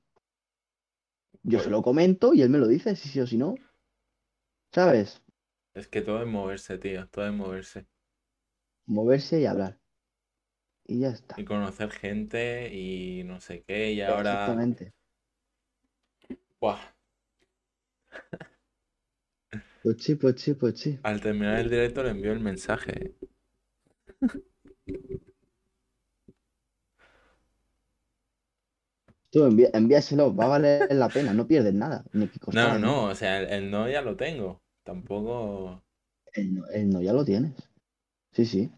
[1.44, 3.54] Yo se lo comento y él me lo dice, si sí o si no.
[4.72, 5.22] ¿Sabes?
[5.74, 7.86] es que todo es moverse, tío, todo es moverse.
[8.86, 9.78] Moverse y hablar.
[10.84, 11.40] Y ya está.
[11.40, 14.97] Y conocer gente y no sé qué, y ahora, Exactamente.
[16.60, 16.78] Buah,
[20.36, 20.98] sí, pues sí.
[21.02, 23.14] al terminar el directo le envío el mensaje.
[29.30, 33.04] Tú envía- envíaselo, va a valer la pena, no pierdes nada, ni que No, no,
[33.04, 34.62] o sea, el, el no ya lo tengo.
[34.84, 35.82] Tampoco.
[36.32, 37.52] El no, el no ya lo tienes.
[38.32, 38.72] Sí, sí.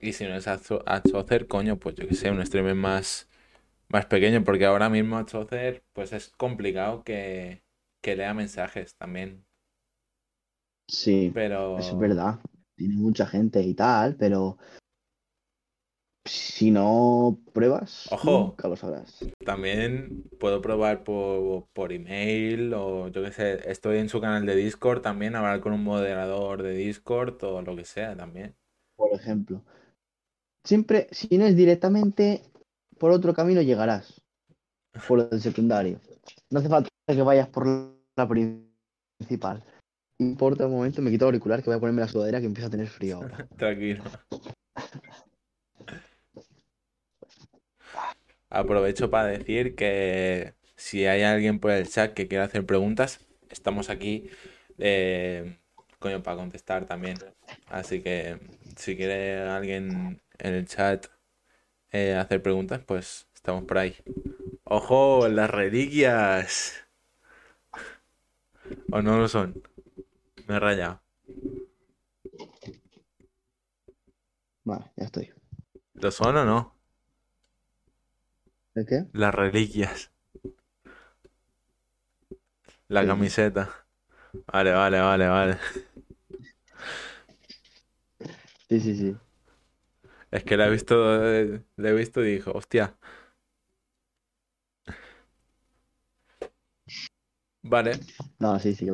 [0.00, 3.27] Y si no es Azo- Azocer, coño, pues yo que sé, un streamer más,
[3.90, 7.62] más pequeño, porque ahora mismo Azocer, pues es complicado que,
[8.02, 9.44] que lea mensajes también.
[10.88, 12.40] Sí, eso es Pero verdad.
[12.76, 14.56] Tiene mucha gente y tal, pero
[16.24, 18.30] si no pruebas, Ojo.
[18.30, 19.18] nunca lo sabrás.
[19.44, 24.54] también puedo probar por, por email o yo que sé, estoy en su canal de
[24.54, 28.54] Discord también, hablar con un moderador de Discord o lo que sea también.
[28.96, 29.62] Por ejemplo.
[30.64, 32.42] Siempre, si no es directamente,
[32.98, 34.20] por otro camino llegarás.
[35.06, 36.00] Por el secundario.
[36.50, 37.66] No hace falta que vayas por
[38.16, 39.64] la principal.
[40.18, 42.68] importa un momento, me quito el auricular que voy a ponerme la sudadera que empieza
[42.68, 43.46] a tener frío ahora.
[43.56, 44.02] Tranquilo.
[48.50, 53.20] Aprovecho para decir que si hay alguien por el chat que quiera hacer preguntas,
[53.50, 54.30] estamos aquí
[54.78, 55.58] eh,
[55.98, 57.18] coño, para contestar también.
[57.68, 58.38] Así que
[58.76, 61.06] si quiere alguien en el chat
[61.92, 63.96] eh, hacer preguntas, pues estamos por ahí.
[64.64, 65.28] ¡Ojo!
[65.28, 66.74] Las reliquias.
[68.90, 69.56] ¿O no lo son?
[70.46, 71.02] Me he rayado.
[74.64, 75.32] Vale, ya estoy.
[75.94, 76.74] ¿Lo son o no?
[78.74, 79.04] ¿El qué?
[79.12, 80.10] Las reliquias.
[82.88, 83.06] La Sí.
[83.06, 83.86] camiseta.
[84.52, 85.58] Vale, vale, vale, vale.
[88.68, 89.16] Sí, sí, sí.
[90.30, 92.96] Es que la he visto, eh, la he visto y dijo, hostia.
[97.62, 98.00] Vale.
[98.40, 98.86] No, sí, sí.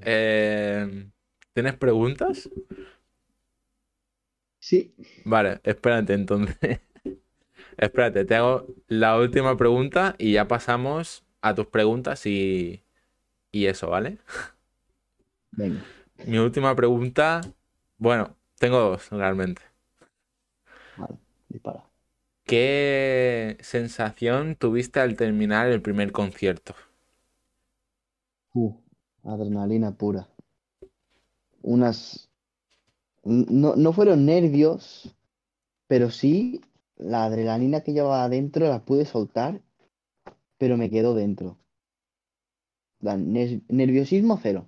[0.00, 1.10] eh,
[1.52, 2.48] ¿tienes preguntas?
[4.58, 4.94] Sí.
[5.24, 6.56] Vale, espérate entonces.
[7.78, 12.84] Espérate, te hago la última pregunta y ya pasamos a tus preguntas y,
[13.52, 14.18] y eso, ¿vale?
[15.52, 15.84] Venga.
[16.26, 17.40] Mi última pregunta,
[17.98, 19.62] bueno, tengo dos realmente.
[21.50, 21.84] Dispara.
[22.44, 26.74] ¿Qué sensación tuviste al terminar el primer concierto?
[28.54, 28.74] Uh,
[29.22, 30.28] adrenalina pura.
[31.62, 32.30] Unas.
[33.22, 35.14] No, no fueron nervios,
[35.86, 36.62] pero sí
[36.96, 39.60] la adrenalina que llevaba adentro la pude soltar,
[40.58, 41.58] pero me quedó dentro.
[43.00, 44.66] Nerviosismo cero.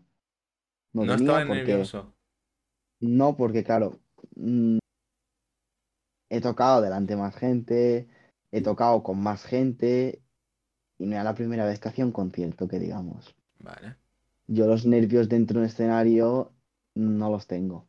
[0.93, 1.65] No estaba porque.
[1.65, 2.13] nervioso.
[3.01, 3.99] No, porque claro,
[4.37, 4.79] mm,
[6.33, 8.09] he tocado delante de más gente,
[8.53, 10.23] he tocado con más gente,
[10.99, 13.37] y no era la primera vez que hacía un concierto, que digamos.
[13.61, 13.97] Vale,
[14.47, 16.53] Yo los nervios dentro de un escenario
[16.95, 17.89] no los tengo.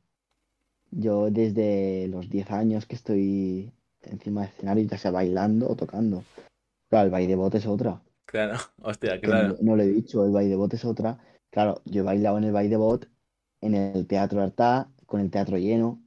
[0.91, 6.24] Yo desde los 10 años que estoy encima del escenario, ya sea bailando o tocando.
[6.90, 8.02] Claro, el baile de bot es otra.
[8.26, 9.56] claro, hostia, claro.
[9.56, 11.20] no, no lo he dicho, el baile de bot es otra.
[11.52, 13.10] Claro, yo he bailado en el baile de bot,
[13.61, 16.03] en el Teatro Artá, con el teatro lleno.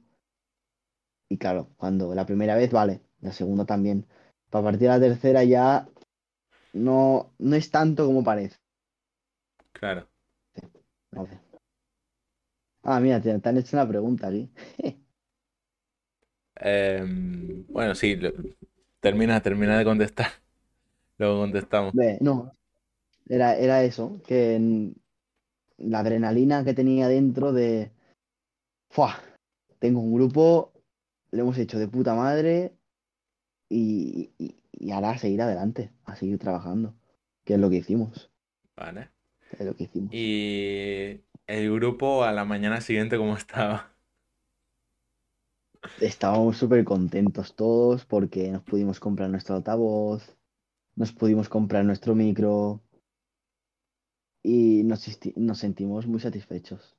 [1.29, 4.05] Y claro, cuando la primera vez, vale, la segunda también.
[4.49, 5.87] Para partir de la tercera ya
[6.73, 8.57] no, no es tanto como parece.
[9.71, 10.09] Claro.
[11.11, 11.39] Vale.
[12.83, 14.49] Ah, mira, te, te han hecho una pregunta aquí.
[16.55, 18.31] Em, bueno, sí, lo-
[18.99, 20.27] termina, termina de contestar.
[21.17, 21.93] Luego contestamos.
[22.21, 22.51] No,
[23.27, 24.95] era, era eso, que en-
[25.77, 27.91] la adrenalina que tenía dentro de,
[28.89, 29.15] ¡fua!
[29.79, 30.73] Tengo un grupo,
[31.31, 32.73] lo hemos hecho de puta madre
[33.69, 36.95] y, y, y ahora a seguir adelante, a seguir trabajando,
[37.43, 38.31] que es lo que hicimos,
[38.75, 39.09] Vale.
[39.51, 40.11] es lo que hicimos.
[40.11, 43.91] Y el grupo a la mañana siguiente, ¿cómo estaba?
[46.01, 50.37] Estábamos súper contentos todos porque nos pudimos comprar nuestro altavoz,
[50.95, 52.81] nos pudimos comprar nuestro micro
[54.43, 56.97] y nos, nos sentimos muy satisfechos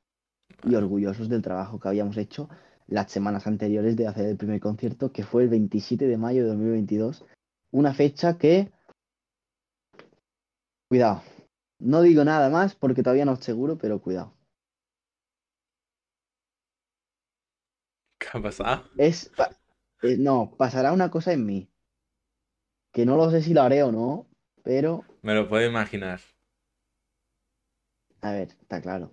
[0.65, 2.49] y orgullosos del trabajo que habíamos hecho
[2.89, 6.49] las semanas anteriores de hacer el primer concierto, que fue el 27 de mayo de
[6.49, 7.25] 2022,
[7.71, 8.73] una fecha que...
[10.89, 11.23] Cuidado,
[11.79, 14.35] no digo nada más porque todavía no es seguro, pero cuidado.
[18.19, 18.85] ¿Qué ha pasado?
[18.97, 19.31] Es...
[20.03, 21.71] eh, no, pasará una cosa en mí,
[22.93, 24.27] que no lo sé si lo haré o no,
[24.63, 25.05] pero...
[25.21, 26.21] Me lo puedo imaginar.
[28.23, 29.13] A ver, está claro.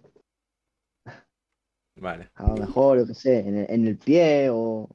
[1.98, 4.90] Vale, A lo mejor, yo qué sé, en el, en el pie o...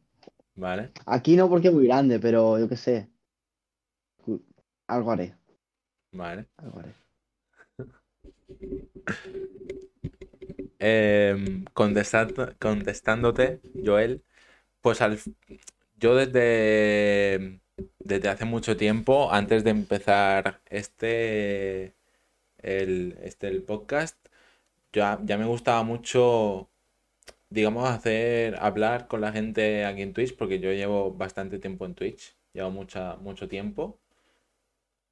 [0.56, 3.08] vale, Aquí no porque es muy grande, pero yo qué sé.
[4.88, 5.34] Algo haré,
[6.12, 6.46] vale.
[6.58, 6.94] algo haré.
[10.78, 14.22] Em, contestando- contestándote, Joel,
[14.80, 15.18] pues al,
[15.98, 17.60] yo desde,
[17.98, 21.94] desde hace mucho tiempo, antes de empezar este,
[22.58, 24.16] el, este, el podcast,
[24.92, 26.70] ya, ya me gustaba mucho,
[27.50, 31.94] digamos, hacer, hablar con la gente aquí en Twitch, porque yo llevo bastante tiempo en
[31.94, 33.98] Twitch, llevo mucha, mucho tiempo.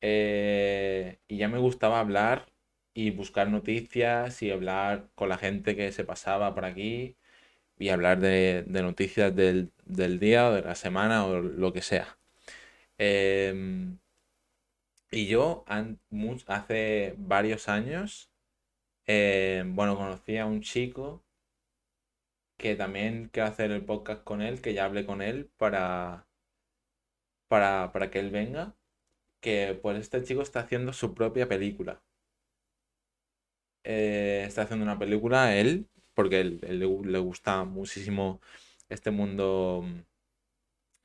[0.01, 2.47] Eh, y ya me gustaba hablar
[2.95, 7.17] y buscar noticias y hablar con la gente que se pasaba por aquí
[7.79, 12.19] y hablar de, noticias del, del día o de la semana o lo que sea.
[12.99, 13.99] Em,
[15.11, 15.65] y yo
[16.47, 18.31] hace varios años,
[19.07, 21.23] eh, bueno, conocí a un chico
[22.59, 26.27] que también quiero hacer el podcast con él, que ya hablé con él para,
[27.49, 28.75] para, para que él venga,
[29.41, 32.03] que pues este chico está haciendo su propia película.
[33.85, 38.41] eh, está haciendo una película, él, porque él, le, gu- le gusta muchísimo
[38.89, 39.85] este mundo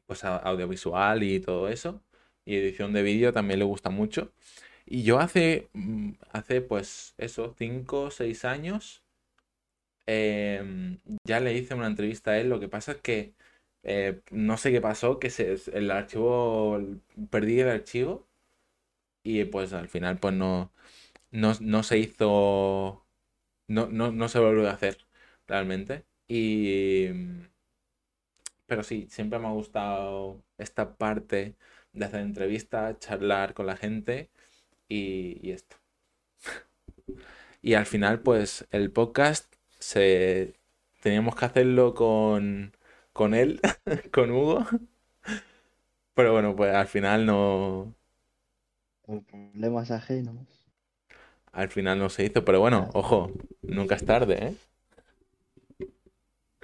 [0.05, 2.01] pues audiovisual y todo eso.
[2.45, 4.31] Y edición de vídeo también le gusta mucho.
[4.85, 9.02] Y yo hace, mm, hace pues eso, 5 o 6 años,
[10.05, 12.49] em, ya le hice una entrevista a él.
[12.49, 13.33] Lo que pasa es que
[13.83, 16.79] eh, no sé qué pasó, que se, el archivo,
[17.29, 18.27] perdí el archivo
[19.23, 20.71] y pues al final pues no,
[21.31, 23.05] no, no se hizo,
[23.67, 24.97] no, no, no se volvió a hacer
[25.47, 26.05] realmente.
[26.27, 27.09] Y,
[28.65, 31.55] pero sí, siempre me ha gustado esta parte
[31.93, 34.29] de hacer entrevistas, charlar con la gente
[34.89, 35.77] y, y esto.
[37.61, 39.52] Y al final, pues el podcast
[39.83, 40.55] se
[41.01, 42.75] teníamos que hacerlo con,
[43.13, 43.61] con él,
[44.13, 44.65] con Hugo,
[46.13, 47.95] pero bueno, pues al final no,
[49.01, 50.67] Por problemas ajenos.
[51.51, 52.43] al final no se hizo.
[52.45, 53.31] Pero bueno, ojo,
[53.67, 54.55] nunca es tarde, ¿eh?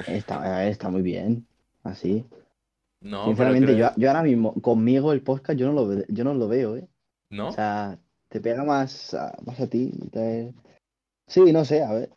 [0.06, 1.48] Está, está muy bien.
[1.84, 2.26] Así.
[3.02, 6.34] No, Sinceramente, yo, creo, yo ahora mismo, conmigo el podcast, yo no lo, yo no
[6.34, 6.88] lo veo, ¿eh?
[6.88, 7.52] O ¿no?
[7.52, 9.92] sea, te pega más a, más a ti.
[10.12, 10.54] te-
[11.28, 12.12] Sí, no sé, a ver.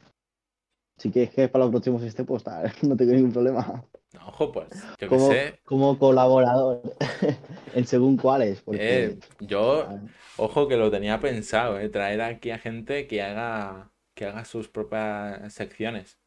[1.02, 3.84] Si quieres que para los próximos esté, pues tal, no tengo ningún problema.
[4.14, 5.60] No, ojo, pues, yo Como, sé.
[5.64, 6.82] como colaborador,
[7.74, 9.88] en según cuáles, porque Eh, yo,
[10.36, 11.88] ojo que lo tenía pensado, ¿eh?
[11.88, 16.18] Traer aquí a gente que haga, que haga sus propias secciones.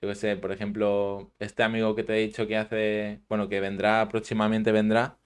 [0.00, 3.60] Yo qué sé, por ejemplo, este amigo que te he dicho que hace, bueno, que
[3.60, 5.18] vendrá próximamente vendrá,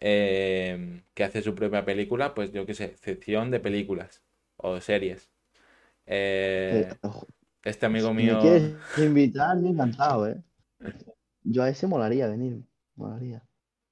[0.00, 4.22] eh, que hace su propia película, pues yo qué sé, sección de películas
[4.58, 5.30] o series.
[6.06, 7.26] Eh, ojo,
[7.64, 10.42] este amigo si me mío, quieres invitar, yo encantado, ¿eh?
[11.44, 12.62] Yo a ese molaría venir,
[12.94, 13.42] molaría.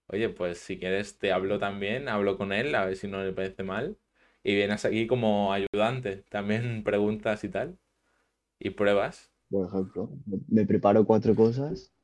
[0.09, 3.33] oye, pues si quieres te hablo también, hablo con él, a ver si no le
[3.33, 3.99] parece mal.
[4.43, 7.79] Y vienes aquí como ayudante, también preguntas y tal,
[8.61, 9.33] y pruebas.
[9.51, 10.11] Por ejemplo,
[10.49, 11.95] me preparo cuatro cosas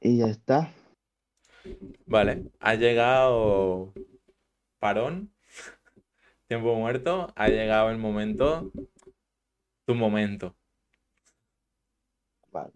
[0.00, 0.72] y ya está.
[2.06, 3.92] Vale, ha llegado
[4.80, 5.32] parón,
[6.48, 8.72] tiempo muerto, ha llegado el momento,
[9.88, 10.54] tu momento.
[12.52, 12.74] Vale.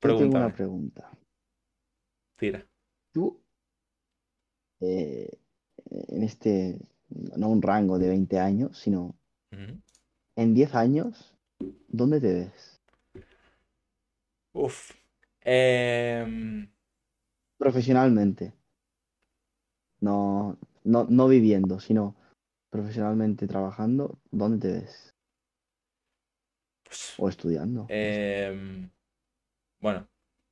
[0.00, 1.10] Yo tengo una pregunta.
[2.36, 2.66] tira.
[3.12, 3.42] Tú,
[4.80, 5.28] eh,
[6.08, 6.80] en este,
[7.36, 9.14] no un rango de 20 años, sino
[10.36, 11.36] en 10 años,
[11.88, 12.80] ¿dónde te ves?
[14.54, 14.92] Uf.
[15.42, 16.66] Em,
[17.58, 18.54] Profesionalmente,
[20.00, 22.16] no, no, no viviendo, sino
[22.70, 25.13] profesionalmente trabajando, ¿dónde te ves?
[27.18, 27.86] O estudiando.
[27.88, 28.90] em,
[29.80, 30.08] bueno,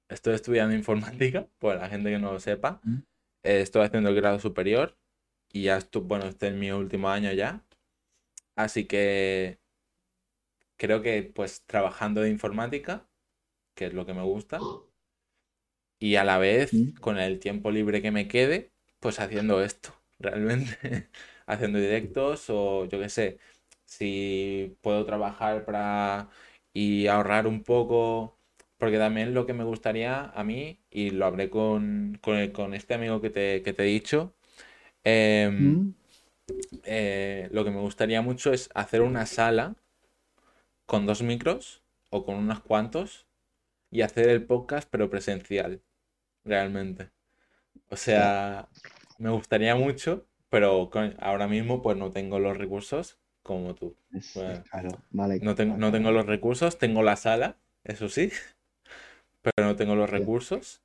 [0.09, 2.81] estoy estudiando informática, pues la gente que no lo sepa.
[2.85, 2.98] ¿Mm?
[3.44, 4.97] Eh, estoy haciendo el grado superior
[5.52, 7.64] y ya estoy, bueno, este es mi último año ya.
[8.56, 9.59] Así que
[10.77, 13.06] creo que pues trabajando de informática,
[13.74, 14.60] que es lo que me gusta,
[15.98, 16.94] y a la vez ¿Mm?
[17.01, 21.09] con el tiempo libre que me quede, pues haciendo esto, realmente,
[21.47, 23.39] haciendo directos o yo qué sé,
[23.93, 26.28] si puedo trabajar para
[26.73, 28.39] y ahorrar un poco,
[28.78, 33.20] porque también lo que me gustaría a mí, y lo hablé con, con, este amigo
[33.20, 34.35] que te, que te he dicho,
[35.05, 35.94] em, ¿Mm?
[36.85, 39.77] eh, lo que me gustaría mucho es hacer una sala
[40.86, 43.27] con dos micros o con unos cuantos
[43.90, 45.82] y hacer el podcast pero presencial,
[46.44, 47.10] realmente.
[47.90, 48.69] O sea,
[49.19, 53.97] me gustaría mucho, pero con- ahora mismo pues no tengo los recursos como tú.
[54.12, 58.09] es, es Bueno, caro, vale, no vale, no tengo los recursos, tengo la sala, eso
[58.09, 58.31] sí,
[59.43, 60.82] pero no tengo los recursos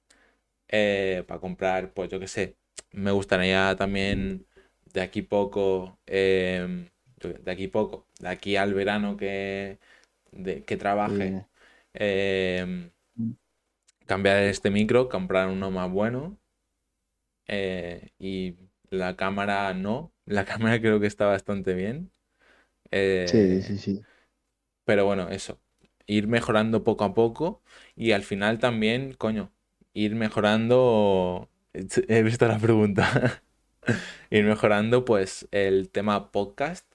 [0.69, 2.57] eh, para comprar, pues yo qué sé.
[2.91, 4.45] Me gustaría también
[4.93, 6.89] de aquí poco, em,
[7.21, 9.79] de aquí poco, de aquí al verano que,
[10.31, 11.39] de- que Sí, trabaje,
[11.93, 12.91] em,
[14.07, 16.39] cambiar este micro, comprar uno más bueno
[17.47, 18.55] eh, y
[18.89, 22.11] la cámara no, la cámara creo que está bastante bien.
[23.26, 24.07] Sí, eh, sí, sí.
[24.85, 25.59] pero bueno, eso,
[26.05, 27.61] ir mejorando poco a poco
[27.95, 29.51] y al final también, coño,
[29.93, 31.49] ir mejorando,
[32.07, 33.43] he visto la pregunta,
[34.30, 36.85] ir mejorando pues el tema podcast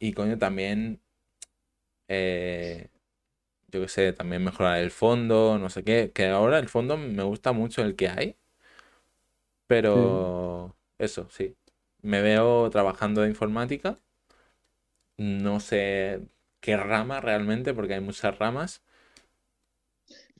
[0.00, 1.00] y coño también,
[2.08, 2.88] eh,
[3.68, 7.22] yo qué sé, también mejorar el fondo, no sé qué, que ahora el fondo me
[7.24, 8.38] gusta mucho el que hay,
[9.92, 10.30] Sí.
[10.46, 11.56] pero eso, sí,
[12.02, 13.98] me veo trabajando de informática,
[15.20, 16.28] no sé
[16.60, 18.82] qué rama realmente porque hay muchas ramas.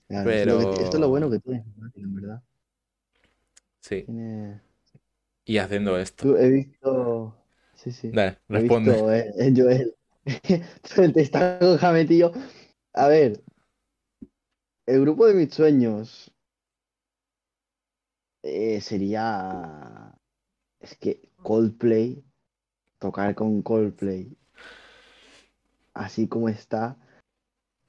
[0.08, 2.42] Claro, esto es lo que- esto es lo bueno Pero que tiene en verdad.
[3.80, 4.60] sí, Tiene...
[5.44, 6.24] y haciendo esto.
[6.24, 7.34] Tú he visto,
[7.74, 8.16] sí, sí.
[8.16, 8.94] Dale, Lo he responde.
[9.02, 9.94] visto, eh, Joel.
[11.14, 12.32] Te está con Jametillo.
[12.94, 13.42] A ver,
[14.84, 16.30] el grupo de mis sueños
[18.42, 20.14] eh, sería.
[20.80, 22.24] Es que Coldplay,
[23.00, 24.36] tocar con Coldplay,
[26.00, 26.96] así como está.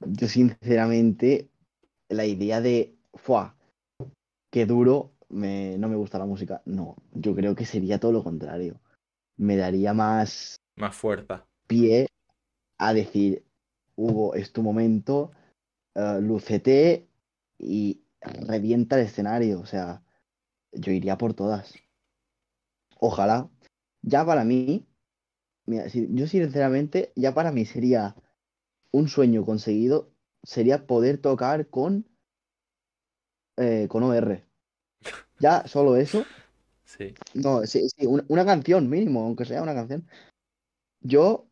[0.00, 1.48] Yo, sinceramente,
[2.08, 2.94] la idea de.
[3.14, 3.56] ¡Fua!
[4.50, 5.12] ¡Qué duro!
[5.28, 6.62] Me, no me gusta la música.
[6.66, 8.80] No, yo creo que sería todo lo contrario.
[9.36, 11.46] Me daría más Más fuerza.
[11.66, 12.06] pie
[12.78, 13.44] a decir,
[13.96, 15.32] Hugo, es tu momento,
[15.94, 17.08] eh, lúcete
[17.58, 19.60] y revienta el escenario.
[19.60, 20.02] O sea,
[20.72, 21.74] yo iría por todas.
[22.98, 23.48] Ojalá.
[24.02, 24.84] Ya para mí,
[25.66, 28.16] mira, si- yo sinceramente, ya para mí sería
[28.92, 30.10] un sueño conseguido,
[30.42, 32.06] sería poder tocar con,
[33.56, 34.44] eh, con OR.
[35.38, 36.24] Ya solo eso.
[36.84, 37.14] Sí.
[37.32, 40.06] No, sí, sí, una, una canción mínimo, aunque sea una canción.
[41.00, 41.46] Yo,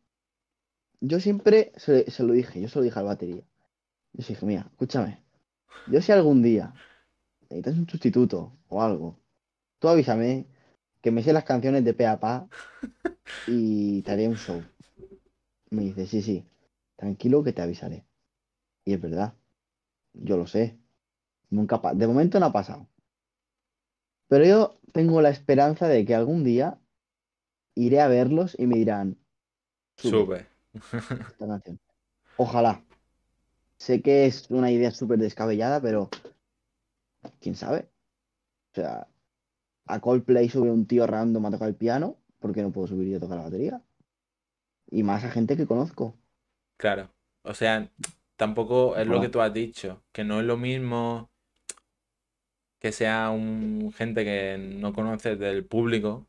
[1.01, 3.43] yo siempre se, se lo dije, yo se lo dije al batería.
[4.13, 5.23] Yo dije, mira, escúchame.
[5.87, 6.75] Yo si algún día
[7.43, 9.19] necesitas un sustituto o algo,
[9.79, 10.47] tú avísame
[11.01, 12.49] que me sé las canciones de pe a pa
[13.47, 14.63] y te haré un show.
[15.71, 16.45] Me dice, sí, sí,
[16.97, 18.05] tranquilo que te avisaré.
[18.85, 19.35] Y es verdad,
[20.13, 20.79] yo lo sé.
[21.51, 22.87] Nunca de momento no ha pasado.
[24.29, 26.79] Pero yo tengo la esperanza de que algún día
[27.75, 29.19] iré a verlos y me dirán,
[29.97, 30.47] sube Sube.
[31.29, 31.81] esta canción.
[32.37, 32.85] Ojalá.
[33.79, 36.11] Sé que es una idea súper descabellada, pero
[37.41, 37.89] quién sabe.
[38.73, 39.09] O sea,
[39.93, 43.09] a Coldplay sube un tío random a tocar el piano, ¿por qué no puedo subir
[43.09, 43.83] yo a tocar la batería?
[44.91, 46.15] Y más a gente que conozco.
[46.77, 47.11] Claro.
[47.43, 47.91] O sea,
[48.37, 51.31] tampoco es lo que tú has dicho, que no es lo mismo
[52.81, 56.27] que sea un gente que no conoces del público,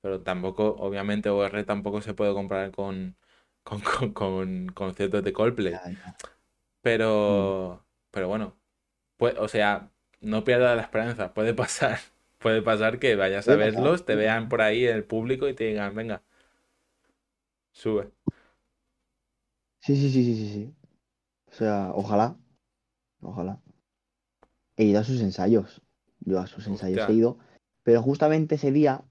[0.00, 3.16] pero tampoco, obviamente, OR tampoco se puede comparar con,
[3.64, 5.72] con, con, con conciertos de Coldplay.
[5.72, 6.16] Ya, ya.
[6.82, 8.56] Pero, pero bueno,
[9.16, 9.90] pues, o sea,
[10.20, 11.98] no pierdas la esperanza, puede pasar.
[12.38, 15.64] Puede pasar que vayas a verlos, te vean por ahí en el público y te
[15.64, 16.22] digan, venga,
[17.72, 18.12] sube.
[19.80, 20.74] Sí, sí, sí, sí, sí, sí.
[21.46, 22.36] O sea, ojalá.
[23.20, 23.60] Ojalá.
[24.76, 25.82] He ido a sus ensayos.
[26.20, 27.38] Yo a sus ensayos he ido.
[27.82, 29.04] Pero justamente ese día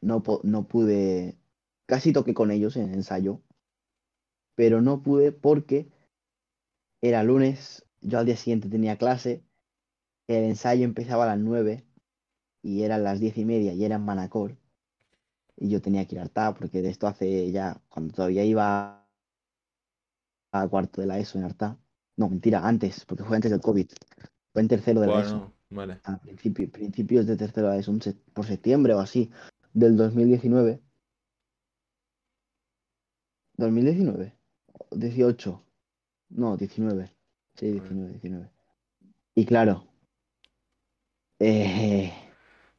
[0.00, 1.38] no, no pude.
[1.86, 3.40] Casi toqué con ellos en el ensayo.
[4.56, 5.88] Pero no pude porque
[7.02, 7.86] era lunes.
[8.00, 9.44] Yo al día siguiente tenía clase.
[10.26, 11.86] El ensayo empezaba a las 9
[12.66, 14.56] y eran las diez y media y era en Manacor.
[15.56, 19.06] Y yo tenía que ir a Arta porque de esto hace ya, cuando todavía iba
[20.52, 21.78] a cuarto de la ESO en Arta.
[22.16, 23.86] No, mentira, antes, porque fue antes del COVID.
[24.52, 25.38] Fue en tercero de la ESO.
[25.38, 26.00] Bueno, vale.
[26.04, 29.30] A principio, principios de tercero de la ESO, un se- por septiembre o así,
[29.72, 30.80] del 2019.
[33.56, 34.32] 2019.
[34.90, 35.62] 18.
[36.30, 37.10] No, 19.
[37.54, 38.50] Sí, 19, 19.
[39.34, 39.84] Y claro,
[41.38, 42.12] eh,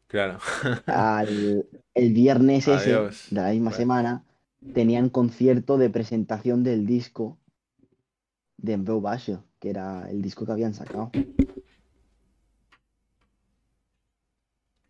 [0.08, 0.40] Claro.
[0.88, 3.28] al, el viernes ese Adiós.
[3.32, 4.24] de la misma semana
[4.74, 7.38] tenían concierto de presentación del disco
[8.58, 11.12] de Basho, que era el disco que habían sacado.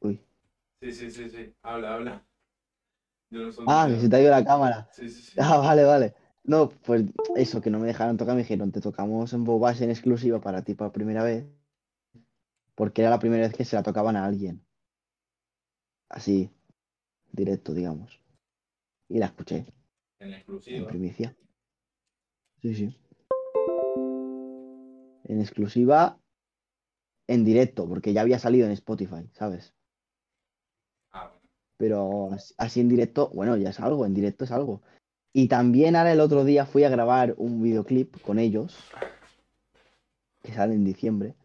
[0.01, 0.19] Uy.
[0.81, 1.53] Sí, sí, sí, sí.
[1.63, 2.25] Habla, habla.
[3.29, 4.87] Yo no Ah, que se te ha ido la cámara.
[4.91, 5.33] Sí, sí, sí.
[5.37, 6.13] Ah, vale, vale.
[6.43, 7.03] No, pues
[7.35, 10.61] eso, que no me dejaron tocar, me dijeron, te tocamos en Bobas en exclusiva para
[10.63, 11.45] ti por primera vez,
[12.75, 14.63] porque era la primera vez que se la tocaban a alguien.
[16.09, 16.49] Así,
[17.31, 18.19] directo, digamos.
[19.09, 19.65] Y la escuché
[20.19, 20.87] En en exclusiva.
[20.87, 21.35] primicia.
[22.61, 22.97] Sí, sí.
[25.25, 26.19] En exclusiva,
[27.27, 29.73] en directo, porque ya había salido en Spotify, ¿sabes?
[31.11, 31.41] Ah, bueno.
[31.77, 34.81] Pero as- así en directo, bueno, ya es algo, en directo es algo.
[35.33, 38.75] Y también ahora el otro día fui a grabar un videoclip con ellos,
[40.41, 41.35] que sale en diciembre,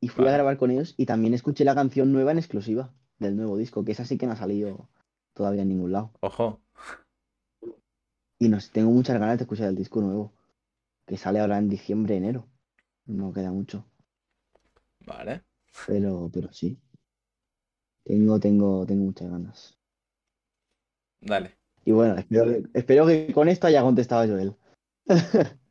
[0.00, 3.36] y fui a grabar con ellos y también escuché la canción nueva en exclusiva del
[3.36, 4.88] nuevo disco, que esa sí que no ha salido
[5.34, 6.10] todavía en ningún lado.
[6.20, 6.60] Ojo.
[8.38, 10.32] Y no sé, tengo muchas ganas de escuchar el disco nuevo,
[11.06, 12.46] que sale ahora en diciembre, enero.
[13.06, 13.84] No queda mucho,
[15.06, 15.42] Vale.
[15.86, 16.78] pero, pero sí.
[18.04, 19.78] Tengo, tengo, tengo muchas ganas.
[21.20, 21.56] Dale.
[21.84, 24.56] Y bueno, espero que, espero que con esto haya contestado Joel.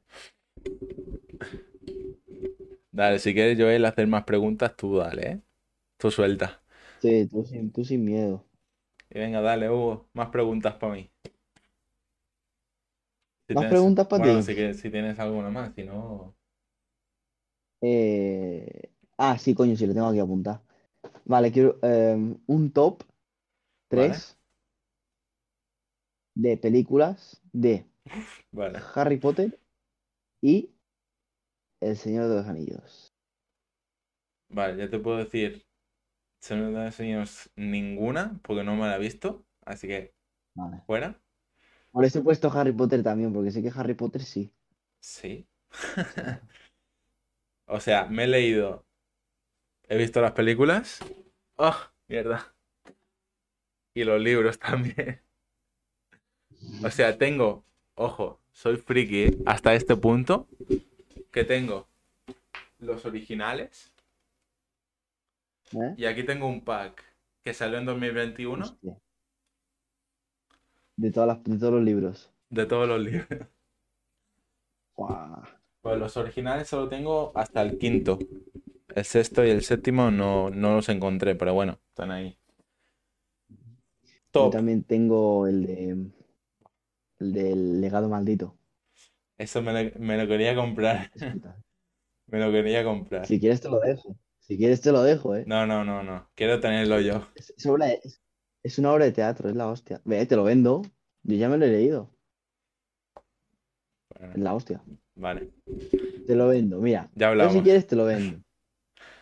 [2.91, 5.41] Dale, si quieres, Joel, hacer más preguntas, tú dale, ¿eh?
[5.97, 6.60] Tú suelta.
[7.01, 8.45] Sí, tú sin, tú sin miedo.
[9.11, 11.11] Y venga, dale, Hugo, más preguntas para mí.
[13.47, 14.41] Si ¿Más tienes- preguntas para bueno, ti?
[14.41, 16.35] si, que- si tienes alguna más, si no.
[17.81, 20.63] Eh, Ah, sí, coño, sí, lo tengo aquí apuntado.
[21.25, 23.03] Vale, quiero em, un top
[23.91, 24.23] Vale.
[24.23, 24.37] 3
[26.35, 27.85] de películas de
[28.51, 28.91] Vale.
[28.95, 29.59] Harry Potter
[30.41, 30.71] y
[31.81, 33.13] El Señor de los Anillos.
[34.49, 35.65] Vale, ya te puedo decir.
[36.41, 39.45] Señor de los Anillos, ninguna, porque no me la he visto.
[39.63, 40.13] Así que,
[40.55, 40.81] Vale.
[40.87, 41.19] fuera.
[41.91, 44.51] Por eso he puesto Harry Potter también, porque sé que Harry Potter sí.
[44.99, 45.47] Sí.
[47.73, 48.85] O sea, me he leído.
[49.87, 50.99] He visto las películas.
[51.55, 51.77] ¡Oh!
[52.09, 52.53] Mierda.
[53.93, 55.21] Y los libros también.
[56.83, 57.63] O sea, tengo.
[57.95, 60.49] Ojo, soy friki hasta este punto.
[61.31, 61.87] Que tengo
[62.79, 63.93] los originales.
[65.73, 65.97] ¿Eh?
[65.97, 67.03] Y aquí tengo un pack
[67.43, 68.97] que salió en 2021 Hostia.
[70.95, 72.31] De, todas las, de todos los libros.
[72.49, 73.27] de todos los libros.
[74.95, 75.43] Guau.
[75.81, 78.19] Pues los originales solo tengo hasta el quinto.
[78.95, 82.37] El sexto y el séptimo no, no los encontré, pero bueno, están ahí.
[84.33, 84.51] Yo Top.
[84.51, 86.11] también tengo el de
[87.19, 88.57] el del legado maldito.
[89.37, 91.11] Eso me lo, me lo quería comprar.
[92.27, 93.25] Me lo quería comprar.
[93.25, 94.15] Si quieres te lo dejo.
[94.41, 95.43] Si quieres te lo dejo, eh.
[95.47, 96.29] No, no, no, no.
[96.35, 97.27] Quiero tenerlo yo.
[97.35, 98.01] Es, es obra de-
[98.63, 100.01] es- una obra de teatro, es la hostia.
[100.05, 100.81] Ve, te lo vendo.
[101.23, 102.09] Yo ya me lo he leído.
[104.17, 104.81] Bueno, Es la hostia.
[105.15, 105.49] vale.
[106.27, 107.09] Te lo vendo, mira.
[107.15, 107.63] Ya Yo si hablamos.
[107.63, 108.39] quieres te lo vendo.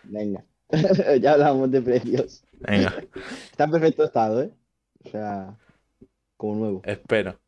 [0.03, 0.43] Venga.
[1.21, 2.43] Ya hablamos de precios.
[2.59, 2.93] Venga,
[3.51, 4.51] Está en perfecto estado, ¿eh?
[5.05, 5.57] O sea,
[6.37, 6.81] como nuevo.
[6.85, 7.39] espero.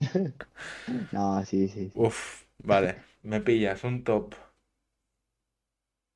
[1.12, 1.90] No, sí, sí.
[1.90, 1.92] sí.
[1.94, 2.96] Uf, vale.
[3.22, 4.34] Me pillas un top.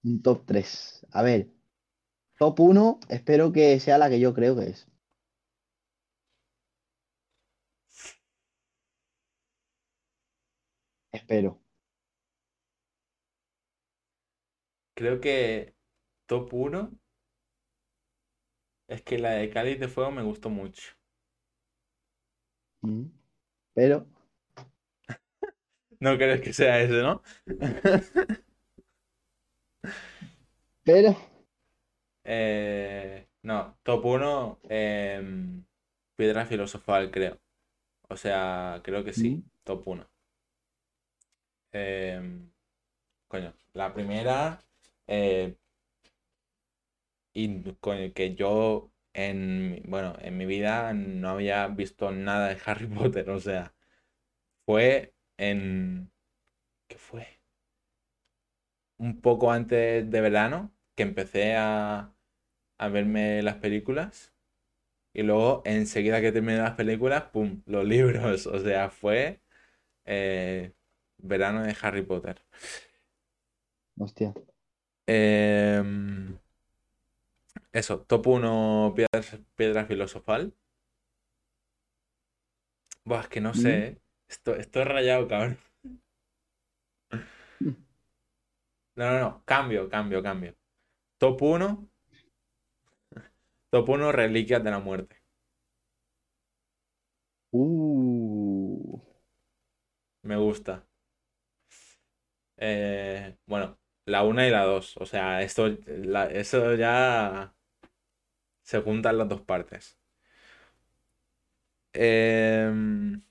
[0.05, 1.07] Un top 3.
[1.11, 1.49] A ver.
[2.39, 4.89] Top 1, espero que sea la que yo creo que es.
[11.13, 11.61] Espero.
[14.95, 15.75] Creo que
[16.27, 16.93] top 1
[18.89, 20.93] es que la de Cáliz de Fuego me gustó mucho.
[22.83, 23.07] Mm.
[23.75, 24.07] Pero,
[26.01, 27.23] No crees que sea ese, ¿no?
[30.93, 31.17] pero,
[32.25, 34.59] Eh, no, top 1,
[36.17, 37.41] Piedra Filosofal, creo.
[38.09, 39.43] O sea, creo que sí, Mm.
[39.65, 40.09] top 1.
[43.29, 44.59] coño, la primera,
[45.07, 45.57] eh,
[47.33, 52.87] y coño, que yo en, bueno, en mi vida no había visto nada de Harry
[52.89, 53.75] Potter, o sea,
[54.67, 56.13] fue en,
[56.89, 57.41] ¿qué fue?
[58.99, 62.13] Un poco antes de verano que empecé a,
[62.79, 64.35] a verme las películas
[65.15, 67.63] y luego enseguida que terminé las películas, ¡pum!
[67.65, 69.41] Los libros, o sea, fue
[70.05, 70.75] eh,
[71.17, 72.43] verano de Harry Potter.
[73.99, 74.35] hostia.
[75.07, 76.39] Em,
[77.73, 79.23] eso, top 1 piedra,
[79.57, 80.53] piedra filosofal.
[83.07, 83.99] Buah, es que no sé, ¿eh?
[84.29, 85.59] Esto, estoy rayado, cabrón.
[88.97, 90.60] No, no, no, cambio, cambio, cambio.
[91.21, 91.71] Top 1,
[93.71, 95.17] top 1 Reliquias de la Muerte.
[97.53, 98.99] Uh,
[100.23, 100.83] Me gusta.
[102.57, 104.97] Eh, bueno, la 1 y la 2.
[104.99, 107.55] O sea, esto, la- eso ya
[108.63, 109.99] se juntan las dos partes.
[111.95, 113.23] Em,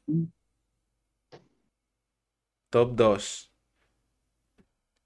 [2.71, 3.51] top 2.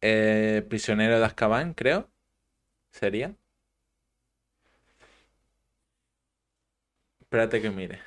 [0.02, 2.12] Eh, Prisionero de Azkaban, creo.
[2.94, 3.36] Sería.
[7.22, 8.00] Espérate que mire.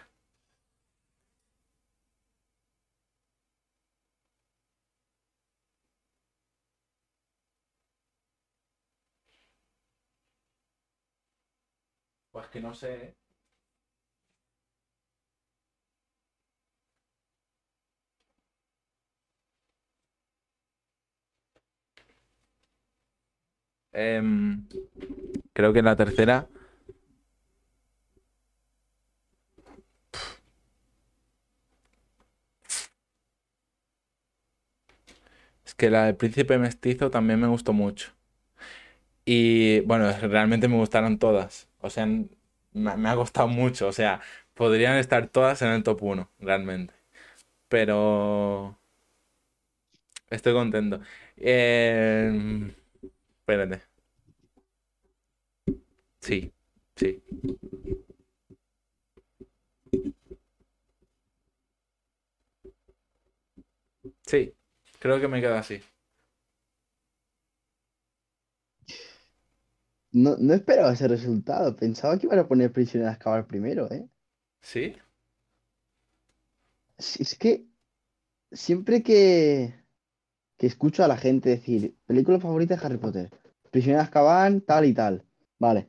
[12.31, 13.17] Pues que no sé.
[23.97, 24.17] ¿Eh?
[24.17, 24.67] Em,
[25.53, 26.49] creo que la tercera.
[35.65, 38.13] Es que la del príncipe mestizo también me gustó mucho.
[39.25, 41.69] Y bueno, realmente me gustaron todas.
[41.81, 42.07] O sea,
[42.73, 43.89] me, ha costado mucho.
[43.89, 44.21] O sea,
[44.55, 46.95] podrían estar todas en el top 1, realmente.
[47.69, 48.79] Pero
[50.31, 51.01] estoy contento.
[51.37, 52.73] Em,
[53.47, 53.81] espérate.
[56.21, 56.53] Sí,
[56.97, 57.23] sí.
[64.27, 64.53] Sí,
[64.99, 65.81] creo que me quedo así.
[70.17, 71.77] no, no esperaba ese resultado.
[71.77, 74.09] Pensaba que iban a poner Prisionero de Azkaban primero, ¿eh?
[74.63, 74.97] ¿Sí?
[76.99, 77.67] Es que
[78.53, 79.75] siempre que,
[80.59, 83.31] que escucho a la gente decir, película favorita de Harry Potter,
[83.71, 85.25] Prisionero de Azkaban, tal y tal,
[85.59, 85.89] vale.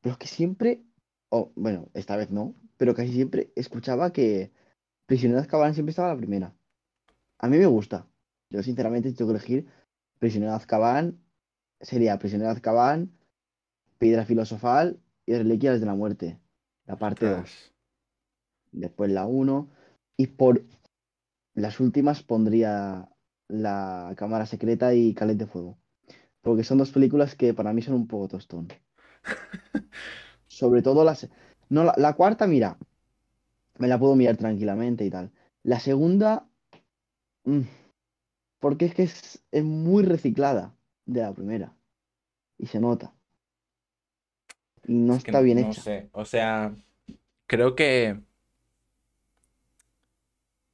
[0.00, 0.82] Pero es que siempre,
[1.30, 4.50] o bueno, esta vez no, pero casi siempre escuchaba que
[5.06, 6.54] Prisionero de Azkaban siempre estaba la primera.
[7.38, 8.06] A mí me gusta.
[8.50, 9.66] Yo sinceramente si tengo que elegir
[10.18, 11.18] Prisionero de Azkaban,
[11.80, 13.12] sería Prisionero de Azkaban,
[13.98, 16.38] Piedra Filosofal y Reliquias de la Muerte,
[16.86, 17.38] la parte 2.
[17.38, 17.72] Ostras.
[18.70, 19.70] Después la uno
[20.16, 20.62] Y por
[21.54, 23.08] las últimas pondría
[23.48, 25.78] La Cámara Secreta y Caleta de Fuego.
[26.42, 28.68] Porque son dos películas que para mí son un poco tostón.
[30.48, 31.28] Sobre todo las...
[31.68, 32.78] No, la, la cuarta, mira,
[33.78, 35.32] me la puedo mirar tranquilamente y tal.
[35.62, 36.48] La segunda,
[37.44, 37.62] mm,
[38.60, 40.76] porque es que es, es muy reciclada
[41.06, 41.76] de la primera.
[42.58, 43.14] Y se nota.
[44.86, 45.82] Y no Es está bien no hecha.
[45.82, 46.08] sé.
[46.12, 46.74] O sea,
[47.46, 48.20] creo que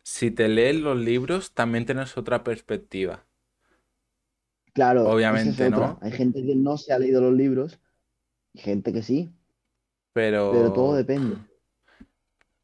[0.05, 3.26] si te lees los libros, también tienes otra perspectiva.
[4.72, 5.70] Claro, es Obviamente.
[5.70, 5.98] ¿no?
[6.02, 7.81] Hay gente que no se ha leído los libros
[8.55, 9.32] y gente que sí,
[10.12, 11.36] pero todo depende.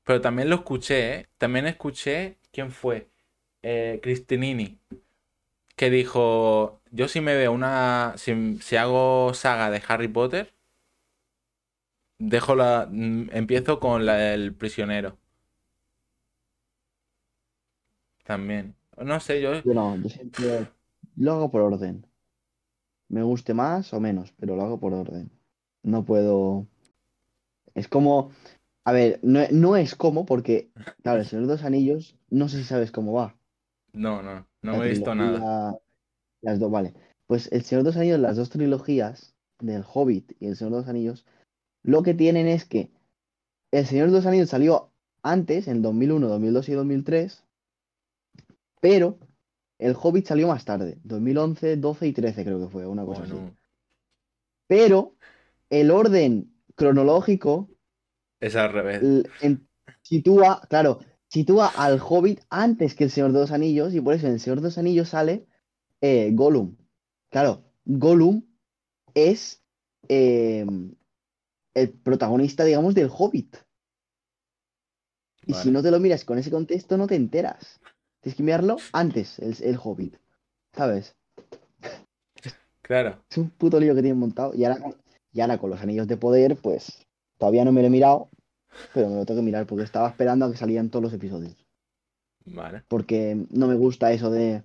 [0.05, 1.29] pero también lo escuché, ¿eh?
[1.39, 3.11] También escuché, ¿quién fue?
[3.63, 4.81] Eh, Cristinini,
[5.77, 10.55] que dijo, yo si me veo una, si, si hago saga de Harry Potter,
[12.19, 15.19] dejo la, mm, empiezo con la del prisionero.
[18.25, 18.75] También.
[18.97, 20.69] No sé, yo, Yo no, yo siempre
[21.17, 22.07] lo hago por orden.
[23.09, 25.31] Me guste más o menos, pero lo hago por orden.
[25.83, 26.67] No puedo.
[27.75, 28.31] Es como.
[28.85, 30.71] A ver, no, no es como, porque,
[31.03, 33.37] claro, el Señor de los Anillos, no sé si sabes cómo va.
[33.93, 35.79] no, no, no me he visto nada.
[36.41, 36.95] las dos, vale.
[37.27, 40.79] Pues el Señor de los Anillos, las dos trilogías del Hobbit y el Señor de
[40.79, 41.27] los Anillos,
[41.83, 42.91] lo que tienen es que
[43.71, 44.91] el Señor de los Anillos salió
[45.23, 47.45] antes, en 2001, 2002 y 2003,
[48.81, 49.19] pero
[49.79, 53.33] el Hobbit salió más tarde, 2011, 12 y 13 creo que fue, una cosa así.
[54.67, 55.17] Pero
[55.71, 57.71] el orden cronológico
[58.41, 59.03] es al revés.
[59.41, 59.69] en-
[60.03, 64.27] sitúa, claro, sitúa al Hobbit antes que el Señor de los Anillos y por eso
[64.27, 65.47] en el Señor de los Anillos sale
[66.01, 66.77] eh, Gollum.
[67.31, 68.43] Claro, Gollum
[69.15, 69.63] es
[70.09, 70.65] eh,
[71.75, 73.57] el protagonista, digamos, del Hobbit.
[75.47, 77.81] Y si no te lo miras con ese contexto, no te enteras.
[78.21, 80.17] Tienes que mirarlo antes, el, el Hobbit.
[80.77, 81.17] ¿Sabes?
[82.83, 83.23] Claro.
[83.31, 84.53] Es un puto lío que tienen montado.
[84.55, 84.97] Y ahora, con-
[85.33, 87.07] y ahora con los anillos de poder, pues
[87.39, 88.29] todavía no me lo he mirado,
[88.93, 91.67] pero me lo tengo que mirar porque estaba esperando a que salieran todos los episodios.
[92.47, 92.83] Vale.
[92.89, 94.63] Porque no me gusta eso de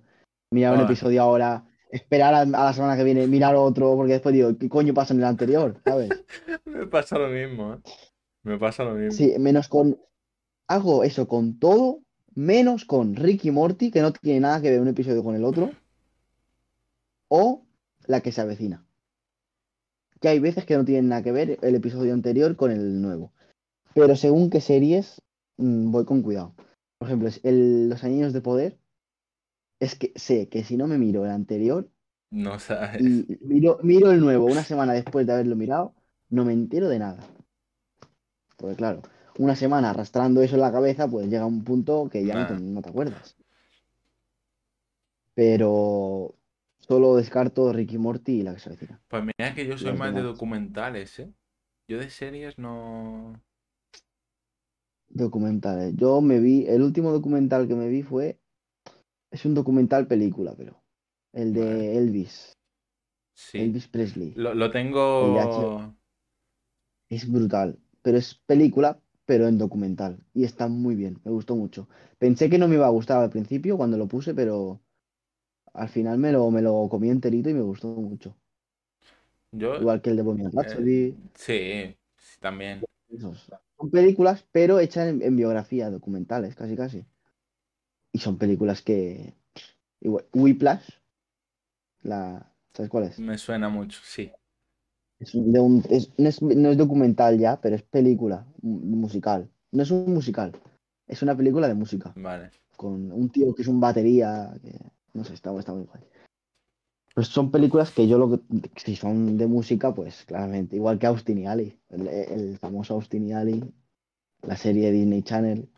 [0.50, 4.34] mirar un episodio ahora, esperar a, a la semana que viene, mirar otro, porque después
[4.34, 5.80] digo, ¿qué coño pasa en el anterior?
[5.84, 6.10] ¿Sabes?
[6.64, 7.78] Me pasa lo mismo, ¿eh?
[8.42, 9.12] Me pasa lo mismo.
[9.12, 10.00] Sí, menos con.
[10.68, 12.00] Hago eso con todo,
[12.36, 15.72] menos con Ricky Morty, que no tiene nada que ver un episodio con el otro,
[17.28, 17.64] o
[18.06, 18.86] la que se avecina.
[20.20, 23.32] Que hay veces que no tienen nada que ver el episodio anterior con el nuevo.
[23.94, 25.22] Pero según qué series,
[25.56, 26.54] mm, voy con cuidado.
[26.98, 28.78] Por ejemplo, el- Los Anillos de Poder,
[29.80, 31.90] es que sé que si no me miro el anterior
[32.30, 33.02] No sabes.
[33.02, 35.94] y miro, miro el nuevo una semana después de haberlo mirado,
[36.30, 37.22] no me entero de nada.
[38.56, 39.02] Porque claro,
[39.38, 42.54] una semana arrastrando eso en la cabeza, pues llega un punto que ya no te,
[42.54, 42.60] Nah.
[42.60, 43.36] no te acuerdas.
[45.34, 46.34] Pero
[46.78, 49.00] solo descarto Ricky Morty y la que se avecina.
[49.08, 51.32] Pues mira que yo soy más de documentales, ¿eh?
[51.88, 53.40] Yo de series no...
[55.08, 55.94] Documentales.
[55.96, 58.38] Yo me vi, el último documental que me vi fue,
[59.30, 60.82] es un documental película, pero
[61.32, 61.98] el de Vale.
[61.98, 62.52] Elvis,
[63.34, 63.58] Sí.
[63.58, 64.32] Elvis Presley.
[64.34, 65.94] Lo, lo tengo...
[67.08, 70.18] Es brutal, pero es película, pero en documental.
[70.32, 71.88] Y está muy bien, me gustó mucho.
[72.18, 74.80] Pensé que no me iba a gustar al principio cuando lo puse, pero
[75.74, 78.34] al final me lo, me lo comí enterito y me gustó mucho.
[79.52, 79.76] Yo...
[79.76, 82.82] Igual que el de Bohemian eh, Rhapsody, sí, sí, también.
[83.10, 83.52] esos.
[83.78, 87.04] Son películas, pero hechas en, en biografía, documentales, casi casi.
[88.12, 89.34] Y son películas que...
[90.00, 90.88] Igual, Whiplash,
[92.02, 92.52] la...
[92.72, 93.18] ¿Sabes cuál es?
[93.18, 94.30] Me suena mucho, sí.
[95.18, 99.48] Es de un- es- no es, no es documental ya, pero es película mu- musical.
[99.72, 100.52] No es un musical,
[101.06, 102.12] es una película de música.
[102.16, 102.50] Vale.
[102.76, 104.78] Con un tío que es un batería, que
[105.14, 106.02] no sé, está, está muy guay.
[107.14, 108.40] Pues son películas que yo lo que,
[108.76, 113.26] si son de música, pues claramente, igual que Austin y Ali, el, el famoso Austin
[113.26, 113.64] y Ali,
[114.42, 115.68] la serie de Disney Channel,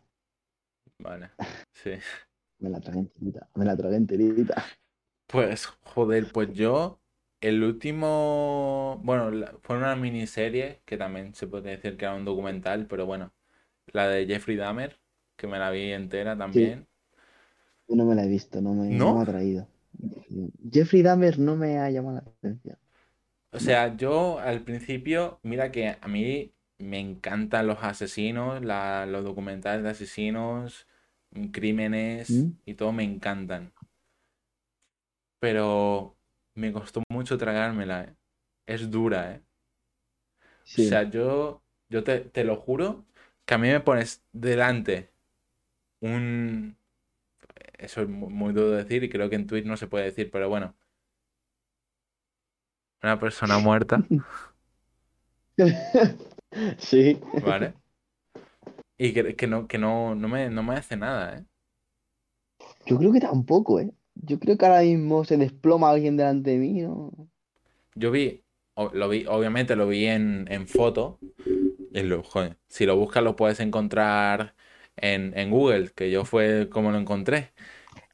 [0.99, 1.29] Vale.
[1.73, 1.91] Sí.
[2.59, 4.61] me la tragué enterita, me la tragué enterita.
[5.27, 6.98] Pues, joder, pues yo,
[7.41, 12.25] el último, bueno, la- fue una miniserie que también se puede decir que era un
[12.25, 13.33] documental, pero bueno,
[13.87, 14.99] la de Jeffrey Dahmer,
[15.37, 16.87] que me la vi entera también.
[17.89, 19.13] Yo no me la he visto, no me, no ¿No?
[19.13, 19.67] me ha atraído.
[20.71, 22.77] Jeffrey Dahmer no me ha llamado la atención.
[23.51, 29.23] O sea, yo al principio, mira que a mí me encantan los asesinos, la- los
[29.23, 30.87] documentales de asesinos,
[31.51, 32.53] crímenes ¿Mm?
[32.65, 33.73] y todo me encantan.
[35.39, 36.15] Pero
[36.59, 38.15] me costó mucho tragármela, ¿eh?
[38.67, 39.43] Es dura, ¿eh?
[40.75, 43.05] O sea, yo, yo te, te lo juro
[43.45, 45.11] que a mí me pones delante
[46.01, 46.77] un...
[47.79, 50.05] Eso es mu- muy duro de decir y creo que en Twitch no se puede
[50.05, 50.75] decir, pero bueno.
[53.03, 54.07] Una persona muerta,
[56.79, 57.19] Sí.
[57.39, 57.73] ¿vale?
[58.97, 61.45] Y que, que no, que no, no me, no me hace nada, ¿eh?
[62.85, 63.89] Yo creo que tampoco, ¿eh?
[64.21, 67.11] Yo creo que ahora mismo se desploma alguien delante de mí, ¿no?
[67.95, 68.43] Yo vi,
[68.93, 71.21] lo vi, obviamente lo vi en, en foto.
[71.93, 74.55] Y lo, joder, si lo buscas lo puedes encontrar
[74.97, 77.53] en, en Google, que yo fue como lo encontré.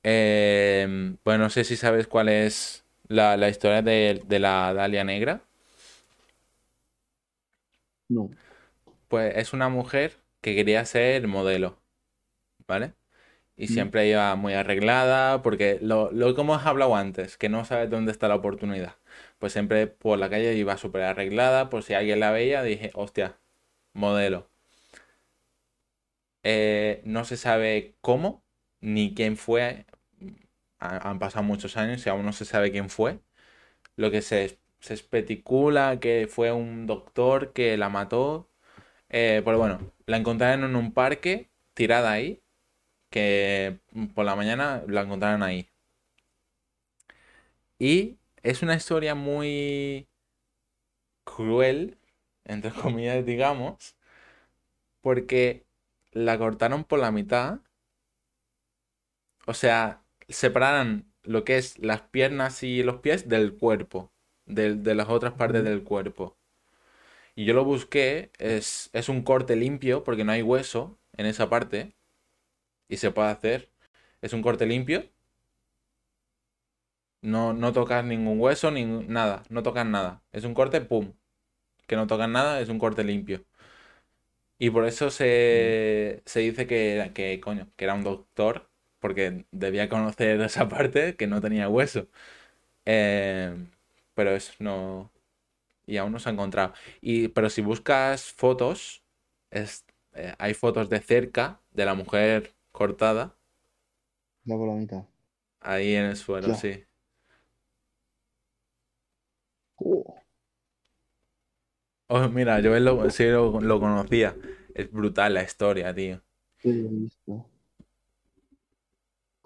[0.04, 5.04] Eh, pues no sé si sabes cuál es la, la historia de, de la Dalia
[5.06, 5.44] Negra.
[8.10, 8.36] No.
[9.08, 11.82] Pues es una mujer que quería ser modelo,
[12.68, 12.96] ¿vale?
[13.58, 13.74] Y Mm.
[13.74, 18.12] siempre iba muy arreglada, porque lo, lo que hemos hablado antes, que no sabes dónde
[18.12, 18.96] está la oportunidad.
[19.40, 23.38] Pues siempre por la calle iba súper arreglada, por si alguien la veía, dije, hostia,
[23.94, 24.50] modelo.
[26.44, 28.44] Eh, no se sabe cómo,
[28.82, 29.86] ni quién fue.
[30.80, 33.20] Ha- Han pasado muchos años y aún no se sabe quién fue.
[33.98, 38.50] Lo que se, se especula que fue un doctor que la mató.
[39.10, 42.44] Eh, pero bueno, la encontraron en un parque, tirada ahí,
[43.16, 43.80] que
[44.14, 45.70] por la mañana la encontraron ahí.
[47.80, 50.08] Y es una historia muy
[51.26, 51.98] cruel,
[52.46, 53.96] entre comillas, digamos,
[55.02, 55.66] porque
[56.12, 57.60] la cortaron por la mitad.
[59.48, 64.12] O sea, separaron lo que es las piernas y los pies del cuerpo,
[64.46, 66.38] del- de, las otras partes del cuerpo.
[67.36, 71.50] Y yo lo busqué, es, es un corte limpio porque no hay hueso en esa
[71.50, 71.95] parte
[72.90, 73.70] y se puede hacer.
[74.22, 75.06] Es un corte limpio,
[77.22, 80.24] no, no tocas ningún hueso ni nada, no tocas nada.
[80.32, 81.14] Es un corte, pum,
[81.88, 83.46] que no tocas nada, es un corte limpio.
[84.58, 85.12] Y por eso Mm.
[85.12, 91.16] se, se dice que, que, coño, que era un doctor, porque debía conocer esa parte
[91.18, 92.08] que no tenía hueso.
[92.86, 93.56] Eh,
[94.16, 95.12] pero eso no.
[95.88, 96.74] Y aún no se ha encontrado.
[97.02, 99.04] Y, pero si buscas fotos,
[99.52, 99.86] es,
[100.16, 103.38] eh, hay fotos de cerca de la mujer cortada,
[104.46, 105.06] por la mitad.
[105.60, 106.54] ahí en el suelo, Ya.
[106.54, 106.86] sí.
[109.80, 110.16] Oh,
[112.10, 114.36] Oh, mira, yo lo, sí lo, lo conocía.
[114.74, 116.22] Es brutal la historia, tío.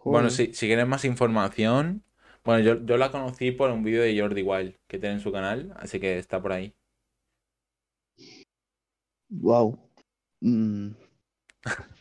[0.04, 2.04] Bueno, si, si quieres más información,
[2.44, 5.32] bueno, yo, yo la conocí por un vídeo de Jordi Wild que tiene en su
[5.32, 6.76] canal, así que está por ahí.
[9.32, 9.80] Wow.
[10.44, 10.96] Mm,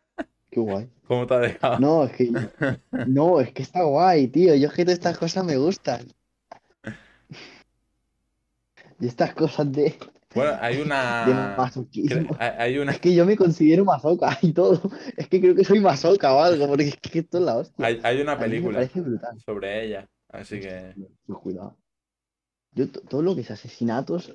[0.50, 0.88] qué guay.
[1.06, 1.78] ¿Cómo te ha dejado?
[1.80, 2.30] No, es que
[3.06, 4.54] no, es que está guay, tío.
[4.54, 6.06] Yo es que todas estas cosas me gustan.
[9.00, 9.96] Y estas cosas de,
[10.34, 11.24] Bueno, hay de una...
[11.26, 12.36] cre- masoquismo.
[12.38, 12.92] Hay una...
[12.92, 14.80] Es que yo me considero masoca y todo.
[15.16, 17.86] Es que creo que soy masoca o algo, porque es que esto es la hostia.
[17.86, 18.88] Hay, hay una película
[19.44, 20.94] sobre ella, así que...
[21.26, 21.76] Pues cuidado.
[22.72, 24.32] Yo to- todo lo que es asesinatos.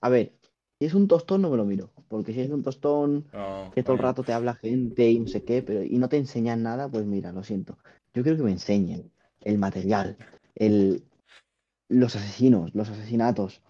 [0.00, 0.32] A ver,
[0.78, 1.90] si es un tostón no me lo miro.
[2.08, 5.26] Porque si es un tostón No, que todo el rato te habla gente y no
[5.26, 7.78] sé qué, pero y no te enseñan nada, pues mira, lo siento.
[8.14, 9.10] Yo creo que me enseñen
[9.42, 10.16] el material,
[10.54, 11.04] el,
[11.88, 13.62] los asesinos, los asesinatos.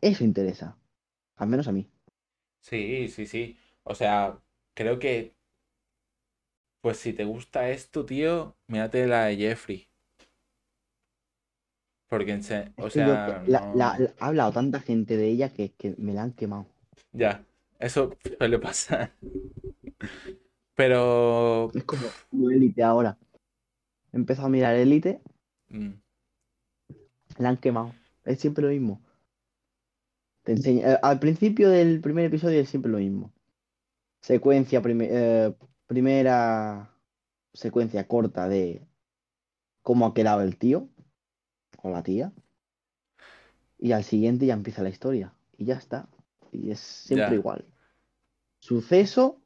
[0.00, 0.76] Eso interesa.
[1.36, 1.88] Al menos a mí.
[2.60, 3.58] Sí, sí, sí.
[3.84, 4.40] O sea,
[4.74, 5.34] creo que...
[6.80, 9.87] Pues si te gusta esto, tío, mírate la de Jeffrey.
[12.08, 13.74] Porque, se- o yo, sea, la, no...
[13.74, 16.66] la- la- ha hablado tanta gente de ella que, que me la han quemado.
[17.12, 17.44] Ya,
[17.78, 19.12] eso suele pasar.
[20.74, 21.70] Pero...
[21.74, 22.02] Es como,
[22.50, 23.18] Élite ahora.
[24.12, 25.20] He empezado a mirar Élite,
[25.68, 25.90] mm,
[27.38, 27.92] la han quemado.
[28.24, 29.02] Es siempre lo mismo.
[30.44, 33.32] Te enseña, eh, al principio del primer episodio es siempre lo mismo.
[34.22, 35.54] Secuencia, prime- eh,
[35.86, 36.90] primera
[37.52, 38.86] secuencia corta de
[39.82, 40.88] cómo ha quedado el tío
[41.82, 42.32] o la tía.
[43.78, 45.32] Y al siguiente ya empieza la historia.
[45.56, 46.08] Y ya está.
[46.52, 47.34] Y es siempre Ya.
[47.36, 47.64] igual.
[48.60, 49.40] Suceso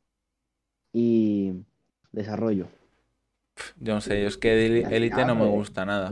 [0.92, 1.52] y
[2.12, 2.68] desarrollo.
[3.76, 6.10] Yo no sé, yo es que Elite no me eh, gusta nada.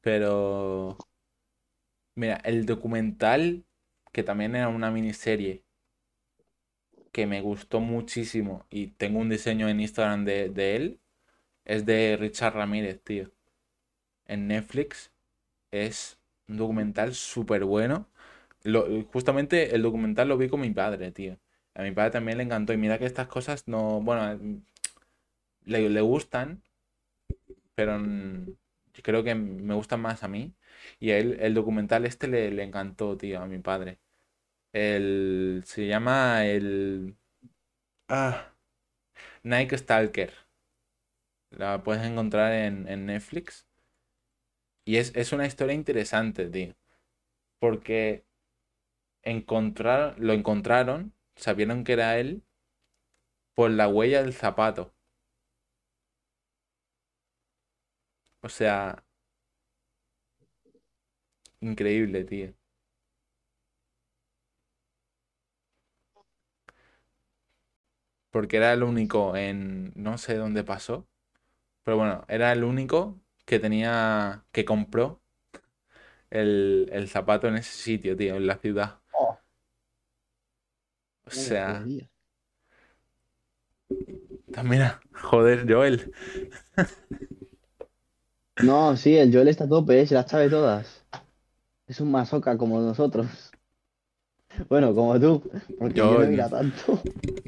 [0.00, 0.96] Pero...
[2.14, 3.64] Mira, el documental,
[4.12, 5.64] que también era una miniserie,
[7.12, 11.00] que me gustó muchísimo y tengo un diseño en Instagram de, de él
[11.64, 13.32] es de Richard Ramírez, tío.
[14.26, 15.12] En Netflix
[15.70, 16.18] es
[16.48, 18.08] un documental súper bueno.
[19.12, 21.38] justamente el documental lo vi con mi padre, tío.
[21.74, 22.72] A mi padre también le encantó.
[22.72, 24.00] Y mira que estas cosas no.
[24.00, 24.38] Bueno,
[25.64, 26.62] le, le gustan,
[27.74, 27.98] pero
[29.02, 30.54] creo que me gustan más a mí.
[31.00, 33.98] Y a él, el documental este le, le encantó, tío, a mi padre.
[34.72, 37.16] El, se llama el...
[38.08, 38.52] Ah,
[39.44, 40.32] Nike Stalker.
[41.50, 43.67] La puedes encontrar en, Netflix.
[44.88, 46.74] Y es, es, una historia interesante, tío.
[47.60, 48.24] Porque
[49.22, 52.42] encontrar, lo encontraron, sabieron que era él,
[53.54, 54.94] por la huella del zapato.
[58.42, 59.04] O sea,
[61.60, 62.52] increíble, tío.
[68.30, 69.92] Porque era el único en...
[69.94, 71.06] No sé dónde pasó.
[71.84, 74.44] Pero bueno, era el único que tenía...
[74.52, 75.22] Que compró
[76.28, 79.00] el, zapato en ese sitio, tío, en la ciudad.
[79.12, 79.38] Oh.
[81.24, 81.82] O sea...
[84.52, 84.82] También,
[85.14, 86.12] joder, Joel.
[88.62, 90.06] No, sí, el Joel está a tope, ¿eh?
[90.06, 91.06] se las sabe todas.
[91.86, 93.50] Es un masoca como nosotros.
[94.68, 95.48] Bueno, como tú,
[95.78, 97.00] porque yo, no mira tanto.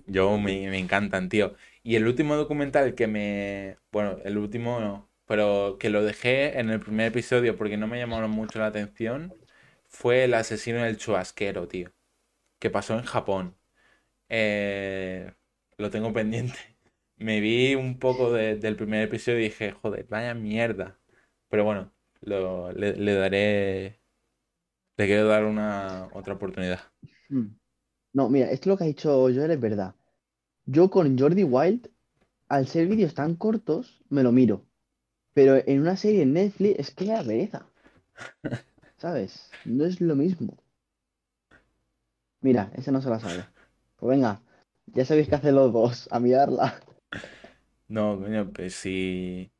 [0.06, 1.56] Yo me, me, encantan, tío.
[1.82, 3.76] Y el último documental que me.
[3.90, 8.00] Bueno, el último no, pero que lo dejé en el primer episodio porque no me
[8.00, 9.32] llamaron mucho la atención
[9.86, 11.92] fue El asesino del chubasquero, tío.
[12.58, 13.56] Que pasó en Japón.
[14.28, 15.32] Eh,
[15.78, 16.58] lo tengo pendiente.
[17.16, 20.98] Me vi un poco del primer episodio y dije, joder, vaya mierda.
[21.48, 21.92] Pero bueno,
[22.22, 24.00] le daré
[24.96, 26.80] le quiero dar una otra oportunidad.
[27.28, 27.56] Hmm.
[28.14, 29.94] No, mira, esto lo que ha dicho Joel es verdad.
[30.66, 31.88] Yo con Jordi Wild,
[32.48, 34.66] al ser vídeos tan cortos, me lo miro.
[35.32, 37.66] Pero en una serie en Netflix es que la pereza.
[38.96, 39.50] ¿Sabes?
[39.64, 40.56] No es lo mismo.
[42.40, 43.44] Mira, ese no se la sabe.
[43.96, 44.40] Pues venga,
[44.86, 46.80] ya sabéis que hacen los dos, a mirarla.
[47.88, 49.50] No, coño, pues si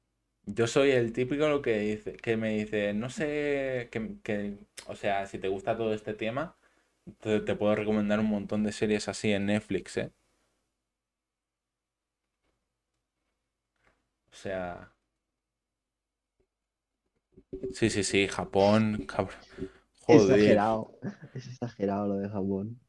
[0.47, 5.27] yo soy el típico lo que dice, que me dice, no sé, que, o sea,
[5.27, 6.57] si te gusta todo este tema,
[7.21, 10.13] te, puedo recomendar un montón de series así en Netflix, ¿eh?
[14.33, 14.90] O sea,
[17.73, 19.39] sí, sí, sí, Japón, cabrón.
[20.03, 20.39] Joder.
[20.39, 20.99] Exagerado,
[21.35, 22.81] es exagerado lo de Japón.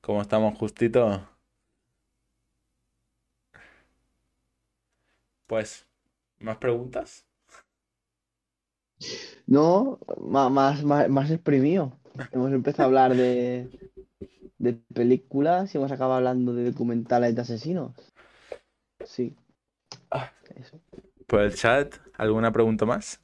[0.00, 1.26] ¿Cómo estamos justito?
[5.46, 5.86] Pues
[6.40, 7.26] ¿Más preguntas?
[9.46, 11.92] No, más, más, más exprimido.
[12.32, 13.68] Hemos empezado a hablar de,
[14.58, 17.92] de películas y hemos acabado hablando de documentales de asesinos.
[19.04, 19.34] Sí.
[20.10, 20.32] Ah.
[20.56, 20.80] Eso.
[21.30, 23.20] Por el chat, ¿alguna pregunta más?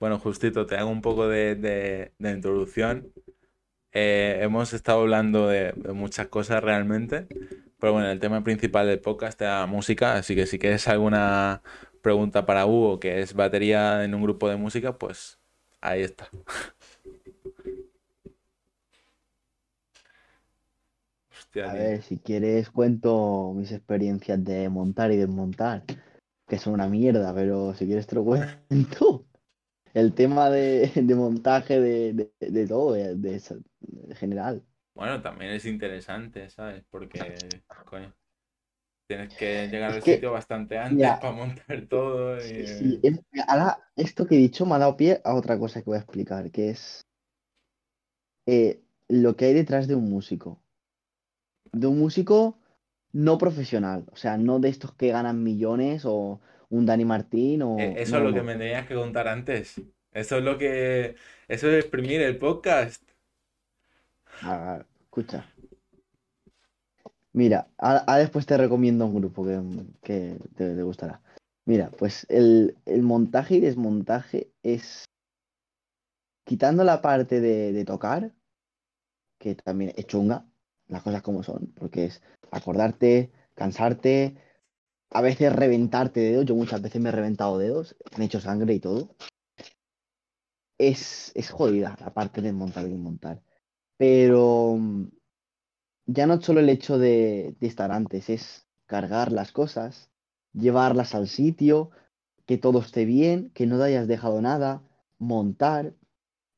[0.00, 1.54] Bueno, justito, te hago un poco de,
[2.18, 3.12] de introducción.
[3.92, 7.26] Eh, hemos estado hablando de, muchas cosas realmente,
[7.78, 11.62] pero bueno, el tema principal del podcast es la música, así que si quieres alguna
[12.02, 15.38] pregunta para Hugo, que es batería en un grupo de música, pues
[15.82, 16.30] ahí está.
[21.60, 25.84] A ver, si quieres cuento mis experiencias de montar y desmontar,
[26.48, 29.26] que son una mierda, pero si quieres te lo cuento
[29.94, 33.40] el tema de, montaje de, de, todo, de,
[34.14, 34.62] general.
[34.94, 36.84] Bueno, también es interesante, ¿sabes?
[36.90, 37.36] Porque,
[37.86, 38.14] coño,
[39.06, 42.40] tienes que llegar al sitio bastante antes para montar todo.
[42.40, 43.00] Sí,
[43.46, 46.00] ahora, esto que he dicho me ha dado pie a otra cosa que voy a
[46.00, 47.02] explicar, que es
[48.46, 50.60] eh, lo que hay detrás de un músico.
[51.72, 52.58] De un músico
[53.12, 56.40] no profesional, o sea, no de estos que ganan millones o
[56.70, 57.78] un Dani Martín o...
[57.78, 59.80] E, eso es lo que me tenías que contar antes.
[60.12, 61.14] Eso es lo que...
[61.48, 63.02] Eso es exprimir el podcast.
[65.00, 65.46] Escucha.
[67.34, 69.46] Mira, ahora, después te recomiendo un grupo
[70.02, 71.22] que, te, gustará.
[71.64, 75.04] Mira, pues el, montaje y desmontaje es
[76.44, 78.32] quitando la parte de, de, tocar,
[79.38, 80.46] que también es chunga,
[80.92, 84.36] las cosas como son, porque es acordarte, cansarte,
[85.10, 88.74] a veces reventarte dedos, yo muchas veces me he reventado dedos, me he hecho sangre
[88.74, 89.14] y todo.
[90.78, 93.42] Es, es jodida la parte de montar y desmontar.
[93.96, 95.04] Pero mm,
[96.06, 100.10] ya no solo el hecho de, estar antes, es cargar las cosas,
[100.52, 101.90] llevarlas al sitio,
[102.46, 104.82] que todo esté bien, que no te hayas dejado nada,
[105.18, 105.94] montar,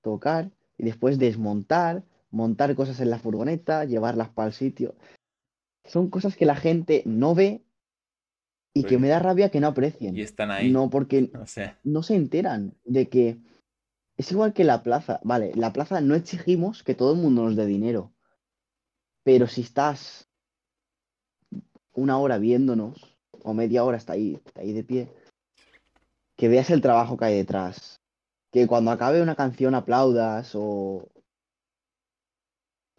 [0.01, 2.05] tocar y después desmontar,
[2.35, 4.95] montar cosas en la furgoneta, llevarlas para el sitio.
[5.85, 7.65] Son cosas que la gente no ve
[8.75, 10.17] y que me da rabia que no aprecien.
[10.17, 10.71] Y están ahí.
[10.71, 11.31] No, porque
[11.85, 13.39] no se enteran de que
[14.17, 15.21] es igual que la plaza.
[15.23, 18.13] Vale, la plaza no exigimos que todo el mundo nos dé dinero.
[19.23, 20.29] Pero si estás
[21.93, 25.09] una hora viéndonos, o media hora está ahí, está ahí de pie,
[26.37, 28.01] que veas el trabajo que hay detrás.
[28.51, 31.09] Que cuando acabe una canción aplaudas o.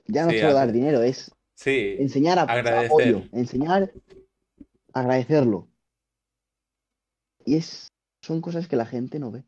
[0.07, 2.86] Ya no Sí, solo dar dinero, es sí, enseñar a Agradecer.
[2.86, 3.91] apoyo, enseñar
[4.94, 5.68] agradecerlo.
[7.45, 7.88] Y es,
[8.22, 9.44] son cosas que la gente no ve.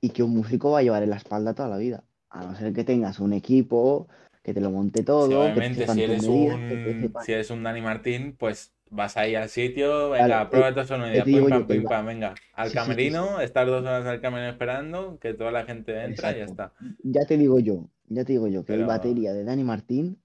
[0.00, 2.04] Y que un músico va a llevar en la espalda toda la vida.
[2.30, 4.08] A no ser que tengas un equipo,
[4.42, 7.14] que te lo monte todo, sí, que te obviamente si eres medidas, que te un
[7.24, 10.84] si eres un Dani Martín, pues vas ahí al sitio, venga, Claro, prueba eh, tu
[10.84, 14.06] sonido, digo pim pam, pim pam, venga, al Sí, sí, sí, camerino, estar dos horas
[14.06, 16.72] al camerino esperando, que toda la gente entra y ya está.
[17.02, 20.22] Ya te digo yo, ya te digo yo, que Pero- el batería de Dani Martín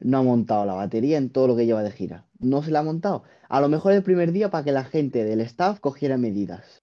[0.00, 2.26] no ha montado la batería en todo lo que lleva de gira.
[2.38, 3.24] No se la ha montado.
[3.48, 6.82] A lo mejor el primer día para que la gente del staff cogiera medidas.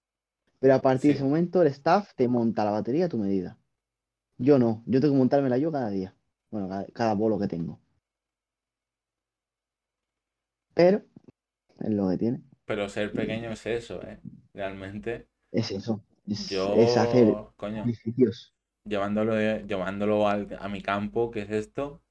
[0.58, 3.58] Pero a partir de ese momento el staff te monta la batería a tu medida.
[4.38, 6.14] Yo no, yo tengo que montármela yo cada día.
[6.50, 7.80] Bueno, cada, cada bolo que tengo.
[10.74, 11.02] Pero
[11.80, 12.42] es lo que tiene.
[12.66, 14.20] Pero ser pequeño es eso, ¿eh?
[14.52, 15.28] Realmente.
[15.52, 16.02] Es eso.
[16.26, 17.84] Es, Yo, es hacer coño.
[18.86, 19.34] Llevándolo,
[19.66, 22.02] llevándolo al- a mi campo, que es esto,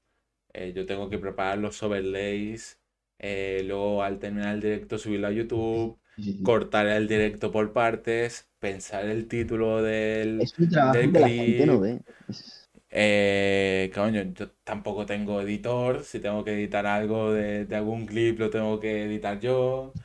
[0.54, 2.80] eh, yo tengo que preparar los overlays,
[3.18, 5.98] eh, luego al terminar el directo subirlo a YouTube,
[6.42, 11.28] cortar el directo por partes, pensar el título del, Es un trabajo del que la
[11.28, 11.80] gente no clip.
[11.80, 12.00] ve.
[12.26, 18.06] Es- Eh, coño, yo tampoco tengo editor, si tengo que editar algo de, de algún
[18.06, 19.96] clip lo tengo que editar yo.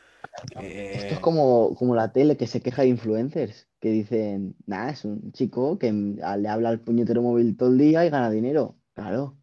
[0.94, 5.06] Esto es como, como la tele que se queja de influencers, que dicen, nada, es
[5.06, 8.32] un chico que m- a- le habla al puñetero móvil todo el día y gana
[8.32, 8.78] dinero.
[8.94, 9.38] Claro.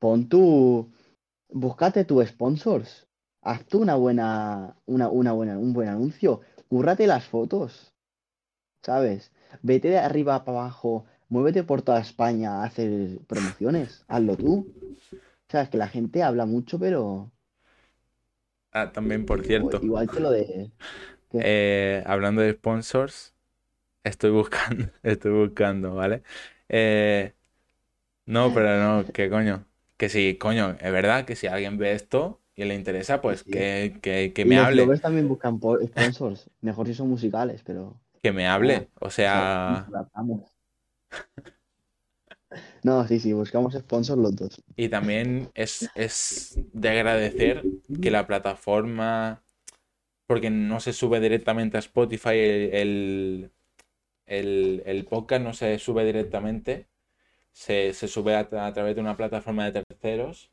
[0.00, 0.92] Pon tu,
[1.50, 3.08] búscate tu sponsors.
[3.42, 6.40] Haz tú una buena, una, una buena, un buen anuncio.
[6.68, 7.92] Cúrrate las fotos,
[8.82, 9.32] ¿sabes?
[9.62, 14.04] Vete de arriba para abajo, muévete por toda España a hacer promociones.
[14.08, 14.66] Hazlo tú.
[15.48, 17.30] Sabes que la gente habla mucho, pero
[18.72, 19.78] ah, también, por cierto.
[19.82, 20.70] igual que lo de...
[21.34, 23.31] Eh, hablando de sponsors,
[24.04, 26.22] estoy buscando, estoy buscando, ¿vale?
[26.68, 27.34] Eh,
[28.26, 29.66] no, pero no, que coño,
[29.98, 33.52] que sí, coño, es verdad que si alguien ve esto y le interesa, pues Sí.
[33.52, 36.50] que, que, que Y me los hable, también buscan po- sponsors.
[36.60, 38.00] Mejor si son musicales, pero.
[38.22, 39.92] que me hable, o o sea.
[42.82, 44.62] No, sí, sí, buscamos sponsors los dos.
[44.76, 47.68] y también es, es de agradecer
[48.00, 49.44] que la plataforma,
[50.26, 53.52] porque no se sube directamente a Spotify, el, el,
[54.26, 56.88] el- el podcast no se sube directamente,
[57.52, 60.52] se, se sube a, través de una plataforma de terceros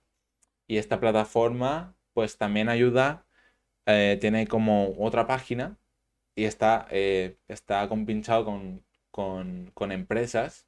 [0.67, 3.25] y esta plataforma pues también ayuda,
[3.87, 5.77] eh, tiene como otra página
[6.35, 10.67] y está, eh, está compinchado con, con, con empresas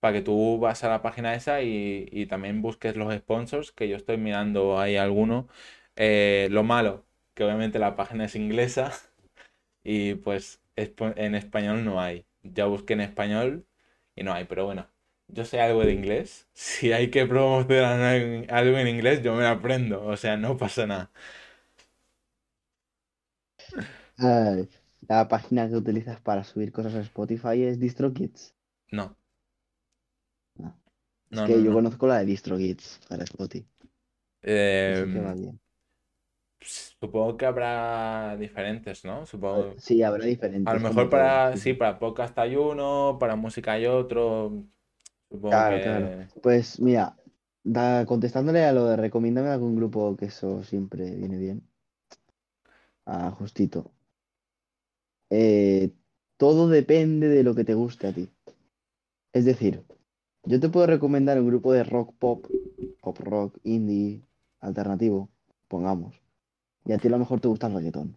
[0.00, 3.88] para que tú vas a la página esa y, y también busques los sponsors, que
[3.88, 5.48] yo estoy mirando ahí alguno.
[5.96, 8.92] Eh, lo malo, que obviamente la página es inglesa
[9.84, 12.26] y pues en español no hay.
[12.42, 13.66] Ya busqué en español
[14.16, 14.88] y no hay, pero bueno,
[15.28, 16.48] yo sé algo de inglés.
[16.54, 20.86] Si hay que promocionar algo en inglés, yo me lo aprendo, o sea, no pasa
[20.86, 21.10] nada.
[25.08, 28.54] La página que utilizas para subir cosas a Spotify es DistroKids.
[28.92, 29.16] No,
[30.54, 30.78] No.
[31.32, 31.72] Es no, que no, yo no.
[31.72, 33.66] conozco la de DistroKids para Spotify.
[35.12, 35.59] Que va Em, bien.
[36.60, 39.26] Supongo que habrá diferentes, ¿no?
[39.26, 39.74] Supongo.
[39.78, 43.86] Sí, habrá A lo diferentes, mejor para, sí, para podcast hay uno, para música hay
[43.86, 44.64] otro.
[45.28, 46.06] Supongo Claro, claro.
[46.06, 46.40] que.
[46.40, 47.16] Pues mira,
[47.62, 51.62] da- contestándole a lo de recomiéndame algún grupo que eso siempre viene bien.
[53.06, 53.90] Ah, justito.
[55.30, 55.90] Eh,
[56.36, 58.28] todo depende de lo que te guste a ti.
[59.32, 59.84] Es decir,
[60.44, 62.46] yo te puedo recomendar un grupo de rock pop,
[63.00, 64.22] pop rock, indie,
[64.60, 65.28] alternativo,
[65.68, 66.19] pongamos.
[66.84, 68.16] Y a ti a lo mejor te gusta el reggaetón.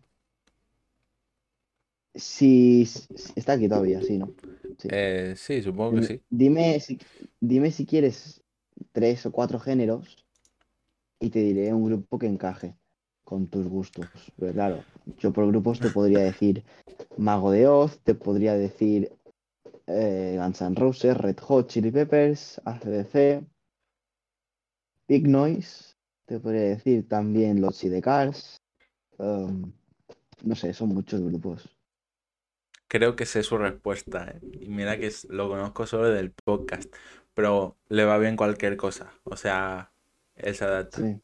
[2.16, 4.34] Si si- está aquí todavía, sí, ¿no?
[4.78, 4.90] Sí.
[4.92, 6.22] Eh, sí, supongo que sí.
[6.30, 7.00] dime si,
[7.40, 8.44] dime si quieres
[8.92, 10.18] tres o cuatro géneros
[11.20, 12.76] y te diré un grupo que encaje
[13.24, 14.08] con tus gustos.
[14.38, 14.84] Pero claro,
[15.20, 16.64] yo por grupos te podría decir
[17.18, 19.12] Mago de Oz, te podría decir
[19.88, 23.46] eh, Guns N' Roses, Red Hot Chili Peppers, AC/DC,
[25.08, 25.93] Big Noise,
[26.26, 28.62] te podría decir también Los de Cars,
[29.20, 29.72] um,
[30.44, 31.70] no sé, son muchos grupos.
[32.88, 34.40] Creo que sé su respuesta, ¿eh?
[34.62, 36.94] Y mira que lo conozco solo del podcast,
[37.34, 39.12] pero le va bien cualquier cosa.
[39.24, 39.92] O sea,
[40.36, 41.00] él se adapta.
[41.00, 41.22] Sí.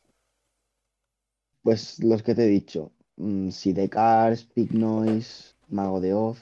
[1.64, 2.92] Pues los que te he dicho.
[3.16, 6.38] mm, Sidecars, Big Noise, Mago de Oz.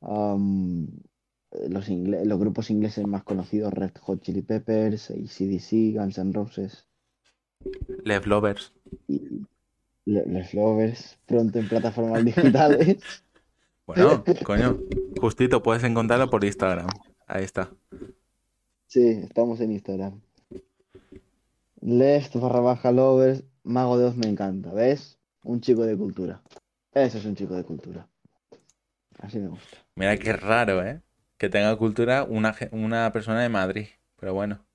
[0.00, 0.88] am,
[1.68, 6.87] los, ingle- los grupos ingleses más conocidos, Red Hot Chili Peppers, AC/DC, Guns N' Roses
[8.04, 8.72] Lev Lovers.
[9.08, 9.20] y
[10.04, 12.98] Le- Les Lovers, pronto en plataformas digitales.
[13.86, 14.78] Bueno, coño,
[15.18, 16.88] justito, puedes encontrarlo por Instagram.
[17.26, 17.70] Ahí está.
[18.86, 20.20] Sí, estamos en Instagram.
[21.80, 25.18] Left barra baja lovers, Mago de Oz me encanta, ¿ves?
[25.42, 26.42] Un chico de cultura.
[26.92, 28.06] Eso es un chico de cultura.
[29.20, 29.78] Así me gusta.
[29.94, 31.00] Mira qué raro, ¿eh?
[31.38, 33.86] Que tenga cultura una, una persona de Madrid.
[34.20, 34.66] Pero bueno.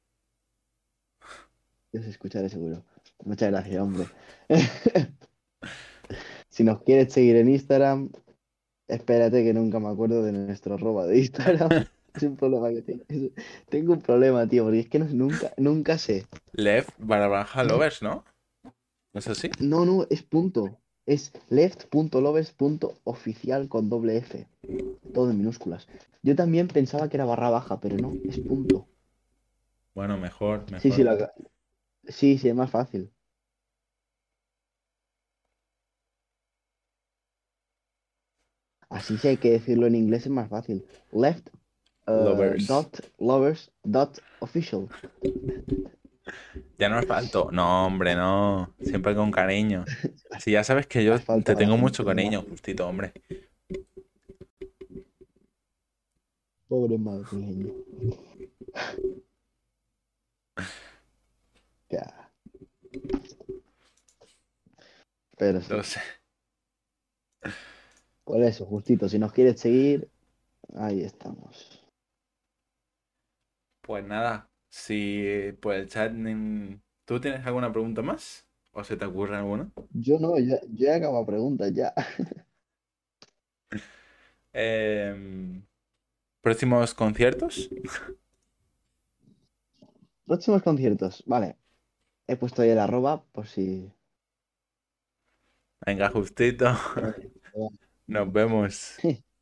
[1.94, 2.84] Yo os escucharé seguro.
[3.24, 4.06] Muchas gracias, hombre.
[6.50, 8.12] Si nos quieres seguir en Instagram,
[8.88, 11.70] espérate que nunca me acuerdo de nuestro arroba de Instagram.
[12.16, 13.04] Es un problema que tengo.
[13.70, 16.28] Tengo un problema, tío, porque es que no- nunca, nunca sé.
[16.52, 18.24] Lev barra baja lovers, ¿no?
[18.64, 19.50] ¿No es así?
[19.60, 20.78] No, no, es punto.
[21.08, 24.46] Es left.lovers.oficial con doble F.
[25.12, 25.88] Todo en minúsculas.
[26.22, 28.86] Yo también pensaba que era barra baja, pero no, es punto.
[29.96, 30.82] Bueno, mejor, mejor.
[30.82, 31.34] Sí, sí, la...
[32.08, 33.12] sí, sí, es más fácil.
[38.90, 40.86] Así sí hay que decirlo en inglés, es más fácil.
[41.12, 41.50] Left
[42.06, 42.68] uh, Lovers.
[42.68, 44.88] dot lovers dot official.
[46.78, 47.50] Ya no es falto.
[47.52, 48.76] No, hombre, no.
[48.82, 49.84] Siempre con cariño.
[50.40, 53.14] Si ya sabes que yo te tengo mucho cariño, justito, hombre.
[56.68, 57.74] Pobre madrileño.
[61.94, 62.32] Ya.
[65.38, 65.74] Pero sí.
[65.84, 66.00] Sé.
[68.24, 70.10] Por eso, justito, si nos quieres seguir,
[70.76, 71.86] ahí estamos.
[73.82, 76.14] Pues nada, si por el chat...
[77.06, 78.48] ¿Tú tienes alguna pregunta más?
[78.72, 79.70] ¿O se te ocurre alguna?
[79.92, 81.94] Yo no, yo, yo he acabado preguntas ya.
[84.56, 85.64] Em,
[86.42, 87.70] ¿próximos conciertos?
[90.26, 91.58] Próximos conciertos, vale.
[92.28, 93.92] He puesto ahí el arroba por si.
[95.86, 96.66] Venga, justito.
[98.08, 98.98] Nos vemos.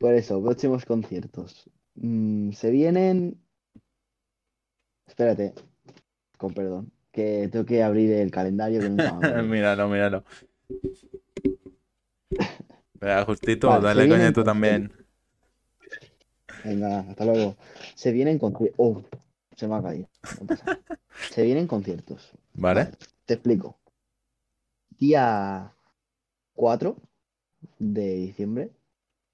[0.00, 1.70] Por eso, próximos conciertos.
[1.94, 3.38] Mm, se vienen.
[5.06, 5.54] Espérate,
[6.36, 9.12] con perdón, que tengo que abrir el calendario que nunca.
[9.42, 10.24] Míralo, míralo.
[12.94, 14.92] Venga, justito, Vale, dale coño tú también.
[16.64, 17.56] Venga, hasta luego.
[17.94, 18.76] Se vienen conciertos.
[18.78, 19.02] Oh,
[19.56, 20.08] se me ha caído.
[20.40, 21.00] No pasa nada.
[21.30, 22.32] Se vienen conciertos.
[22.54, 22.90] ¿Vale?
[23.24, 23.78] Te explico.
[24.98, 25.74] Día
[26.54, 26.96] 4
[27.78, 28.72] de diciembre,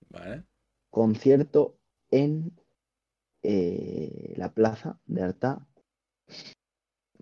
[0.08, 0.44] Vale.
[0.90, 1.76] concierto
[2.10, 2.52] en
[3.42, 5.66] eh, la plaza de Artá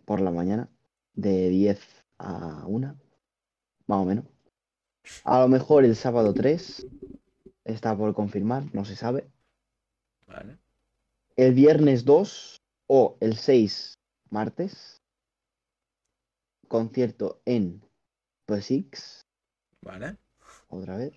[0.04, 0.70] por la mañana,
[1.14, 2.98] de 10 a 1,
[3.86, 4.24] más o menos.
[5.24, 6.86] A lo mejor el sábado 3
[7.64, 9.30] está por confirmar, no se sabe.
[10.26, 10.58] Vale.
[11.36, 12.59] El viernes 2
[12.92, 13.94] o el 6,
[14.30, 15.00] martes,
[16.66, 17.84] concierto en
[18.48, 19.20] P6,
[19.80, 20.16] Vale.
[20.66, 21.12] otra vez.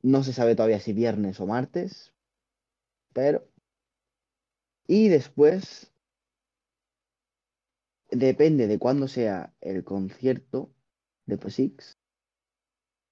[0.00, 2.14] No se sabe todavía si viernes o martes,
[3.12, 3.46] pero...
[4.86, 5.92] Y después,
[8.10, 10.72] depende de cuándo sea el concierto
[11.26, 11.98] de P6,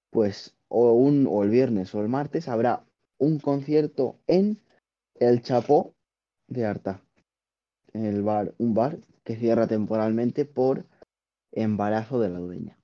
[0.09, 2.83] pues o, un, o el viernes o el martes habrá
[3.19, 4.59] un concierto en
[5.19, 5.92] el Chapó
[6.53, 7.01] de Arta,
[7.93, 10.85] en el bar, un bar que cierra temporalmente por
[11.51, 12.77] embarazo de la dueña.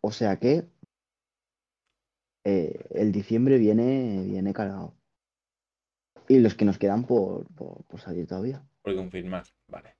[0.00, 0.66] O sea que
[2.44, 4.94] eh, el diciembre viene, viene cargado.
[6.28, 8.62] Y los que nos quedan por, por, por salir todavía.
[8.82, 9.44] Por confirmar.
[9.68, 9.96] Vale.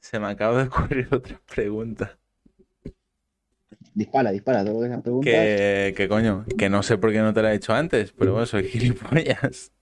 [0.00, 2.18] Se me acaba de ocurrir otra pregunta.
[3.94, 5.32] Dispara, dispara, todo lo que sean preguntas.
[5.32, 8.32] Que, que coño, que no sé por qué no te la he hecho antes, pero
[8.32, 9.72] bueno, soy gilipollas.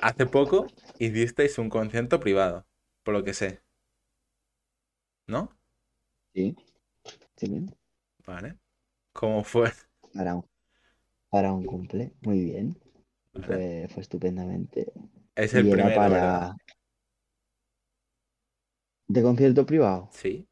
[0.00, 0.66] Hace poco
[0.98, 2.66] hicisteis un concierto privado,
[3.02, 3.60] por lo que sé.
[5.26, 5.50] ¿No?
[6.34, 6.54] Sí,
[7.36, 7.74] sí, bien.
[8.26, 8.58] Vale.
[9.12, 9.72] ¿Cómo fue?
[10.14, 10.44] Para un,
[11.30, 12.76] para un cumple, muy bien.
[13.34, 13.46] Vale.
[13.46, 14.92] Fue, fue estupendamente.
[15.36, 16.10] Es el Y era primero, para...
[16.10, 16.56] ¿verdad?
[19.08, 20.10] De concierto privado.
[20.12, 20.46] Sí.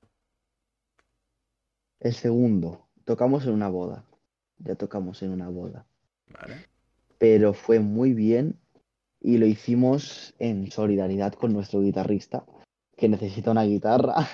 [2.01, 2.87] El segundo.
[3.07, 4.05] Tocamos en una boda.
[4.59, 5.87] Ya tocamos en una boda.
[6.27, 6.72] Vale.
[7.23, 8.59] Pero fue muy bien
[9.21, 12.45] y lo hicimos en solidaridad con nuestro guitarrista
[12.97, 14.27] que necesita una guitarra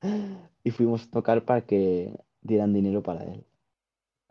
[0.64, 3.44] y fuimos a tocar para que dieran dinero para él.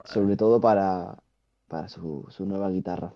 [0.04, 1.22] Sobre todo para,
[1.68, 3.14] para su, su nueva guitarra.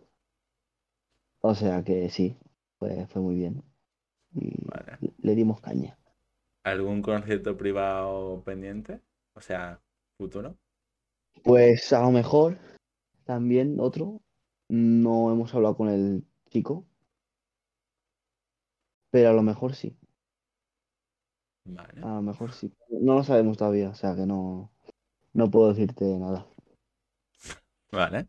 [1.41, 2.37] O sea que sí,
[2.77, 3.63] fue, fue muy bien.
[4.35, 4.99] Y Vale.
[5.01, 5.97] le- le dimos caña.
[6.63, 9.01] ¿Algún concierto privado pendiente?
[9.33, 9.81] O sea,
[10.15, 10.55] futuro.
[11.43, 12.59] Pues a lo mejor
[13.25, 14.21] también otro.
[14.69, 16.85] No hemos hablado con el chico.
[19.09, 19.97] Pero a lo mejor sí.
[21.65, 22.01] Vale.
[22.01, 22.71] A lo mejor sí.
[22.89, 24.71] No lo sabemos todavía, o sea que no,
[25.33, 26.47] no puedo decirte nada.
[27.91, 28.27] Vale.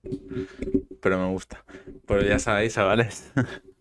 [1.01, 1.65] Pero me gusta.
[2.07, 3.33] Pero ya sabéis, chavales.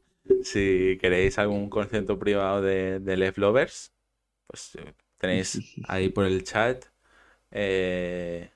[0.44, 3.94] Si queréis algún concierto privado de, de Left Lovers,
[4.48, 6.86] pues eh, tenéis ahí por el chat.
[7.52, 8.52] eh,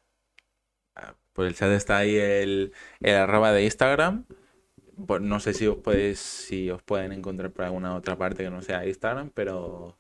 [1.34, 4.26] por el chat está ahí el, el arroba de Instagram.
[5.08, 8.50] Pues no sé si os podéis, si os pueden encontrar por alguna otra parte que
[8.50, 9.98] no sea Instagram, pero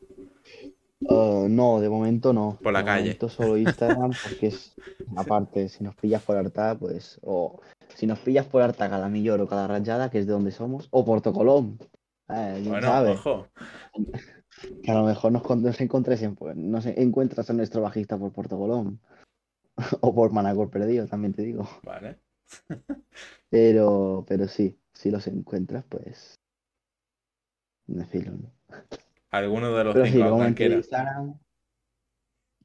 [1.01, 2.59] Uh, no, de momento no.
[2.61, 3.01] Por la De calle.
[3.03, 4.75] momento solo Instagram, porque es
[5.15, 7.61] aparte, si nos pillas por Arta, pues, o
[7.95, 10.87] si nos pillas por Arta cada millón o cada rayada, que es de donde somos,
[10.91, 11.79] o Porto Colón.
[12.29, 13.11] Eh, bueno, sabe.
[13.11, 13.47] ojo.
[14.83, 18.57] Que a lo mejor nos, nos en, pues, nos encuentras a nuestro bajista por Porto
[18.57, 18.99] Colón.
[20.01, 21.67] O por Manacor perdido, también te digo.
[21.83, 22.19] Vale.
[23.49, 26.35] Pero, pero sí, si los encuentras, pues.
[27.87, 28.53] Decirlo, ¿no?
[29.31, 30.75] Alguno de los Pero sí, cinco, cualquiera.
[30.75, 31.39] Instagram.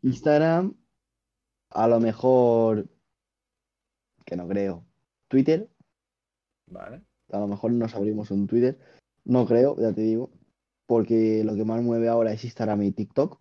[0.03, 0.75] Instagram,
[1.71, 2.87] a lo mejor.
[4.27, 4.85] Que no creo.
[5.29, 5.71] Twitter,
[6.67, 7.03] Vale.
[7.31, 8.79] a lo mejor nos abrimos un Twitter.
[9.25, 10.31] No creo, ya te digo.
[10.87, 13.41] Porque lo que más mueve ahora es Instagram y TikTok.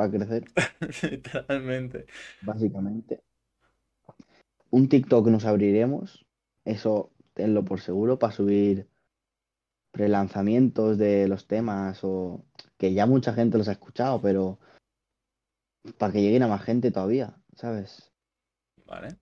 [0.00, 0.44] Para crecer,
[1.10, 2.06] Literalmente.
[2.40, 3.22] básicamente.
[4.70, 6.24] Un TikTok nos abriremos.
[6.64, 8.18] Eso tenlo por seguro.
[8.18, 8.88] Para subir
[9.90, 12.02] prelanzamientos de los temas.
[12.02, 12.46] O
[12.78, 14.58] que ya mucha gente los ha escuchado, pero.
[15.98, 18.10] Para que lleguen a más gente todavía, ¿sabes?
[18.86, 19.18] Vale.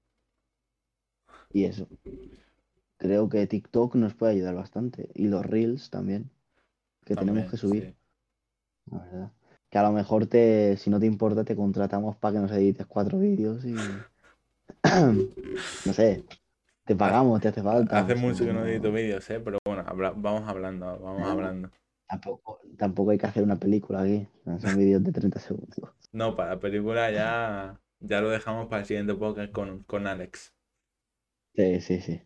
[1.52, 1.88] Y eso.
[2.98, 5.10] Creo que TikTok nos puede ayudar bastante.
[5.16, 6.30] Y los Reels también.
[7.04, 7.96] Que También, tenemos que subir, sí.
[8.92, 9.32] la verdad.
[9.70, 12.86] Que a lo mejor te, si no te importa, te contratamos para que nos edites
[12.86, 13.74] cuatro vídeos y.
[14.84, 16.24] no sé.
[16.84, 17.98] Te pagamos, te hace falta.
[17.98, 19.40] Hace mucho que no no- edito vídeos, ¿eh?
[19.40, 21.28] Pero bueno, habla- vamos hablando, vamos No.
[21.28, 21.70] hablando.
[22.08, 24.26] Tampoco, tampoco hay que hacer una película aquí.
[24.60, 25.76] Son vídeos de 30 segundos.
[26.12, 30.54] No, para la película ya, ya lo dejamos para el siguiente podcast con, con Alex.
[31.54, 32.22] Sí, sí, sí.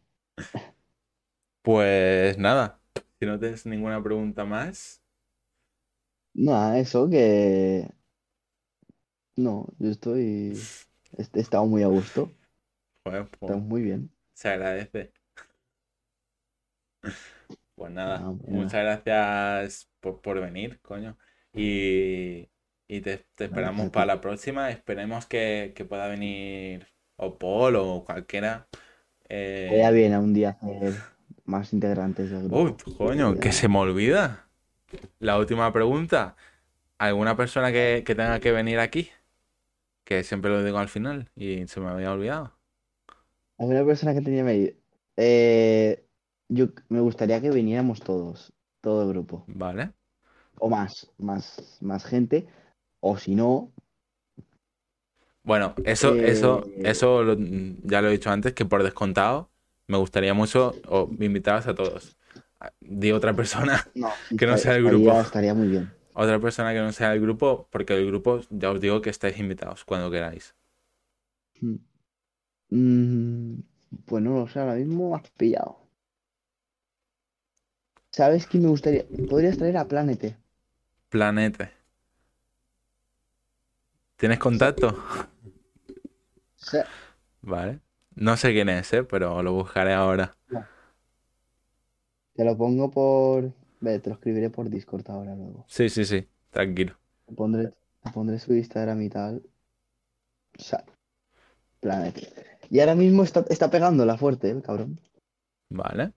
[1.62, 2.78] Pues nada,
[3.18, 5.01] si no tienes ninguna pregunta más,
[6.34, 7.88] Nada, eso que.
[9.36, 10.68] No, yo estoy.
[11.34, 12.30] He estado muy a gusto.
[13.02, 14.10] pues, pues, Estamos muy bien.
[14.34, 15.12] se agradece.
[17.74, 21.18] Pues nada, muchas gracias por, por venir, coño.
[21.54, 22.48] Y,
[22.88, 24.70] y te, te esperamos para la próxima.
[24.70, 26.86] Esperemos que, que pueda venir
[27.16, 28.68] o Paul o cualquiera.
[29.28, 30.94] Eh, Queda bien a un día hacer
[31.44, 32.60] más integrantes del grupo.
[32.60, 34.41] Uy, coño, que se me olvida.
[35.20, 36.36] La última pregunta.
[36.98, 39.10] ¿Alguna persona que, que tenga que venir aquí?
[40.04, 42.54] Que siempre lo digo al final y se me había olvidado.
[43.58, 44.72] Alguna persona que tenía medio.
[45.16, 46.04] Eh,
[46.48, 49.46] yo me gustaría que viniéramos todos, todo el grupo.
[49.46, 49.92] ¿Vale?
[50.58, 52.46] O más, más, más gente.
[53.00, 53.72] O si no,
[55.44, 57.36] Bueno, eso, eso, Eh, eso lo-
[57.84, 59.50] ya lo he dicho antes, que por descontado
[59.88, 62.16] me gustaría mucho o invitaros a todos.
[62.80, 65.20] Di otra persona, no, sí, Que no sea el estaría- grupo.
[65.20, 65.92] Estaría muy bien.
[66.14, 69.38] otra persona que no sea el grupo, porque el grupo ya os digo que estáis
[69.38, 70.54] invitados cuando queráis.
[71.60, 71.76] Mm.
[72.70, 73.62] Mm,
[74.06, 75.78] pues no lo sé, ahora mismo has pillado.
[78.10, 79.04] ¿Sabes quién me gustaría?
[79.28, 80.36] Podrías traer a Planete.
[81.08, 81.70] Planete.
[84.16, 84.96] ¿Tienes contacto?
[86.56, 86.86] Sea,
[87.42, 87.80] Vale.
[88.14, 89.04] No sé quién es, ¿eh?
[89.04, 90.36] Pero lo buscaré ahora.
[92.34, 93.52] Te lo pongo por.
[93.80, 95.64] Ve, te lo escribiré por Discord ahora luego.
[95.68, 96.26] Sí, sí, sí.
[96.50, 96.96] Tranquilo.
[97.26, 97.72] Te pondré,
[98.02, 99.42] te pondré su Instagram y tal.
[100.58, 100.84] O sea,
[101.80, 102.28] Planete.
[102.70, 105.00] Y ahora mismo está, está pegándola fuerte, el cabrón.
[105.68, 106.12] Vale.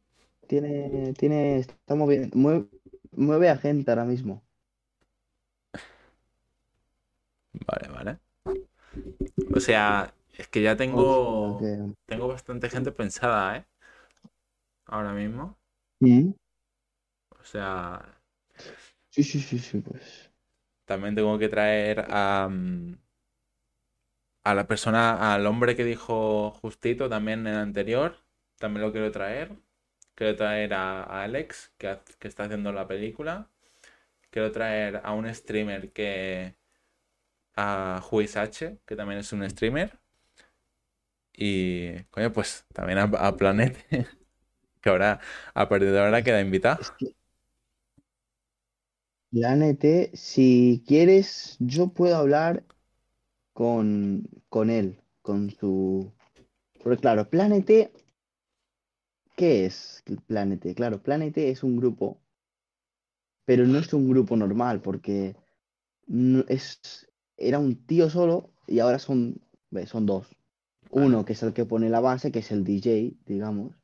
[0.47, 2.67] Tiene, tiene, está moviendo, mueve,
[3.11, 4.43] mueve a gente ahora mismo.
[7.53, 8.19] Vale, vale.
[9.55, 13.65] O sea, es que ya tengo, O sea que- tengo bastante gente pensada, ¿eh?
[14.85, 15.57] Ahora mismo.
[16.03, 16.33] Mm.
[17.39, 18.19] O sea,
[19.09, 20.31] Sí, sí, sí, sí, pues.
[20.85, 22.95] también tengo que traer a, mm,
[24.43, 28.17] a la persona, al hombre que dijo Justito también en el anterior.
[28.57, 29.51] También lo quiero traer.
[30.15, 33.49] Quiero traer a, a Alex, que, que está haciendo la película.
[34.31, 36.55] quiero traer a un streamer que.
[37.55, 39.99] a Juiz H, que también es un streamer.
[41.33, 42.03] Y.
[42.11, 43.77] Coño, pues también a, a Planet.
[44.85, 45.19] que ahora,
[45.55, 46.79] a partir de ahora queda invitado.
[46.79, 47.15] Es que
[50.15, 52.63] si quieres, yo puedo hablar
[53.53, 56.11] con, con él, con su...
[56.83, 57.91] Porque claro, Planete,
[59.37, 60.75] ¿qué es Planete?
[60.75, 62.19] Claro, Planete es un grupo,
[63.45, 65.35] pero no es un grupo normal, porque
[66.07, 66.81] no- es,
[67.37, 69.41] era un tío solo y ahora son,
[69.87, 70.27] son dos.
[70.91, 73.75] Uno que es el que pone la base, que es el DJ, digamos,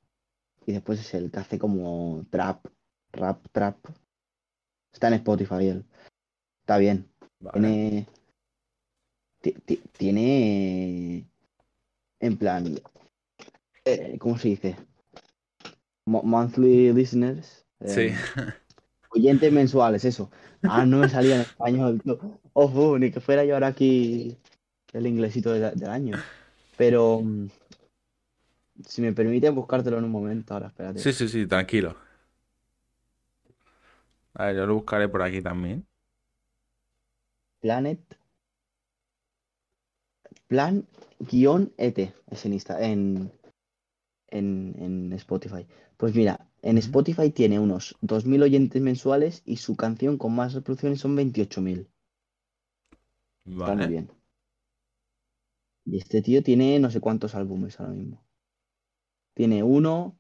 [0.65, 2.65] y después es el que hace como trap,
[3.13, 3.77] rap, trap.
[4.93, 5.85] Está en Spotify él.
[6.61, 7.07] Está bien.
[7.39, 7.59] Vale.
[7.59, 8.07] Tiene.
[9.41, 11.25] ti- ti- Tiene.
[12.19, 12.79] En plan.
[13.85, 14.75] eh, ¿Cómo se dice?
[16.05, 17.65] Mo- monthly listeners.
[17.85, 18.01] Sí.
[18.01, 18.15] eh,
[19.11, 20.29] oyentes mensuales, eso.
[20.63, 22.01] Ah, no me salía en español.
[22.05, 22.39] no.
[22.53, 24.38] Ojo, ni que fuera yo ahora aquí
[24.93, 26.17] el inglesito de- del año.
[26.77, 27.23] Pero.
[28.88, 31.03] Si me permiten buscártelo en un momento, ahora espérate.
[31.03, 31.95] Sí, sí, sí, tranquilo.
[34.34, 35.88] A ver, yo lo buscaré por aquí también.
[37.62, 38.20] Planet.
[40.48, 40.88] Plan
[41.20, 43.32] guion ET es en, Insta- en,
[44.30, 45.68] en, en Spotify.
[45.98, 46.78] Pues mira, en.
[46.80, 51.88] Spotify tiene unos 2.000 oyentes mensuales y su canción con más reproducciones son 28.000.
[53.60, 53.88] Está muy Vale.
[53.88, 54.12] bien.
[55.86, 58.24] Y este tío tiene no sé cuántos álbumes ahora mismo.
[59.34, 60.18] Tiene uno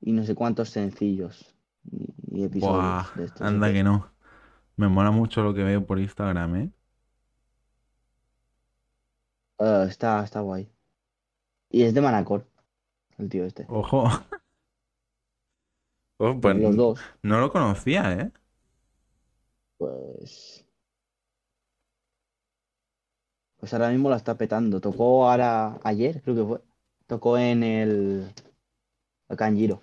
[0.00, 3.42] y no sé cuántos sencillos y, y episodios Buah, de estos.
[3.46, 4.12] anda que no.
[4.76, 6.72] Me mola mucho lo que veo por Instagram, ¿eh?
[9.58, 10.70] Ah, está, está guay.
[11.70, 12.46] Y es de Manacor,
[13.18, 13.64] el tío este.
[13.68, 14.04] Ojo.
[16.18, 17.00] Oh, pues Los dos.
[17.22, 18.32] no lo conocía, ¿eh?
[19.78, 20.64] Pues.
[23.56, 24.80] Pues ahora mismo la está petando.
[24.80, 26.60] Tocó ahora, ayer, creo que fue.
[27.06, 28.26] Tocó en el.
[29.28, 29.80] Acá en Giro.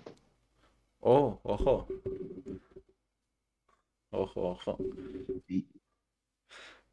[1.02, 1.86] Oh, ojo.
[4.12, 4.78] Ojo, ojo.
[5.48, 5.66] Sí.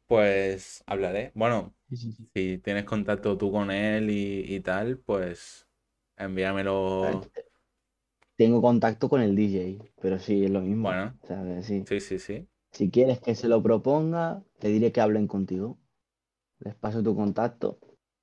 [0.06, 1.32] Pues hablaré.
[1.34, 2.30] Bueno, Sí, sí, sí.
[2.34, 5.68] si tienes contacto tú con él y, y tal, pues
[6.16, 7.30] envíamelo.
[8.36, 10.88] Tengo contacto con el DJ, pero sí, es lo mismo.
[10.88, 11.16] Bueno,
[11.62, 11.86] sí.
[11.86, 12.48] sí, sí, sí.
[12.72, 15.78] Si quieres que se lo proponga, te diré que hablen contigo.
[16.60, 17.78] Les paso tu contacto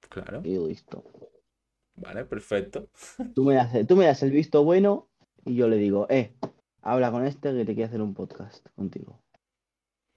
[0.10, 0.42] Claro.
[0.44, 1.04] y listo.
[1.98, 2.90] Vale, perfecto.
[3.36, 5.08] Tú me das, tú me das el visto bueno
[5.46, 6.32] y yo le digo, eh,
[6.82, 9.20] habla con este que te quiere hacer un podcast contigo.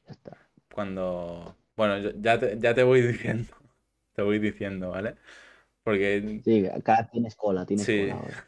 [0.07, 0.36] Ya está.
[0.73, 1.57] Cuando.
[1.77, 3.52] Bueno, yo- ya te, ya te voy diciendo.
[4.12, 5.15] Te voy diciendo, ¿vale?
[5.82, 6.40] Porque.
[6.44, 8.01] Sí, acá tienes cola, tienes Sí.
[8.09, 8.44] cola ahora.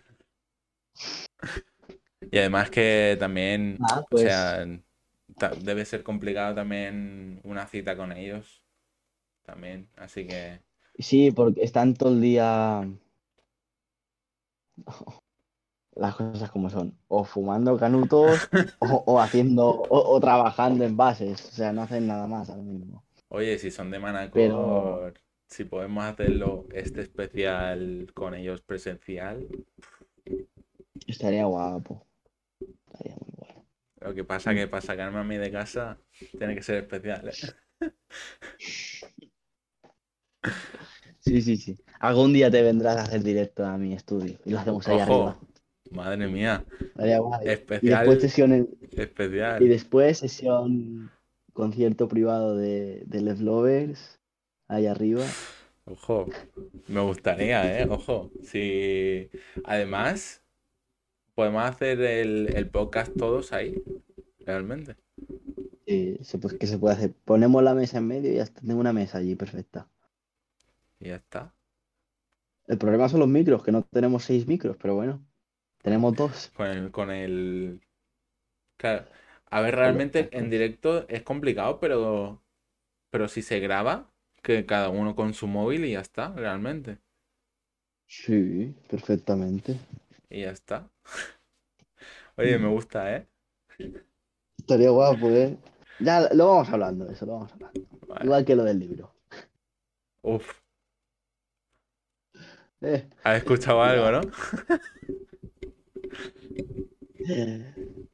[2.30, 3.78] Y además que también.
[3.80, 4.66] Ah, O pues sea,
[5.38, 8.62] ta- debe ser complicado también una cita con ellos.
[9.44, 9.88] También.
[9.96, 10.60] Así que.
[10.98, 12.86] sí, porque están todo el día
[15.94, 18.48] las cosas como son, o fumando canutos
[18.80, 22.62] o, o haciendo o, o trabajando en bases, o sea, no hacen nada más ahora
[22.62, 23.04] mismo.
[23.28, 25.12] Oye, si son de Manacor, Pero
[25.48, 29.46] si podemos hacerlo este especial con ellos presencial.
[31.06, 32.06] estaría guapo,
[32.86, 33.64] estaría muy bueno.
[34.00, 35.98] Lo que pasa que para sacarme a mí de casa
[36.38, 37.32] tiene que ser especial, ¿eh?
[41.20, 41.78] Sí, sí, sí.
[42.02, 45.02] Algún día te vendrás a hacer directo a mi estudio y lo hacemos ahí Ojo,
[45.28, 45.38] arriba.
[45.92, 46.64] madre mía,
[46.96, 47.44] guay.
[47.44, 49.68] Y después especial, sesión en- y especial.
[49.68, 51.10] después sesión
[51.52, 54.18] concierto privado de, de Left Lovers
[54.66, 55.24] ahí arriba.
[55.84, 56.26] Ojo,
[56.88, 57.86] me gustaría, ¿eh?
[57.88, 59.28] Ojo, si
[59.64, 60.42] además
[61.34, 63.80] podemos hacer el, el podcast todos ahí,
[64.40, 64.96] realmente.
[65.86, 67.12] Sí, pues, ¿qué se puede hacer?
[67.24, 68.60] Ponemos la mesa en medio y ya está.
[68.60, 69.88] Tengo una mesa allí perfecta.
[71.00, 71.52] Y ya está.
[72.66, 75.24] El problema son los micros, que no tenemos seis micros, pero bueno,
[75.82, 76.52] tenemos dos.
[76.54, 77.80] Con el, con el...
[78.76, 79.06] Claro.
[79.46, 82.42] A ver, realmente en directo es complicado, pero,
[83.10, 84.10] pero si se graba,
[84.42, 86.98] que cada uno con su móvil y ya está, realmente.
[88.06, 89.78] Sí, perfectamente.
[90.30, 90.90] Y ya está.
[92.36, 93.26] Oye, me gusta, ¿eh?
[94.58, 95.58] Estaría guapo, ¿eh?
[95.98, 97.80] Ya lo vamos hablando, eso, lo vamos hablando.
[98.08, 98.24] Vale.
[98.24, 99.14] Igual que lo del libro.
[100.22, 100.61] Uf,
[102.82, 104.10] Eh, has escuchado algo.
[104.10, 104.20] ¿no?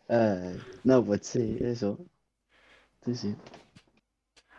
[0.08, 1.98] Ay, no, pues sí, eso.
[3.04, 3.36] Sí, sí.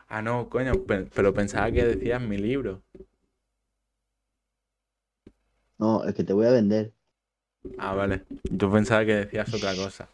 [0.10, 2.84] Ah, no, coño, pe- pero pensaba que decías mi libro.
[5.80, 6.94] No, el que te voy a vender.
[7.77, 8.23] Ah, vale.
[8.52, 10.10] Yo pensaba que decías otra cosa.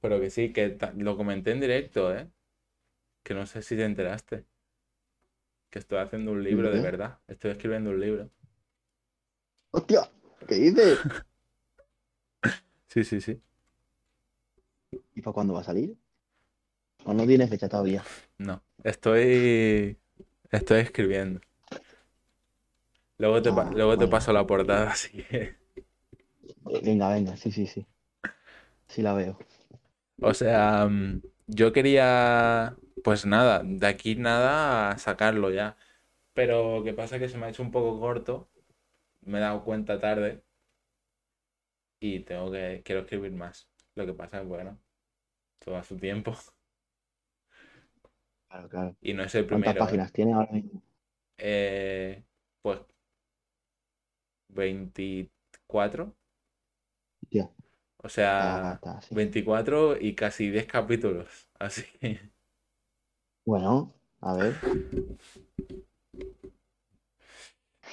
[0.00, 2.28] pero que sí, que lo comenté en directo, ¿eh?
[3.24, 4.44] Que no sé si te enteraste.
[5.70, 7.20] Que estoy haciendo un libro de verdad.
[7.26, 8.28] Estoy escribiendo un libro.
[9.70, 10.10] ¡Hostia!
[10.46, 11.00] ¿Qué dices?
[12.88, 13.42] Sí, sí, sí.
[15.14, 15.98] ¿Y para cuándo va a salir?
[17.04, 18.04] ¿O no tiene fecha todavía?
[18.38, 19.98] No, estoy.
[20.50, 21.40] Estoy escribiendo.
[23.18, 25.56] Luego te, pa- Ah, luego te paso la portada, así que.
[26.84, 27.84] Venga, venga, sí, sí, sí.
[28.88, 29.38] Sí la veo.
[30.20, 32.76] O sea, mm, yo quería.
[33.04, 35.76] Pues nada, de aquí nada a sacarlo ya.
[36.32, 37.18] Pero ¿qué pasa?
[37.18, 38.48] Que se me ha hecho un poco corto.
[39.26, 40.42] Me he dado cuenta tarde.
[42.00, 42.82] Y tengo que.
[42.84, 43.68] Quiero escribir más.
[43.94, 44.80] Lo que pasa es, bueno,
[45.60, 46.34] todo a su tiempo.
[48.48, 48.96] Claro, claro.
[49.00, 49.80] Y no es el ¿Cuántas primero.
[49.80, 49.84] ¿eh?
[49.86, 50.82] páginas tiene ahora mismo?
[51.38, 52.24] Eh,
[52.62, 52.80] pues
[54.54, 56.14] 24.
[57.22, 57.50] Hostia,
[57.98, 59.14] O sea, está, sí.
[59.14, 61.48] 24 y casi 10 capítulos.
[61.58, 62.30] Así que
[63.44, 64.54] Bueno, a ver.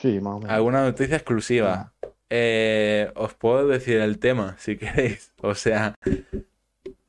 [0.06, 0.52] Sí, más o menos.
[0.52, 1.92] alguna noticia exclusiva.
[2.30, 5.34] Eh, os puedo decir el tema si queréis.
[5.42, 5.96] O sea,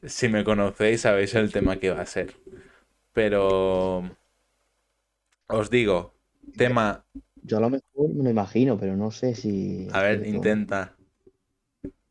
[0.02, 2.36] si me conocéis sabéis el tema que va a ser.
[3.12, 4.10] Pero
[5.48, 6.14] os digo,
[6.56, 7.04] tema,
[7.42, 9.88] Yo a lo mejor me lo imagino, pero no sé si.
[9.92, 10.96] a ver, intenta.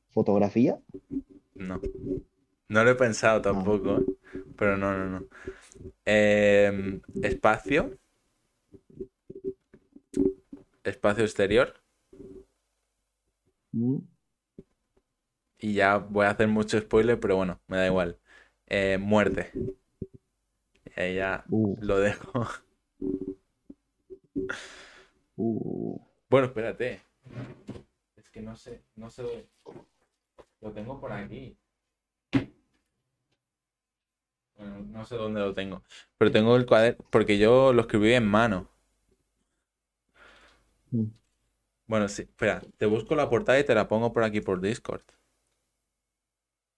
[0.10, 0.78] ¿Fotografía?
[1.56, 1.82] No.
[2.70, 4.06] No lo he pensado tampoco, ¿eh?
[4.56, 5.26] pero no, no, no.
[6.06, 7.98] Em, espacio.
[10.86, 11.74] Espacio exterior.
[13.76, 14.00] Mm,
[15.58, 18.20] Y ya voy a hacer mucho spoiler, pero bueno, me da igual.
[18.68, 19.52] Eh, muerte.
[20.96, 22.48] Y ahí ya Uh, lo dejo.
[25.38, 25.98] uh.
[26.30, 27.02] Bueno, espérate.
[28.18, 29.48] Es que no sé, no sé.
[30.60, 31.58] Lo tengo por aquí.
[34.58, 35.84] Bueno, no sé dónde lo tengo.
[36.18, 38.70] Pero tengo el cuaderno, porque yo lo escribí en mano.
[40.92, 41.06] Mm.
[41.88, 45.02] Bueno, sí, espera, te busco la portada y te la pongo por aquí por Discord.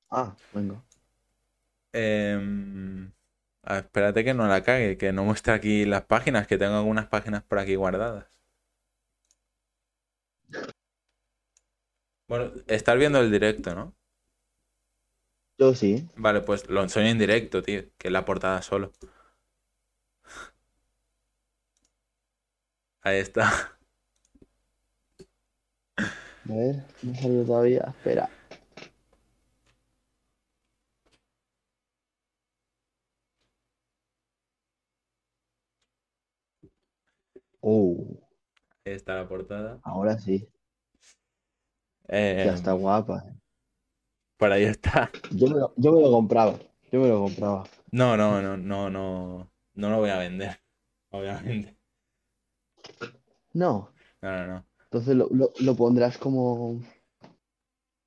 [0.10, 0.84] Ah, venga.
[1.94, 3.12] Em,
[3.64, 7.08] ah, espérate que no la cague, que no muestre aquí las páginas, que tengo algunas
[7.08, 8.28] páginas por aquí guardadas.
[12.30, 13.94] Bueno, estás viendo el directo, ¿no?
[15.60, 16.08] Yo sí.
[16.16, 18.92] Vale, pues lo enseño en directo, tío, que es la portada solo.
[23.02, 23.77] Ahí está.
[26.50, 27.86] A ver, no ha salido todavía.
[27.98, 28.30] Espera.
[37.62, 38.18] Oh,
[38.86, 39.80] Ahí está la portada.
[39.84, 40.48] ahora sí.
[42.08, 43.24] Em, Ya está guapa.
[44.38, 45.12] por ahí está.
[45.32, 46.58] Yo me lo, yo me lo compraba.
[46.92, 47.66] Yo me lo compraba.
[47.92, 50.60] No, no, no, no, no, no lo voy a vender,
[51.10, 51.76] obviamente.
[53.54, 53.92] No.
[54.22, 54.66] No, no, no.
[54.90, 56.82] Entonces lo, lo, pondrás como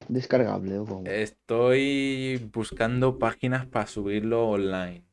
[0.09, 1.07] descargable o como.
[1.07, 5.05] Estoy buscando páginas para subirlo online.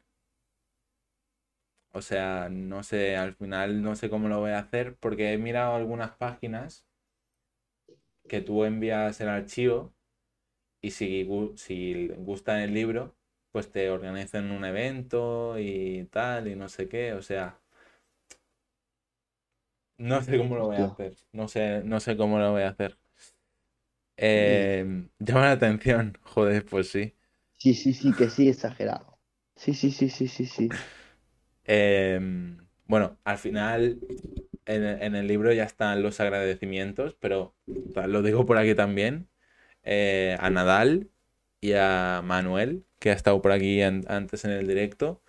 [1.92, 5.38] O sea, no sé, al final no sé cómo lo voy a hacer porque he
[5.38, 6.86] mirado algunas páginas
[8.30, 9.94] que tú envías el archivo
[10.82, 13.16] y si, si gusta el libro,
[13.52, 17.14] pues te organizan un evento y tal y no sé qué.
[17.14, 17.60] O sea,
[19.98, 21.18] no sé cómo lo voy a hacer.
[21.34, 22.98] No sé, no sé cómo lo voy a hacer.
[24.18, 26.18] Eh, llama la atención.
[26.24, 27.16] Joder, pues sí.
[27.60, 29.20] Sí, sí, sí, que sí, exagerado.
[29.56, 30.78] Sí, sí, sí, sí, sí, sí.
[31.66, 34.00] Em, bueno, al final
[34.66, 37.56] en, en el libro ya están los agradecimientos, pero
[38.08, 39.30] lo digo por aquí también.
[39.84, 41.10] eh, a Nadal
[41.62, 45.24] y a Manuel, que ha estado por aquí an- antes en el directo,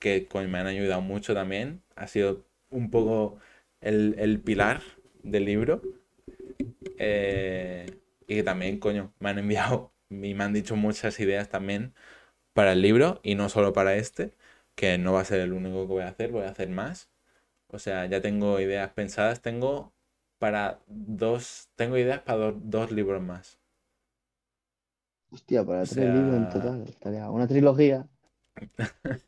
[0.00, 1.82] que me han ayudado mucho también.
[1.96, 3.38] Ha sido un poco
[3.82, 4.82] el, el pilar
[5.24, 5.86] del libro.
[6.98, 7.86] eh,
[8.26, 11.94] y que también, coño, me han enviado y me han dicho muchas ideas también
[12.54, 14.34] para el libro y no solo para este,
[14.76, 17.10] que no va a ser el único que voy a hacer, voy a hacer más.
[17.68, 19.94] O sea, ya tengo ideas pensadas, tengo
[20.38, 23.60] para dos, tengo ideas para dos, dos libros más.
[25.30, 26.84] Hostia, para O tres libros en total.
[26.88, 28.08] Estaría una trilogía.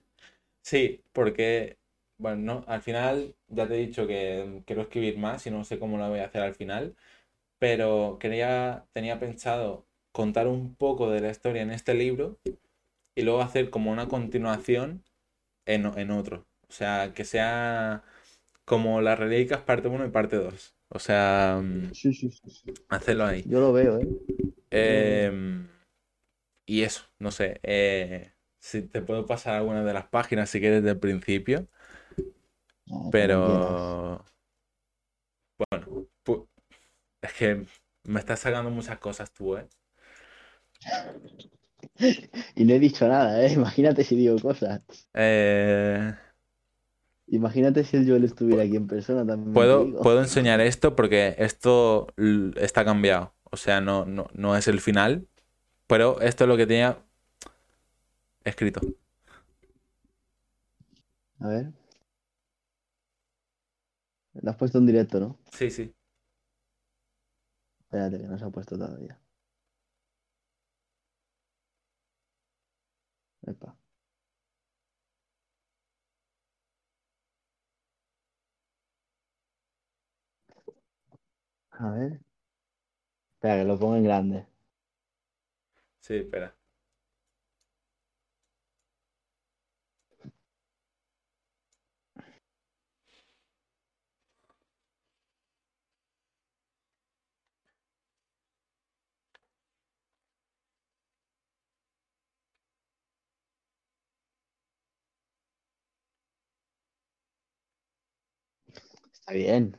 [0.63, 1.79] sí, porque,
[2.25, 5.79] bueno, no, al final ya te he dicho que quiero escribir más y no sé
[5.79, 6.97] cómo lo voy a hacer al final,
[7.59, 12.39] pero quería, tenía pensado contar un poco de la historia en este libro
[13.17, 15.05] y luego hacer como una continuación
[15.67, 16.47] en, en otro.
[16.69, 18.05] O sea, que sea
[18.67, 20.77] como las reliquias parte 1 y parte 2.
[20.91, 22.75] O sea, mm, Sí, sí, sí, sí.
[22.89, 23.45] hacerlo ahí.
[23.47, 24.09] Yo lo veo, ¿eh?
[24.71, 25.69] Em,
[26.67, 27.61] y eso, no sé.
[27.63, 31.69] eh, si te puedo pasar alguna de las páginas si quieres del principio.
[32.91, 33.09] Ah.
[33.11, 34.25] Pero
[35.59, 36.07] bueno,
[37.23, 37.67] es que
[38.05, 39.67] me estás sacando muchas cosas tú, ¿eh?
[42.57, 43.53] Y no he dicho nada, ¿eh?
[43.53, 44.83] Imagínate si digo cosas.
[45.15, 46.13] Eh,
[47.27, 49.55] Imagínate si el Joel estuviera aquí en persona también.
[49.55, 52.07] puedo, puedo enseñar esto porque esto
[52.57, 53.35] está cambiado.
[53.51, 55.27] O sea, no, no, no es el final,
[55.87, 56.99] pero esto es lo que tenía
[58.45, 58.81] escrito.
[61.41, 61.84] A ver.
[64.35, 65.39] Lo has puesto en directo, ¿no?
[65.53, 65.95] Sí, sí.
[67.81, 69.19] Espérate, que no se ha puesto todavía.
[73.47, 73.77] Epa.
[81.79, 82.21] A ver.
[83.37, 84.47] Espera, que lo pongo en grande.
[86.01, 86.55] Sí, espera.
[109.25, 109.75] Está bien.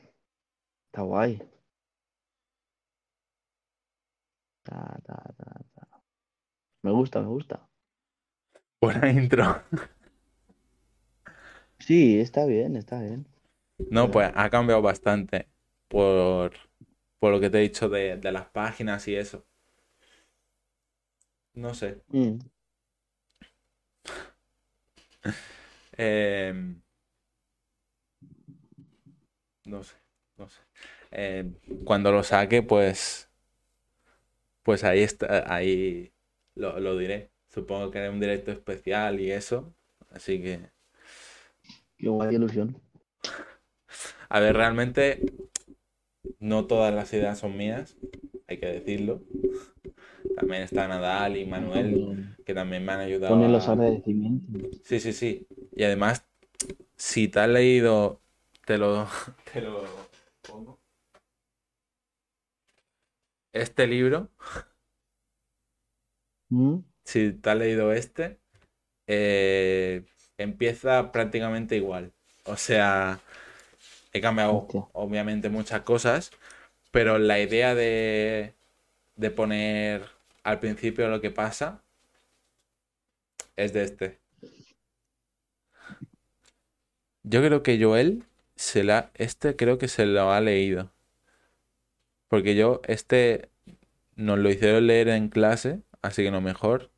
[0.86, 1.40] Está guay.
[4.64, 6.02] Ta, ta, ta.
[6.82, 7.68] Me gusta, me gusta.
[8.80, 9.62] Buena intro.
[11.78, 13.28] Sí, está bien, está bien.
[13.88, 15.46] No, pues ha cambiado bastante
[15.86, 16.50] por,
[17.20, 19.46] por lo que te he dicho de, de las páginas y eso.
[21.54, 22.02] No sé.
[22.08, 22.38] Mm.
[25.98, 26.82] Em,
[29.66, 29.96] no sé,
[30.38, 30.60] no sé.
[31.10, 31.54] Em,
[31.84, 33.30] cuando lo saque, pues,
[34.62, 36.12] pues ahí está, ahí
[36.54, 37.30] lo, lo diré.
[37.48, 39.74] Supongo que haré un directo especial y eso.
[40.10, 40.70] Así que,
[41.98, 42.76] Qué guay, qué ilusión.
[44.28, 45.20] a ver, realmente
[46.38, 47.96] no todas las ideas son mías,
[48.48, 49.22] hay que decirlo.
[50.36, 53.72] También está Nadal y Manuel, que también me han ayudado Pone los a...
[53.72, 54.80] agradecimientos.
[54.84, 55.46] Sí, sí, sí.
[55.74, 56.26] Y además,
[56.96, 58.20] si te has leído,
[58.66, 59.08] te lo,
[59.52, 59.82] te lo
[60.42, 60.78] pongo.
[63.52, 64.30] Este libro,
[66.50, 66.82] Mm.
[67.04, 68.38] si te has leído este,
[69.08, 70.04] eh,
[70.38, 72.12] empieza prácticamente igual.
[72.46, 73.20] O sea,
[74.12, 74.88] he cambiado Hostia.
[74.92, 76.32] obviamente muchas cosas,
[76.92, 78.54] pero la idea de,
[79.16, 80.04] de poner
[80.44, 81.82] al principio lo que pasa
[83.56, 84.20] es de este.
[87.24, 88.24] Yo creo que Joel
[88.56, 90.92] se la, este creo que se lo ha leído.
[92.28, 93.50] Porque yo, este
[94.16, 96.90] nos lo hicieron leer en clase, así que a lo mejor,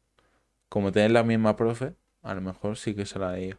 [0.71, 3.59] como tienen la misma profe, a lo mejor sí que se lo ha leído.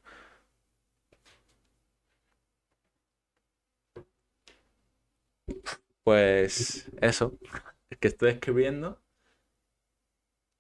[6.04, 7.38] Pues eso,
[7.90, 9.02] es que estoy escribiendo,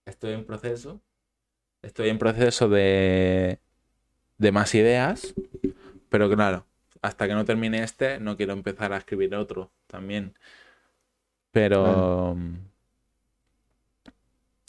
[0.06, 1.01] estoy en proceso,
[1.82, 3.59] estoy en proceso de,
[4.38, 5.35] de más ideas,
[6.09, 6.68] pero claro,
[7.01, 10.33] hasta que no termine este, no quiero empezar a escribir otro también.
[11.51, 12.35] Pero...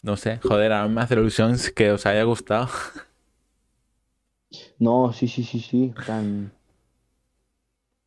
[0.03, 2.69] No sé, joder, a mí me hace ilusión que os haya gustado.
[4.79, 5.93] No, sí, sí, sí, sí.
[6.05, 6.51] Tan...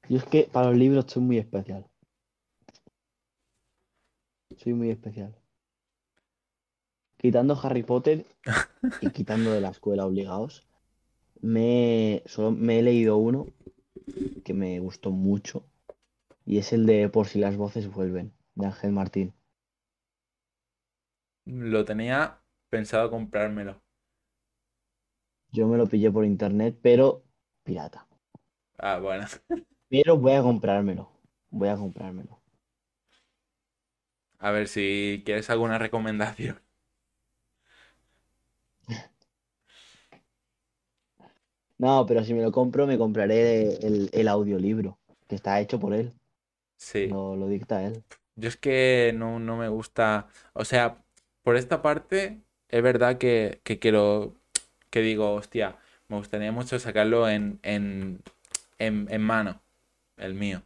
[0.08, 1.86] Yo es que para los libros soy muy especial.
[4.58, 5.34] Soy muy especial.
[7.16, 8.26] Quitando Harry Potter
[9.00, 10.66] y quitando de la escuela obligados,
[11.40, 13.46] me, solo me he leído uno
[14.44, 15.65] que me gustó mucho
[16.44, 19.34] y es el de Por si las voces vuelven, de Ángel Martín.
[21.47, 23.83] Lo tenía pensado comprármelo.
[25.52, 27.23] Yo me lo pillé por internet, pero
[27.62, 28.07] pirata.
[28.78, 29.26] Ah, bueno.
[29.89, 31.08] Pero voy a comprármelo.
[31.50, 32.41] Voy a comprármelo.
[34.39, 36.60] A ver si quieres alguna recomendación.
[41.84, 44.98] No, pero si me lo compro, me compraré el, el audiolibro,
[45.28, 46.12] que está hecho por él.
[46.76, 47.10] Sí.
[47.10, 48.04] Lo, lo dicta él.
[48.36, 50.28] Yo es que no, no me gusta.
[50.54, 51.04] O sea,
[51.42, 54.34] por esta parte, es verdad que, que quiero.
[54.90, 58.22] Que digo, hostia, me gustaría mucho sacarlo en, en,
[58.78, 59.62] en, en mano,
[60.18, 60.62] el mío.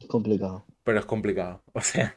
[0.00, 0.64] Es complicado.
[0.84, 1.62] Pero es complicado.
[1.72, 2.14] O sea,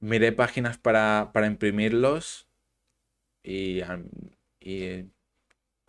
[0.00, 2.48] miré páginas para, para imprimirlos
[3.42, 3.80] y,
[4.60, 5.10] y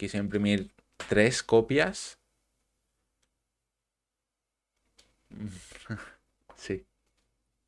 [0.01, 0.59] quise imprimir
[1.09, 2.17] tres copias.
[6.55, 6.85] Sí,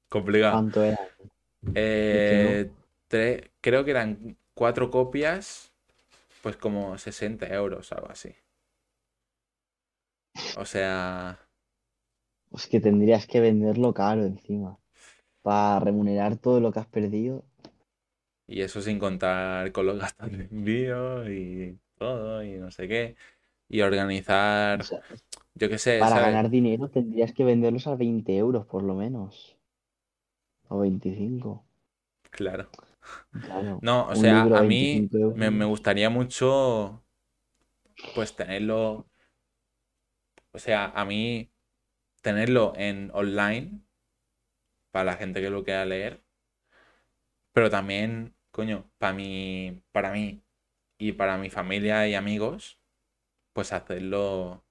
[0.10, 0.52] complicado.
[0.52, 0.98] ¿Cuánto era?
[1.76, 2.70] Eh,
[3.62, 5.72] creo que eran cuatro copias,
[6.44, 8.36] pues como 60 euros, algo así.
[10.58, 11.38] O sea,
[12.50, 14.80] Pues que tendrías que venderlo caro encima.
[15.44, 17.44] Para remunerar todo lo que has perdido.
[18.48, 23.16] y eso sin contar con los gastos de envío y todo, y no sé qué.
[23.70, 23.82] Y
[24.80, 25.00] O organizar, sea,
[25.56, 26.26] yo qué sé, para ¿sabes?
[26.26, 29.58] ganar dinero tendrías que venderlos a 20 euros por lo menos.
[30.74, 31.52] O 25.
[32.32, 32.70] Claro.
[33.42, 33.76] Claro.
[33.82, 37.04] No, o sea, a a mí 25 me, me gustaría mucho,
[38.14, 39.08] pues tenerlo,
[40.54, 41.52] o sea, a mí
[42.22, 43.82] tenerlo en online
[44.92, 46.24] para la gente que lo quiera leer,
[47.52, 50.43] pero también, coño, para mí, para mí
[51.10, 52.80] y para mi familia y amigos,
[53.54, 54.66] pues hacerlo,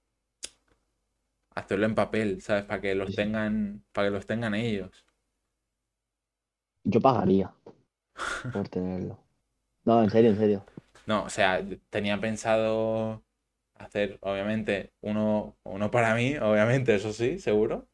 [1.54, 2.64] hacerlo en papel, ¿sabes?
[2.64, 5.06] Para que los Sí, tengan, para que los tengan ellos.
[6.84, 7.52] Yo pagaría
[8.52, 9.18] por tenerlo.
[9.84, 10.64] No, en serio, en serio.
[11.06, 13.24] No, o sea, tenía pensado
[13.74, 17.88] hacer, obviamente, uno, uno para mí, obviamente, eso sí, seguro.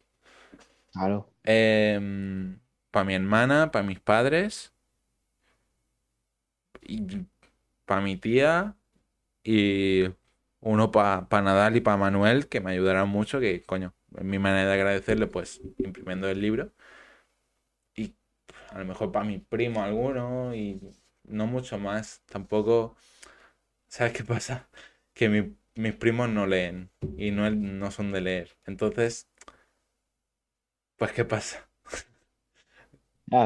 [0.93, 1.29] Claro.
[2.91, 4.73] para mi hermana, para mis padres,
[6.83, 7.27] y
[7.89, 8.77] para mi tía,
[9.45, 10.05] y
[10.61, 14.69] uno para Nadal y para Manuel, que me ayudarán mucho, que coño, es mi manera
[14.71, 16.73] de agradecerle, pues imprimiendo el libro.
[17.95, 18.15] Y
[18.71, 20.81] a lo mejor para mi primo alguno, y
[21.25, 22.23] no mucho más.
[22.27, 22.97] Tampoco,
[23.89, 24.69] ¿sabes qué pasa?
[25.15, 28.59] Que mi- mis primos no leen y no, no son de leer.
[28.67, 29.29] Entonces,
[30.97, 31.69] pues, ¿qué pasa?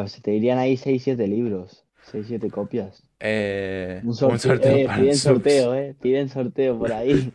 [0.09, 1.85] Se te irían ahí 6-7 libros.
[2.01, 3.05] 6-7 copias.
[3.25, 5.21] Eh, Un un sorteo, eh, piden subs.
[5.21, 5.95] sorteo, eh.
[6.01, 7.33] Piden sorteo por ahí.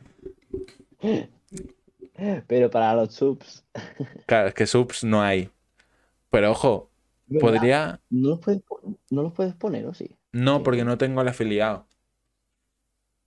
[2.48, 3.66] Pero para los subs.
[4.26, 5.50] Claro, es que subs no hay.
[6.30, 6.92] Pero ojo,
[7.26, 7.40] ¿Verdad?
[7.40, 8.02] podría.
[8.10, 8.62] ¿No los puedes,
[9.10, 10.18] no los puedes poner o sí?
[10.34, 11.88] No, porque no tengo el afiliado.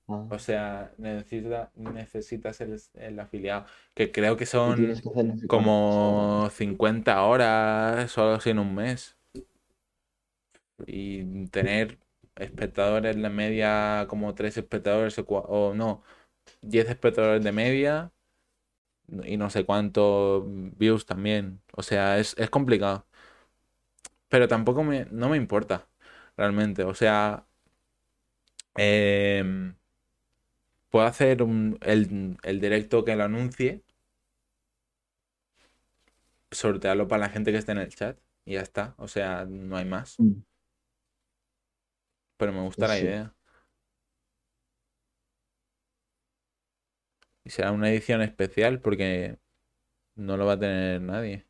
[0.08, 3.66] Ah, O sea, necesita, necesitas el, el afiliado.
[3.94, 9.16] Que creo que son que como 50 horas o algo así en un mes.
[10.86, 11.98] Y tener
[12.40, 16.02] espectadores de media como 3 espectadores o, no,
[16.62, 18.12] 10 espectadores de media
[19.24, 21.62] y no sé cuántos views también.
[21.76, 23.06] O sea, es, es complicado.
[24.28, 25.88] Pero tampoco me, no me importa,
[26.36, 26.84] realmente.
[26.84, 27.46] O sea,
[28.76, 29.74] em,
[30.90, 33.82] puedo hacer un- el, el directo que lo anuncie,
[36.50, 38.94] sortearlo para la gente que esté en el chat y ya está.
[38.98, 40.16] O sea, no hay más.
[40.18, 40.32] Mm,
[42.40, 43.34] Pero me gusta la idea.
[47.44, 49.38] Y será una edición especial porque
[50.14, 51.46] no lo va a tener nadie.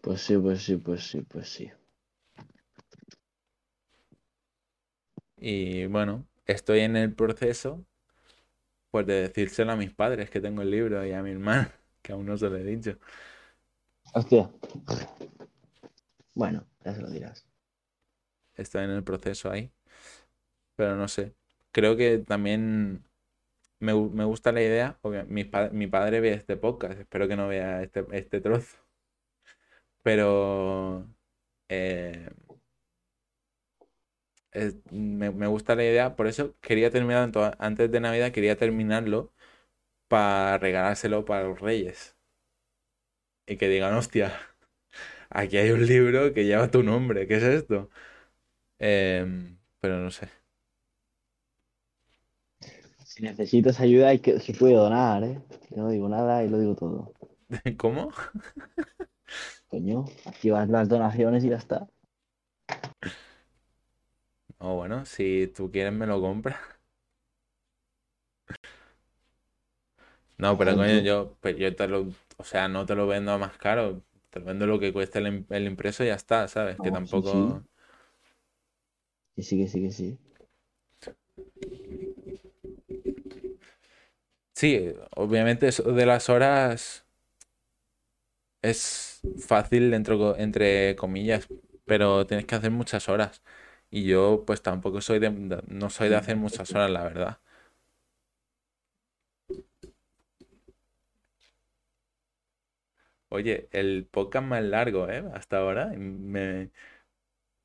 [0.00, 1.72] Pues sí, pues sí, pues sí, pues sí.
[5.36, 7.84] Y bueno, estoy en el proceso
[8.92, 12.12] pues de decírselo a mis padres que tengo el libro y a mi hermana, que
[12.12, 12.96] aún no se lo he dicho.
[14.12, 14.48] Hostia.
[16.34, 17.44] Bueno, ya se lo dirás.
[18.56, 19.70] Estoy en el proceso ahí.
[20.76, 21.34] Pero no sé.
[21.72, 23.04] Creo que también
[23.80, 24.98] me, me gusta la idea.
[25.02, 27.00] Porque mi, pa- mi padre ve este podcast.
[27.00, 28.78] Espero que no vea este, este trozo.
[30.02, 31.06] Pero
[31.68, 32.28] eh,
[34.90, 36.16] me, me gusta la idea.
[36.16, 38.32] Por eso quería terminar antes de Navidad.
[38.32, 39.32] Quería terminarlo
[40.08, 42.16] para regalárselo para los Reyes.
[43.46, 44.32] Y que digan, hostia,
[45.34, 47.26] aquí hay un libro que lleva tu nombre.
[47.26, 47.90] ¿Qué es esto?
[48.78, 50.28] Em, pero no sé.
[53.04, 55.40] Si necesitas ayuda, hay que, se puede donar, ¿eh?
[55.70, 57.12] Yo no digo nada y lo digo todo.
[57.76, 58.10] ¿Cómo?
[59.68, 61.86] Coño, activas las donaciones y ya está.
[64.58, 66.56] O bueno, si tú quieres me lo compras.
[70.38, 73.38] No, pero coño, yo, pues yo te lo, o sea, no te lo vendo a
[73.38, 74.02] más caro.
[74.34, 76.78] Te lo vendo lo que cueste el, im- el impreso y ya está, ¿sabes?
[76.80, 77.30] Que sí, sí.
[77.30, 77.64] tampoco.
[79.36, 80.18] Sí, que sí, que sí.
[84.54, 87.04] Sí, obviamente eso de las horas
[88.62, 91.48] es fácil dentro, entre comillas,
[91.86, 93.42] pero tienes que hacer muchas horas.
[93.90, 95.30] Y yo, pues tampoco soy de-
[95.68, 97.38] no soy de hacer muchas horas, la verdad.
[103.34, 105.24] Oye, el podcast más largo, ¿eh?
[105.34, 105.86] Hasta ahora.
[105.96, 106.70] Me...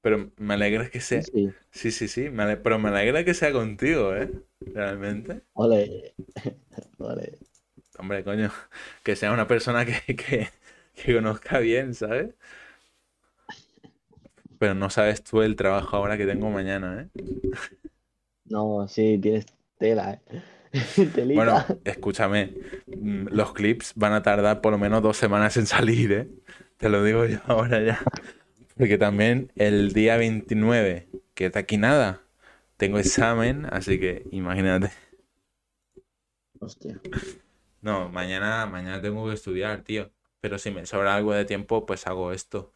[0.01, 1.21] Pero me alegra que sea.
[1.21, 1.55] sí.
[1.71, 2.29] Sí, sí, sí.
[2.29, 4.31] me ale- Pero me alegra que sea contigo, ¿eh?
[4.61, 5.43] Realmente.
[5.53, 6.15] Ole,
[6.99, 7.37] ole.
[7.97, 8.51] Hombre, coño.
[9.03, 10.49] Que sea una persona que, que,
[10.95, 12.35] que conozca bien, ¿sabes?
[14.59, 17.09] Pero no sabes tú el trabajo ahora que tengo mañana, ¿eh?
[18.45, 19.45] No, sí, tienes
[19.77, 20.41] tela, ¿eh?
[21.35, 22.53] Bueno, escúchame,
[22.87, 26.29] mm, los clips van a tardar por lo menos dos semanas en salir, ¿eh?
[26.77, 27.99] Te lo digo yo ahora ya.
[28.77, 32.21] Porque también el día 29, que está aquí nada,
[32.77, 34.91] tengo examen, así que imagínate.
[36.59, 36.99] Hostia.
[37.81, 40.11] No, mañana, mañana tengo que estudiar, tío.
[40.41, 42.73] Pero si me sobra algo de tiempo, pues hago esto.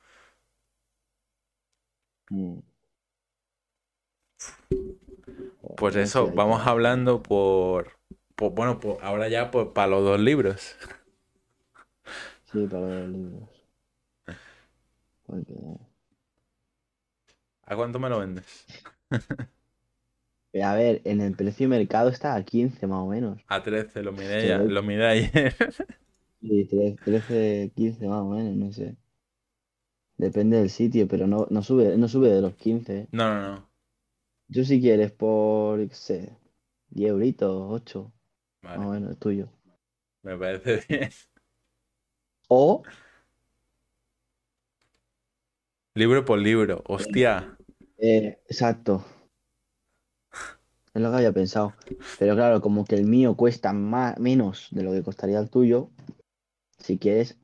[2.31, 2.59] Mm.
[5.77, 7.93] Pues eso, vamos hablando por,
[8.35, 10.75] por- bueno, por, ahora ya pues, para los dos libros.
[12.45, 13.49] Sí, para los libros.
[15.25, 15.53] Porque...
[17.65, 18.65] ¿A cuánto me lo vendes?
[20.63, 23.39] A ver, en el precio de mercado está a 15 más o menos.
[23.47, 24.47] A 13, lo miré Sí.
[24.47, 25.55] ya, lo miré ayer.
[26.41, 28.95] Sí, 13, 13, 15 más o menos, no sé.
[30.17, 32.97] Depende del sitio, pero no, no sube, no sube de los 15.
[33.01, 33.07] ¿eh?
[33.11, 33.69] No, no, no.
[34.51, 36.37] Tú si quieres por, qué sé,
[36.89, 38.13] 10 euritos, 8,
[38.73, 39.49] más o Vale, menos, es tuyo.
[40.23, 41.09] me parece bien.
[42.49, 42.83] O,
[45.95, 47.57] Libro por libro, hostia.
[47.97, 49.03] eh, exacto,
[50.93, 51.73] es lo que había pensado.
[52.17, 55.89] Pero claro, como que el mío cuesta más, menos de lo que costaría el tuyo,
[56.79, 57.37] si quieres,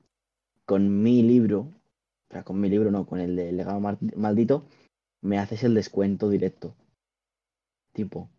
[0.66, 3.82] con mi libro, o sea, con mi libro no, con el de Legado
[4.16, 4.66] Maldito,
[5.22, 6.76] me haces el descuento directo.
[8.00, 8.30] Tipo,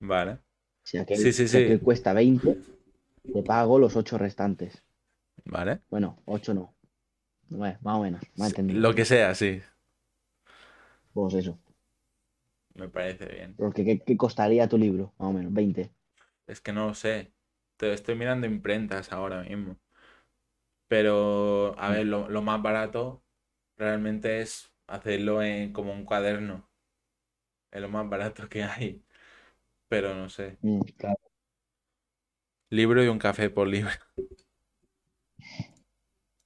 [0.00, 0.38] Vale.
[0.84, 1.84] si aquel, Sí, sí, si aquel sí.
[1.86, 2.58] cuesta 20,
[3.32, 4.82] te pago los 8 restantes.
[5.44, 5.82] Vale.
[5.90, 6.74] Bueno, 8 no.
[7.48, 8.80] Bueno, más o menos, más entendido.
[8.80, 9.60] Lo que sea, sí.
[11.12, 11.58] Pues eso.
[12.74, 13.54] Me parece bien.
[13.56, 15.12] Porque ¿qué, qué costaría tu libro?
[15.18, 15.92] Más o menos, 20.
[16.46, 17.32] Es que no lo sé.
[17.78, 19.78] Te estoy mirando imprentas ahora mismo.
[20.88, 23.24] Pero, a ver, lo, lo más barato
[23.78, 26.69] realmente es hacerlo en como un cuaderno.
[27.72, 29.02] Es lo más barato que hay.
[29.88, 30.58] Pero no sé.
[30.62, 31.20] Mm, claro.
[32.70, 33.90] Libro y un café por libro.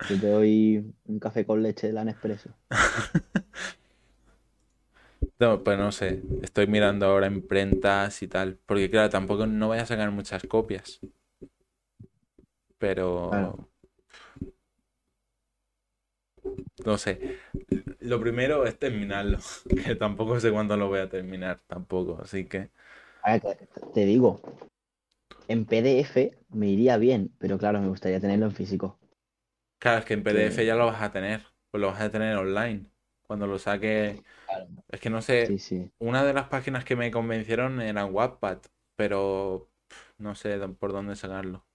[0.08, 2.50] Yo te doy un café con leche de la Nespresso.
[5.38, 6.22] No, pues no sé.
[6.42, 8.58] Estoy mirando ahora imprentas y tal.
[8.66, 11.00] Porque claro, tampoco no voy a sacar muchas copias.
[12.78, 13.30] Pero...
[13.30, 13.68] Claro.
[16.84, 17.39] No sé.
[18.00, 19.39] Lo primero es terminarlo.
[19.84, 21.60] Que tampoco sé cuándo lo voy a terminar.
[21.66, 22.20] Tampoco.
[22.23, 22.70] Así que...
[23.94, 24.42] Te, digo,
[25.48, 28.98] en PDF me iría bien, pero claro, me gustaría tenerlo en físico.
[29.78, 31.42] Claro, es que en PDF ya lo vas a tener.
[31.70, 32.86] Pues lo vas a tener online.
[33.26, 34.23] Cuando lo saque...
[34.89, 35.47] Es que no sé...
[35.47, 35.90] Sí, sí.
[35.98, 38.58] Una de las páginas que me convencieron era Wattpad.
[38.97, 39.70] Pero...
[40.18, 41.66] No sé por dónde sacarlo.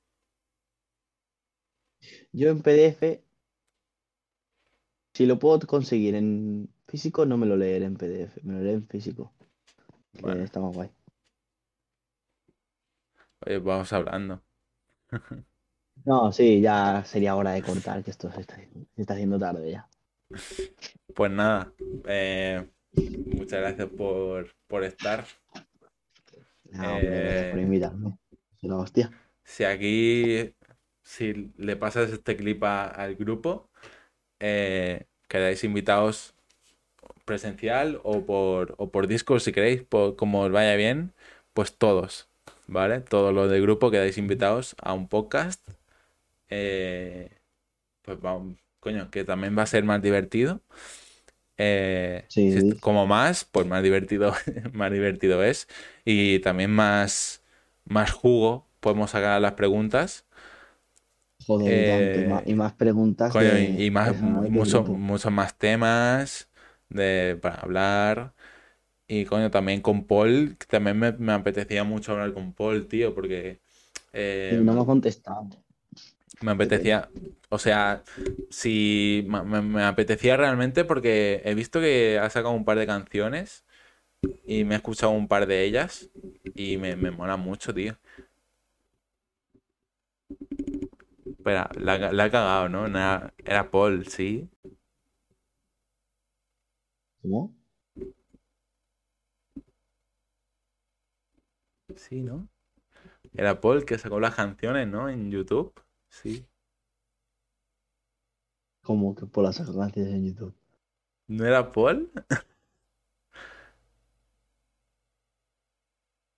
[2.31, 3.21] Yo en PDF,
[5.13, 8.73] si lo puedo conseguir en físico, no me lo leeré en PDF, me lo leeré
[8.75, 9.31] en físico.
[10.21, 10.43] Vale.
[10.43, 10.89] está más guay.
[13.45, 14.41] Oye, vamos hablando.
[16.03, 19.71] No, sí, ya sería hora de cortar, que esto se está, se está haciendo tarde
[19.71, 19.87] ya.
[21.15, 21.73] Pues nada,
[22.07, 25.25] eh, muchas gracias por, por estar.
[26.77, 28.17] Ah, hombre, gracias por Eh, invitarme.
[28.59, 29.11] Se la hostia.
[29.43, 30.53] Si aquí,
[31.03, 33.69] si le pasas este clip a- al grupo,
[34.39, 36.35] eh, quedáis invitados
[37.25, 41.13] presencial o por, o por Discord si queréis, por, como os vaya bien,
[41.53, 42.29] pues todos,
[42.67, 43.01] ¿vale?
[43.01, 45.61] Todos los del grupo quedáis invitados a un podcast.
[46.49, 47.31] eh,
[48.03, 50.61] pues vamos, coño, que también va a ser más divertido.
[51.57, 54.33] Eh, Sí, si como más, pues más divertido,
[54.73, 55.67] más divertido es.
[56.05, 57.43] Y también más,
[57.85, 60.25] más jugo podemos sacar las preguntas.
[61.49, 65.31] Joder, y tanto, y más, y más preguntas Coño, de y, y más, mucho- muchos
[65.31, 66.49] más temas
[66.89, 68.33] de, para hablar.
[69.07, 73.15] Y coño, también con Paul, que también me, me apetecía mucho hablar con Paul, tío,
[73.15, 73.61] porque
[74.13, 75.49] eh, no me ha contestado.
[76.41, 77.09] me apetecía,
[77.49, 78.03] o sea,
[78.49, 82.87] si me, me- me apetecía realmente porque he visto que ha sacado un par de
[82.87, 83.65] canciones
[84.45, 86.11] y me he escuchado un par de ellas
[86.55, 87.97] y me, me mola mucho, tío.
[91.39, 92.85] Espera, la, la he cagado, ¿no?
[92.85, 94.49] Era, Paul, sí.
[97.21, 97.55] ¿Cómo?
[101.95, 102.49] Sí, ¿no?
[103.33, 105.09] Era Paul que sacó las canciones, ¿no?
[105.09, 105.73] En YouTube.
[106.09, 106.45] Sí.
[108.83, 110.53] ¿Cómo que por las canciones en YouTube?
[111.27, 112.11] ¿No era Paul?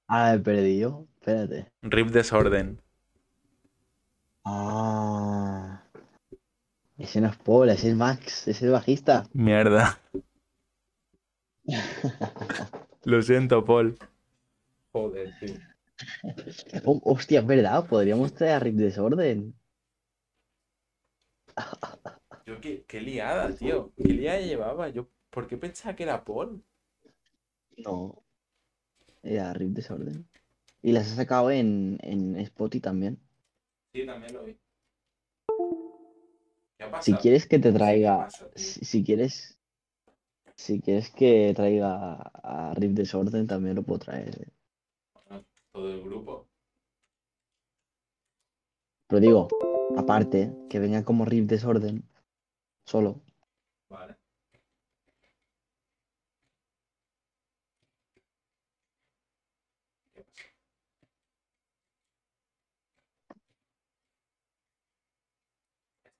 [0.07, 1.07] Ah, he perdido.
[1.19, 1.71] Espérate.
[1.81, 2.81] Rip Desorden.
[4.43, 5.83] Ah.
[6.97, 9.27] Ese no es Paul, ese es Max, ese es el bajista.
[9.33, 9.99] Mierda.
[13.03, 13.97] Lo siento, Paul.
[14.91, 15.55] Joder, tío.
[16.85, 19.55] Oh, hostia, es verdad, podríamos traer a Rip Desorden.
[22.45, 23.91] Yo qué, qué liada, tío.
[23.95, 24.89] ¿Qué liada llevaba?
[24.89, 26.63] Yo, ¿por qué pensaba que era Paul?
[27.77, 28.23] No.
[29.23, 30.27] Era Rip Desorden.
[30.81, 33.19] Y las he sacado en, en Spotify también.
[33.93, 34.57] Sí, también lo vi.
[36.77, 38.29] ¿Qué ha Si quieres que te traiga.
[38.55, 39.57] Si, si quieres.
[40.55, 42.13] Si quieres que traiga
[42.43, 44.41] a Rip Desorden, también lo puedo traer.
[44.41, 44.47] eh.
[45.27, 46.47] Bueno, todo el grupo.
[49.07, 49.47] Pero digo,
[49.93, 52.03] aparte, que venga como Rip Desorden.
[52.85, 53.21] Solo.
[53.89, 54.17] Vale.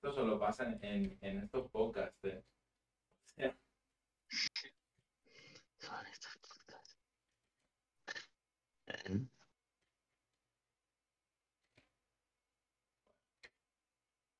[0.02, 2.18] Esto solo pasa en, en, en estos podcasts.
[2.24, 2.42] eh.
[5.78, 6.96] Son estos podcasts.
[8.88, 9.26] Eh,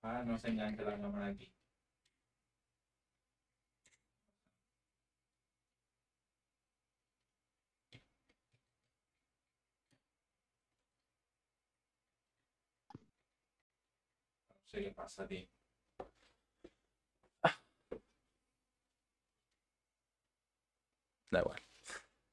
[0.02, 1.52] Ah, no se engancha la cámara aquí.
[14.58, 15.46] No sé qué pasa, tío.
[21.30, 21.60] Da igual.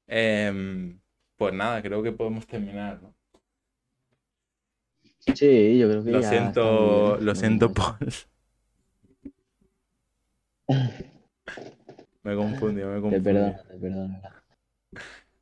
[0.06, 1.00] Em,
[1.36, 3.14] pues nada, creo que podemos terminar, ¿no?
[5.34, 7.98] Sí, yo creo que Lo ya siento, lo siento, Paul.
[12.22, 14.22] Me he confundido, me he Te perdono, te perdono.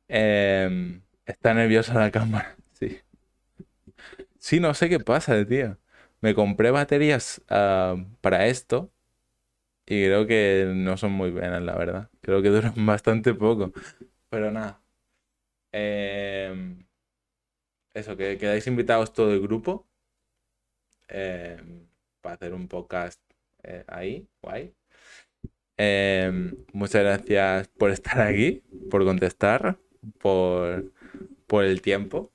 [0.07, 2.99] Em, está nerviosa la cámara, sí.
[4.37, 5.77] Sí, no sé qué pasa, tío.
[6.21, 8.91] Me compré baterías ah, para esto
[9.89, 12.09] y creo que no son muy buenas, la verdad.
[12.21, 13.73] Creo que duran bastante poco.
[14.29, 14.81] Pero nada.
[15.71, 16.85] Em,
[17.93, 19.87] eso, que quedáis invitados todo el grupo
[21.07, 21.87] em,
[22.21, 23.19] para hacer un podcast
[23.63, 24.73] eh, ahí, guay.
[25.77, 29.79] Em, muchas gracias por estar aquí, por contestar,
[30.19, 30.91] por,
[31.47, 32.31] por el tiempo.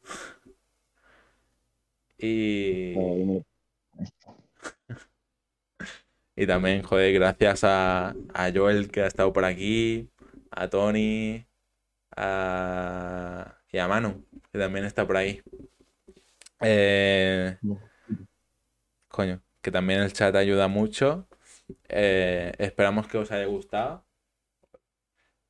[2.19, 2.95] Y,
[6.37, 10.11] y también, joder, gracias a, a Joel que ha estado por aquí,
[10.51, 11.47] a Tony
[12.17, 15.43] a- y a Manu, que también está por ahí.
[16.61, 17.57] Eh,
[19.09, 21.27] coño, que también el chat ayuda mucho.
[21.89, 24.05] Eh, esperamos que os haya gustado.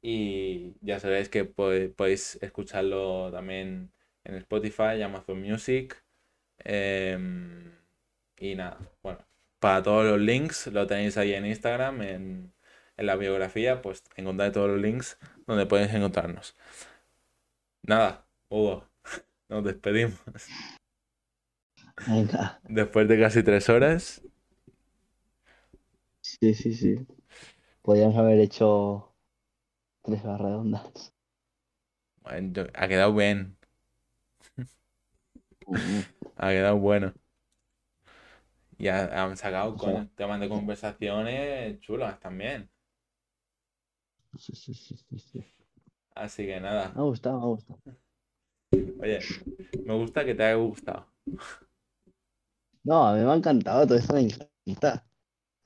[0.02, 3.90] Y ya sabéis que po- podéis escucharlo también
[4.24, 6.02] en Spotify, Amazon Music.
[6.60, 7.72] Em,
[8.52, 9.18] y nada, bueno,
[9.60, 12.54] para todos los links lo tenéis ahí en Instagram, en,
[12.96, 16.56] en la biografía, pues encontráis todos los links donde podéis encontrarnos.
[17.82, 18.88] Nada, Hugo,
[19.48, 20.18] nos despedimos.
[22.06, 22.60] Venga.
[22.68, 24.22] Después de casi tres horas.
[26.22, 27.06] Sí, sí, sí.
[27.82, 29.14] Podríamos haber hecho
[30.02, 31.14] tres horas redondas.
[32.22, 33.56] Bueno, ha quedado bien,
[36.36, 37.14] ha quedado bueno.
[38.78, 42.70] Y ha- han sacado con temas de conversaciones chulas también.
[44.38, 45.44] Sí, sí, sí, sí, sí.
[46.14, 47.80] Así que nada, Me ha gustado, me ha gustado.
[49.00, 49.20] oye,
[49.86, 51.06] me gusta que te haya gustado.
[52.84, 55.04] No, a mí me ha encantado, todo esto me encanta.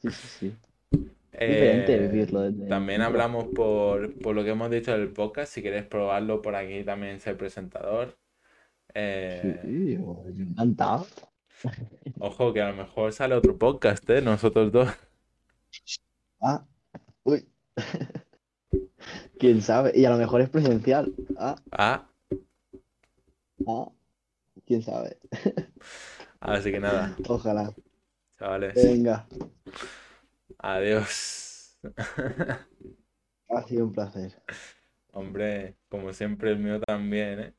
[0.00, 0.56] Sí, sí, sí.
[1.46, 5.52] Diferente Eh, vivirlo desde también hablamos por, por lo que hemos dicho del podcast.
[5.52, 8.16] Si quieres probarlo por aquí también ser presentador.
[8.94, 11.06] Eh, Sí, yo, yo encantado.
[12.20, 14.22] Ojo que a lo mejor sale otro podcast, ¿eh?
[14.22, 14.88] Nosotros dos.
[16.40, 16.64] Ah,
[17.24, 17.48] uy.
[19.38, 19.92] ¿Quién sabe?
[19.94, 21.14] Y a lo mejor es presencial.
[21.38, 22.08] Ah, Ah,
[23.66, 23.90] ah.
[24.66, 25.18] ¿Quién sabe?
[26.40, 27.72] así que nada, Ojalá.
[28.38, 28.74] chavales.
[28.74, 29.26] Venga,
[30.58, 31.78] Adiós.
[33.48, 34.42] ha sido un placer.
[35.12, 37.54] Hombre, como siempre el mío también, ¿eh?